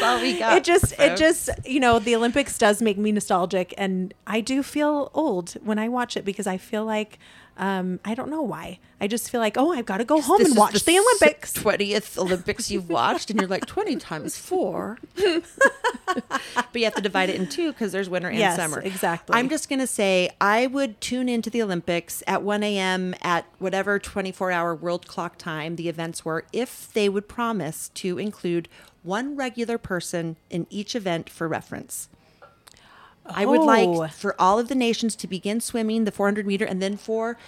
All 0.05 0.21
we 0.21 0.39
got. 0.39 0.57
it 0.59 0.65
just 0.65 0.93
it 0.99 1.17
just 1.17 1.51
you 1.67 1.81
know 1.81 1.99
the 1.99 2.15
olympics 2.17 2.57
does 2.59 2.81
make 2.83 2.99
me 2.99 3.13
nostalgic 3.13 3.73
and 3.79 4.13
i 4.27 4.41
do 4.41 4.63
feel 4.63 5.11
old 5.15 5.53
when 5.63 5.79
i 5.79 5.89
watch 5.89 6.17
it 6.17 6.25
because 6.25 6.47
i 6.47 6.57
feel 6.57 6.85
like 6.85 7.19
um 7.57 8.01
i 8.05 8.15
don't 8.15 8.29
know 8.31 8.43
why 8.43 8.79
i 9.01 9.07
just 9.07 9.31
feel 9.31 9.41
like 9.41 9.57
oh 9.57 9.73
i've 9.73 9.87
got 9.87 9.99
to 9.99 10.05
go 10.05 10.21
home 10.21 10.39
This 10.39 10.49
and 10.49 10.57
watch 10.59 10.85
the, 10.85 10.99
olympics 10.99 11.53
Twentieth 11.53 12.19
Olympics 12.19 12.71
you've 12.71 12.89
watched, 12.89 13.31
and 13.31 13.41
you're 13.41 13.49
like 13.49 13.67
twenty 13.67 13.97
times 13.97 14.37
four. 14.37 14.99
but 16.07 16.75
you 16.75 16.85
have 16.85 16.95
to 16.95 17.03
divide 17.03 17.31
it 17.31 17.37
in 17.37 17.47
two 17.49 17.73
because 17.73 17.93
there's 17.93 18.09
winter 18.11 18.29
and 18.29 18.39
Yes, 18.39 18.57
summer. 18.57 18.81
exactly. 18.81 19.37
I'm 19.37 19.49
just 19.49 19.69
gonna 19.69 19.87
say 19.87 20.31
I 20.41 20.67
would 20.67 21.01
tune 21.01 21.29
into 21.29 21.49
the 21.51 21.63
Olympics 21.63 22.23
at 22.27 22.43
1 22.43 22.63
a.m. 22.63 23.15
at 23.23 23.47
whatever 23.59 23.99
24 23.99 24.51
hour 24.51 24.75
world 24.75 25.07
clock 25.07 25.39
time 25.39 25.77
the 25.77 25.89
events 25.89 26.25
were, 26.25 26.45
if 26.53 26.93
they 26.93 27.09
would 27.09 27.29
promise 27.29 27.91
to 27.95 28.19
include 28.19 28.69
one 29.05 29.37
regular 29.37 29.79
person 29.79 30.37
in 30.51 30.67
each 30.71 30.97
event 30.97 31.31
for 31.31 31.47
reference. 31.47 32.09
I 33.27 33.47
would 33.47 33.61
Oh. 33.61 33.65
like 33.65 34.13
for 34.13 34.35
all 34.41 34.59
of 34.59 34.69
the 34.69 34.75
nations 34.75 35.15
to 35.17 35.27
begin 35.27 35.61
swimming 35.61 36.05
the 36.05 36.11
400 36.11 36.47
meter 36.47 36.65
and 36.65 36.83
then 36.83 36.97
for 36.97 37.39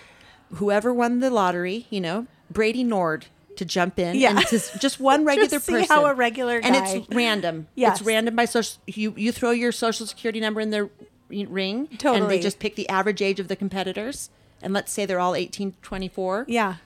whoever 0.54 0.94
won 0.94 1.18
the 1.20 1.28
lottery, 1.30 1.86
you 1.90 2.00
know, 2.00 2.26
Brady 2.50 2.84
Nord 2.84 3.26
to 3.57 3.64
jump 3.64 3.98
in 3.98 4.16
Yeah. 4.16 4.30
and 4.38 4.46
to 4.46 4.59
just 4.78 5.00
one 5.00 5.24
regular 5.26 5.48
just 5.48 5.66
see 5.66 5.72
person. 5.72 5.88
how 5.88 6.07
a 6.07 6.14
regular 6.14 6.61
guy. 6.61 6.68
and 6.68 6.76
it's 6.76 7.09
random. 7.14 7.66
Yes. 7.74 7.98
It's 7.98 8.07
random 8.07 8.36
by 8.36 8.44
social 8.44 8.80
you 8.86 9.12
you 9.16 9.32
throw 9.32 9.50
your 9.50 9.72
social 9.72 10.07
security 10.07 10.40
number 10.40 10.61
in 10.61 10.70
the 10.70 10.88
ring 11.28 11.88
and 12.04 12.30
they 12.30 12.38
just 12.38 12.59
pick 12.59 12.76
the 12.76 12.88
average 12.88 13.20
age 13.20 13.40
of 13.40 13.48
the 13.48 13.57
competitors 13.57 14.30
and 14.62 14.72
let's 14.72 14.92
say 14.92 15.04
they're 15.04 15.18
all 15.20 15.34
18 15.34 15.74
24 15.82 16.44
yeah 16.48 16.76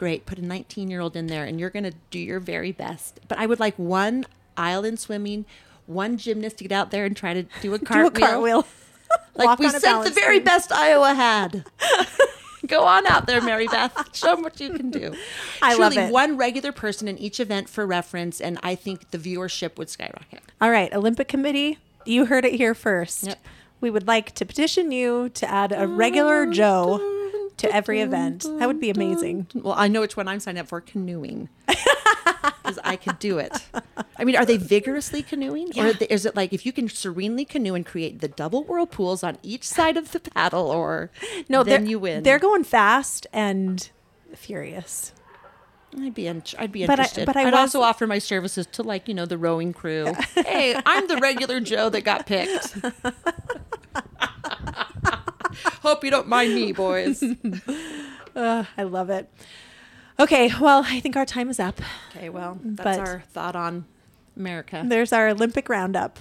great 0.00 0.24
put 0.26 0.38
a 0.38 0.42
19 0.44 0.90
year 0.90 1.00
old 1.00 1.14
in 1.14 1.26
there 1.28 1.44
and 1.44 1.60
you're 1.60 1.68
going 1.70 1.84
to 1.84 1.92
do 2.10 2.18
your 2.18 2.40
very 2.40 2.72
best 2.72 3.20
but 3.28 3.38
i 3.38 3.44
would 3.44 3.60
like 3.60 3.78
one 3.78 4.24
island 4.56 4.98
swimming 4.98 5.44
one 5.86 6.16
gymnast 6.16 6.56
to 6.56 6.64
get 6.64 6.72
out 6.72 6.90
there 6.90 7.04
and 7.04 7.14
try 7.16 7.34
to 7.34 7.42
do 7.60 7.74
a 7.74 7.78
cartwheel. 7.78 8.10
do 8.14 8.24
a 8.24 8.26
cartwheel 8.26 8.66
like 9.36 9.46
Walk 9.46 9.58
we 9.58 9.68
sent 9.68 10.04
the 10.04 10.10
very 10.10 10.38
beam. 10.38 10.44
best 10.46 10.72
iowa 10.72 11.12
had 11.14 11.64
go 12.66 12.84
on 12.84 13.06
out 13.06 13.26
there 13.26 13.42
mary 13.42 13.66
beth 13.68 14.16
show 14.16 14.34
them 14.34 14.42
what 14.42 14.58
you 14.60 14.70
can 14.72 14.90
do 14.90 15.14
I 15.60 15.74
love 15.74 15.92
Truly, 15.92 16.08
it. 16.08 16.12
one 16.12 16.36
regular 16.38 16.72
person 16.72 17.06
in 17.08 17.18
each 17.18 17.38
event 17.40 17.68
for 17.68 17.86
reference 17.86 18.40
and 18.40 18.58
i 18.62 18.74
think 18.74 19.10
the 19.10 19.18
viewership 19.18 19.76
would 19.76 19.90
skyrocket 19.90 20.40
all 20.62 20.70
right 20.70 20.90
olympic 20.94 21.28
committee 21.28 21.76
you 22.06 22.24
heard 22.26 22.44
it 22.46 22.54
here 22.54 22.74
first 22.74 23.24
Yep. 23.24 23.38
we 23.82 23.90
would 23.90 24.06
like 24.06 24.34
to 24.36 24.46
petition 24.46 24.92
you 24.92 25.28
to 25.30 25.50
add 25.50 25.72
a 25.72 25.86
regular 25.86 26.46
joe 26.46 27.16
to 27.60 27.74
every 27.74 28.00
event 28.00 28.44
that 28.58 28.66
would 28.66 28.80
be 28.80 28.90
amazing 28.90 29.46
well 29.54 29.74
i 29.76 29.86
know 29.88 30.00
which 30.00 30.16
one 30.16 30.26
i'm 30.28 30.40
signing 30.40 30.60
up 30.60 30.66
for 30.68 30.80
canoeing 30.80 31.48
because 31.66 32.78
i 32.84 32.96
could 32.96 33.18
do 33.18 33.38
it 33.38 33.66
i 34.16 34.24
mean 34.24 34.36
are 34.36 34.44
they 34.44 34.56
vigorously 34.56 35.22
canoeing 35.22 35.68
or 35.78 35.86
Yeah. 35.88 35.92
is 36.10 36.26
it 36.26 36.34
like 36.36 36.52
if 36.52 36.64
you 36.66 36.72
can 36.72 36.88
serenely 36.88 37.44
canoe 37.44 37.74
and 37.74 37.84
create 37.86 38.20
the 38.20 38.28
double 38.28 38.64
whirlpools 38.64 39.22
on 39.22 39.38
each 39.42 39.64
side 39.64 39.96
of 39.96 40.12
the 40.12 40.20
paddle 40.20 40.68
or 40.70 41.10
no 41.48 41.62
then 41.62 41.82
they're, 41.82 41.90
you 41.90 41.98
win 41.98 42.22
they're 42.22 42.38
going 42.38 42.64
fast 42.64 43.26
and 43.32 43.90
furious 44.34 45.12
I'd 45.98 46.14
be 46.14 46.28
in, 46.28 46.44
I'd 46.56 46.70
be 46.70 46.84
interested. 46.84 47.26
but 47.26 47.36
I 47.36 47.44
would 47.44 47.52
also 47.52 47.80
offer 47.80 48.06
my 48.06 48.20
services 48.20 48.64
to 48.74 48.84
like 48.84 49.08
you 49.08 49.14
know 49.14 49.26
the 49.26 49.36
rowing 49.36 49.72
crew. 49.72 50.14
hey, 50.36 50.80
I'm 50.86 51.08
the 51.08 51.16
regular 51.16 51.58
Joe 51.58 51.88
that 51.88 52.02
got 52.02 52.26
picked. 52.26 52.76
Hope 55.82 56.04
you 56.04 56.10
don't 56.10 56.28
mind 56.28 56.54
me, 56.54 56.72
boys. 56.72 57.22
Uh, 58.36 58.62
I 58.78 58.84
love 58.84 59.10
it. 59.10 59.28
Okay, 60.20 60.52
well, 60.60 60.84
I 60.86 61.00
think 61.00 61.16
our 61.16 61.26
time 61.26 61.50
is 61.50 61.58
up. 61.58 61.80
Okay, 62.14 62.28
well 62.28 62.60
that's 62.62 62.98
But- 62.98 63.08
our 63.08 63.24
thought 63.32 63.56
on 63.56 63.86
America. 64.36 64.84
There's 64.86 65.12
our 65.12 65.28
Olympic 65.30 65.68
roundup. 65.68 66.20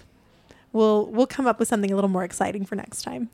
We'll 0.74 1.06
we'll 1.06 1.28
come 1.28 1.46
up 1.46 1.60
with 1.60 1.68
something 1.68 1.92
a 1.92 1.96
little 1.96 2.10
more 2.10 2.24
exciting 2.24 2.66
for 2.66 2.76
next 2.76 3.04
time. 3.04 3.30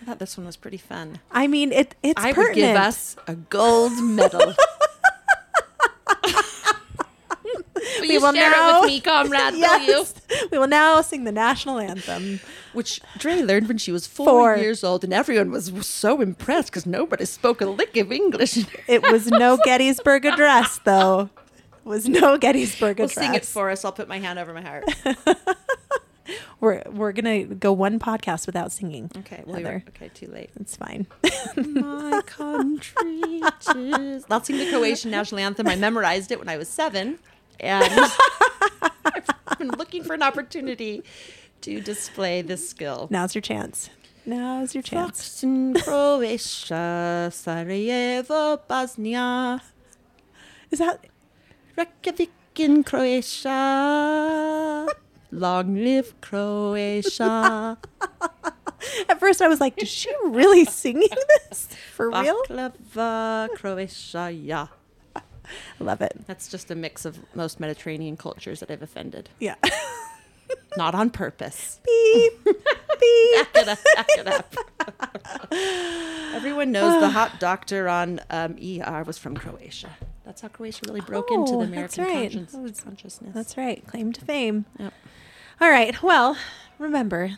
I 0.00 0.06
thought 0.06 0.20
this 0.20 0.38
one 0.38 0.46
was 0.46 0.56
pretty 0.56 0.78
fun. 0.78 1.20
I 1.30 1.46
mean, 1.46 1.70
it 1.70 1.96
it's 2.02 2.18
I 2.24 2.32
pertinent. 2.32 2.48
would 2.48 2.54
give 2.54 2.76
us 2.76 3.16
a 3.26 3.34
gold 3.34 3.92
medal. 4.02 4.54
you 8.02 8.20
will 8.20 8.32
share 8.32 8.50
now- 8.50 8.78
it 8.78 8.80
with 8.82 8.88
me, 8.90 9.00
comrade? 9.00 9.52
Will 9.52 9.78
you? 9.80 9.86
yes, 9.86 10.14
we 10.50 10.58
will 10.58 10.66
now 10.66 11.00
sing 11.02 11.24
the 11.24 11.32
national 11.32 11.78
anthem. 11.78 12.40
Which 12.74 13.00
Dre 13.18 13.40
learned 13.42 13.68
when 13.68 13.78
she 13.78 13.92
was 13.92 14.06
four, 14.06 14.26
Four. 14.26 14.56
years 14.56 14.82
old, 14.84 15.04
and 15.04 15.12
everyone 15.12 15.50
was 15.50 15.72
so 15.86 16.20
impressed 16.20 16.68
because 16.70 16.84
nobody 16.86 17.24
spoke 17.24 17.60
a 17.60 17.66
lick 17.66 17.96
of 17.96 18.10
English. 18.12 18.58
It 18.88 19.00
was 19.10 19.28
no 19.28 19.56
Gettysburg 19.64 20.24
Address, 20.26 20.80
though. 20.84 21.30
It 21.84 21.88
was 21.88 22.08
no 22.08 22.36
Gettysburg 22.36 22.98
Address. 23.00 23.16
Well, 23.16 23.24
sing 23.26 23.34
it 23.34 23.44
for 23.44 23.70
us. 23.70 23.84
I'll 23.84 23.92
put 23.92 24.08
my 24.08 24.18
hand 24.18 24.38
over 24.38 24.52
my 24.52 24.62
heart. 24.62 24.84
We're 26.60 26.82
we're 26.90 27.12
gonna 27.12 27.44
go 27.44 27.72
one 27.74 27.98
podcast 27.98 28.46
without 28.46 28.72
singing. 28.72 29.10
Okay, 29.18 29.42
well, 29.44 29.58
okay, 29.58 30.08
too 30.14 30.28
late. 30.28 30.48
It's 30.58 30.74
fine. 30.74 31.06
My 31.66 32.22
country. 32.26 33.42
tis- 33.60 34.24
I'll 34.30 34.42
sing 34.42 34.56
the 34.56 34.70
Croatian 34.70 35.10
national 35.10 35.40
anthem. 35.40 35.68
I 35.68 35.76
memorized 35.76 36.32
it 36.32 36.38
when 36.38 36.48
I 36.48 36.56
was 36.56 36.68
seven, 36.68 37.18
and 37.60 38.10
I've 38.82 39.58
been 39.58 39.68
looking 39.72 40.02
for 40.02 40.14
an 40.14 40.22
opportunity 40.22 41.02
to 41.64 41.80
display 41.80 42.42
this 42.42 42.68
skill. 42.68 43.08
Now's 43.10 43.34
your 43.34 43.42
chance. 43.42 43.88
Now's 44.26 44.74
your 44.74 44.82
chance. 44.82 45.18
Fox 45.18 45.42
in 45.42 45.74
Croatia, 45.80 47.30
Sarajevo, 47.32 48.58
Bosnia, 48.68 49.62
Is 50.70 50.78
that 50.78 51.06
Reykjavik 51.76 52.30
in 52.56 52.84
Croatia. 52.84 54.86
Long 55.32 55.74
live 55.74 56.14
Croatia. 56.20 57.78
at 59.08 59.18
first 59.18 59.40
I 59.40 59.48
was 59.48 59.60
like, 59.60 59.82
is 59.82 59.88
she 59.88 60.10
really 60.26 60.64
singing 60.66 61.08
this 61.48 61.68
for 61.92 62.10
real? 62.10 62.42
Baklava, 62.44 63.48
Croatia, 63.56 64.30
yeah. 64.30 64.66
I 65.16 65.22
love 65.80 66.00
it. 66.00 66.12
That's 66.26 66.48
just 66.48 66.70
a 66.70 66.74
mix 66.74 67.04
of 67.04 67.18
most 67.34 67.60
Mediterranean 67.60 68.16
cultures 68.16 68.60
that 68.60 68.70
I've 68.70 68.82
offended. 68.82 69.28
Yeah. 69.40 69.56
Not 70.76 70.94
on 70.94 71.10
purpose. 71.10 71.80
Beep. 71.84 72.44
Beep. 72.44 73.52
Back 73.52 73.56
it 73.56 73.68
up. 73.68 73.78
Back 73.96 74.08
it 74.18 74.26
up. 74.26 74.54
Everyone 76.34 76.72
knows 76.72 77.00
the 77.00 77.10
hot 77.10 77.38
doctor 77.40 77.88
on 77.88 78.20
um, 78.30 78.56
ER 78.58 79.04
was 79.06 79.18
from 79.18 79.36
Croatia. 79.36 79.90
That's 80.24 80.40
how 80.40 80.48
Croatia 80.48 80.82
really 80.88 81.00
broke 81.00 81.30
into 81.30 81.52
Oh, 81.52 81.64
the 81.64 81.66
that's 81.70 81.96
American 81.98 82.04
right. 82.04 82.32
conscience- 82.32 82.80
consciousness. 82.80 83.34
That's 83.34 83.56
right. 83.56 83.86
Claim 83.86 84.12
to 84.12 84.20
fame. 84.20 84.64
Yep. 84.78 84.92
All 85.60 85.70
right. 85.70 86.02
Well, 86.02 86.36
remember 86.78 87.32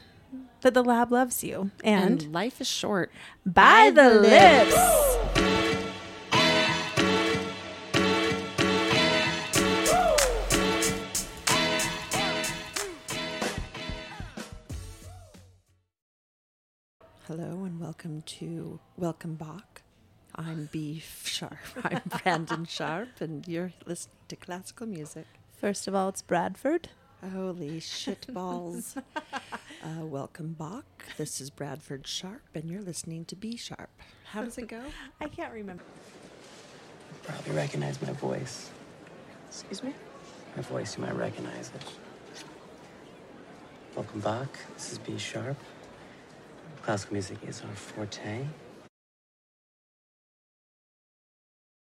that 0.63 0.73
the 0.75 0.83
lab 0.85 1.13
loves 1.13 1.45
you. 1.45 1.71
And, 1.85 2.23
And 2.23 2.33
life 2.33 2.61
is 2.61 2.69
short. 2.69 3.11
by 3.45 3.91
the 3.95 4.09
lips. 4.11 4.75
Hello 17.27 17.65
and 17.65 17.81
welcome 17.81 18.23
to 18.23 18.79
Welcome 18.97 19.35
Bach. 19.35 19.83
I'm 20.37 20.69
Beef 20.71 21.23
Sharp. 21.27 21.57
I'm 21.83 22.01
Brandon 22.23 22.65
Sharp, 22.67 23.21
and 23.21 23.49
you're 23.49 23.73
listening 23.85 24.15
to 24.29 24.37
classical 24.37 24.87
music. 24.87 25.27
First 25.61 25.89
of 25.89 25.95
all, 25.97 26.09
it's 26.09 26.23
Bradford. 26.23 26.89
Holy 27.33 27.81
shit 27.81 28.33
balls. 28.33 28.97
Uh, 29.25 30.05
welcome 30.05 30.53
back. 30.53 30.85
This 31.17 31.41
is 31.41 31.51
Bradford 31.51 32.07
Sharp, 32.07 32.43
and 32.55 32.71
you're 32.71 32.81
listening 32.81 33.25
to 33.25 33.35
B 33.35 33.57
Sharp. 33.57 33.91
How 34.31 34.45
does 34.45 34.57
it 34.59 34.69
go? 34.69 34.83
I 35.21 35.27
can't 35.27 35.53
remember. 35.53 35.83
You 35.83 37.19
probably 37.25 37.57
recognize 37.57 38.01
my 38.01 38.13
voice. 38.13 38.71
Excuse 39.49 39.83
me? 39.83 39.93
My 40.55 40.63
voice, 40.63 40.97
you 40.97 41.03
might 41.03 41.17
recognize 41.17 41.73
it. 41.75 42.45
Welcome 43.97 44.21
back. 44.21 44.49
This 44.75 44.93
is 44.93 44.99
B 44.99 45.19
Sharp. 45.19 45.57
Classical 46.87 47.15
music 47.15 47.39
is 47.49 47.63
our 47.63 47.75
forte. 47.75 48.47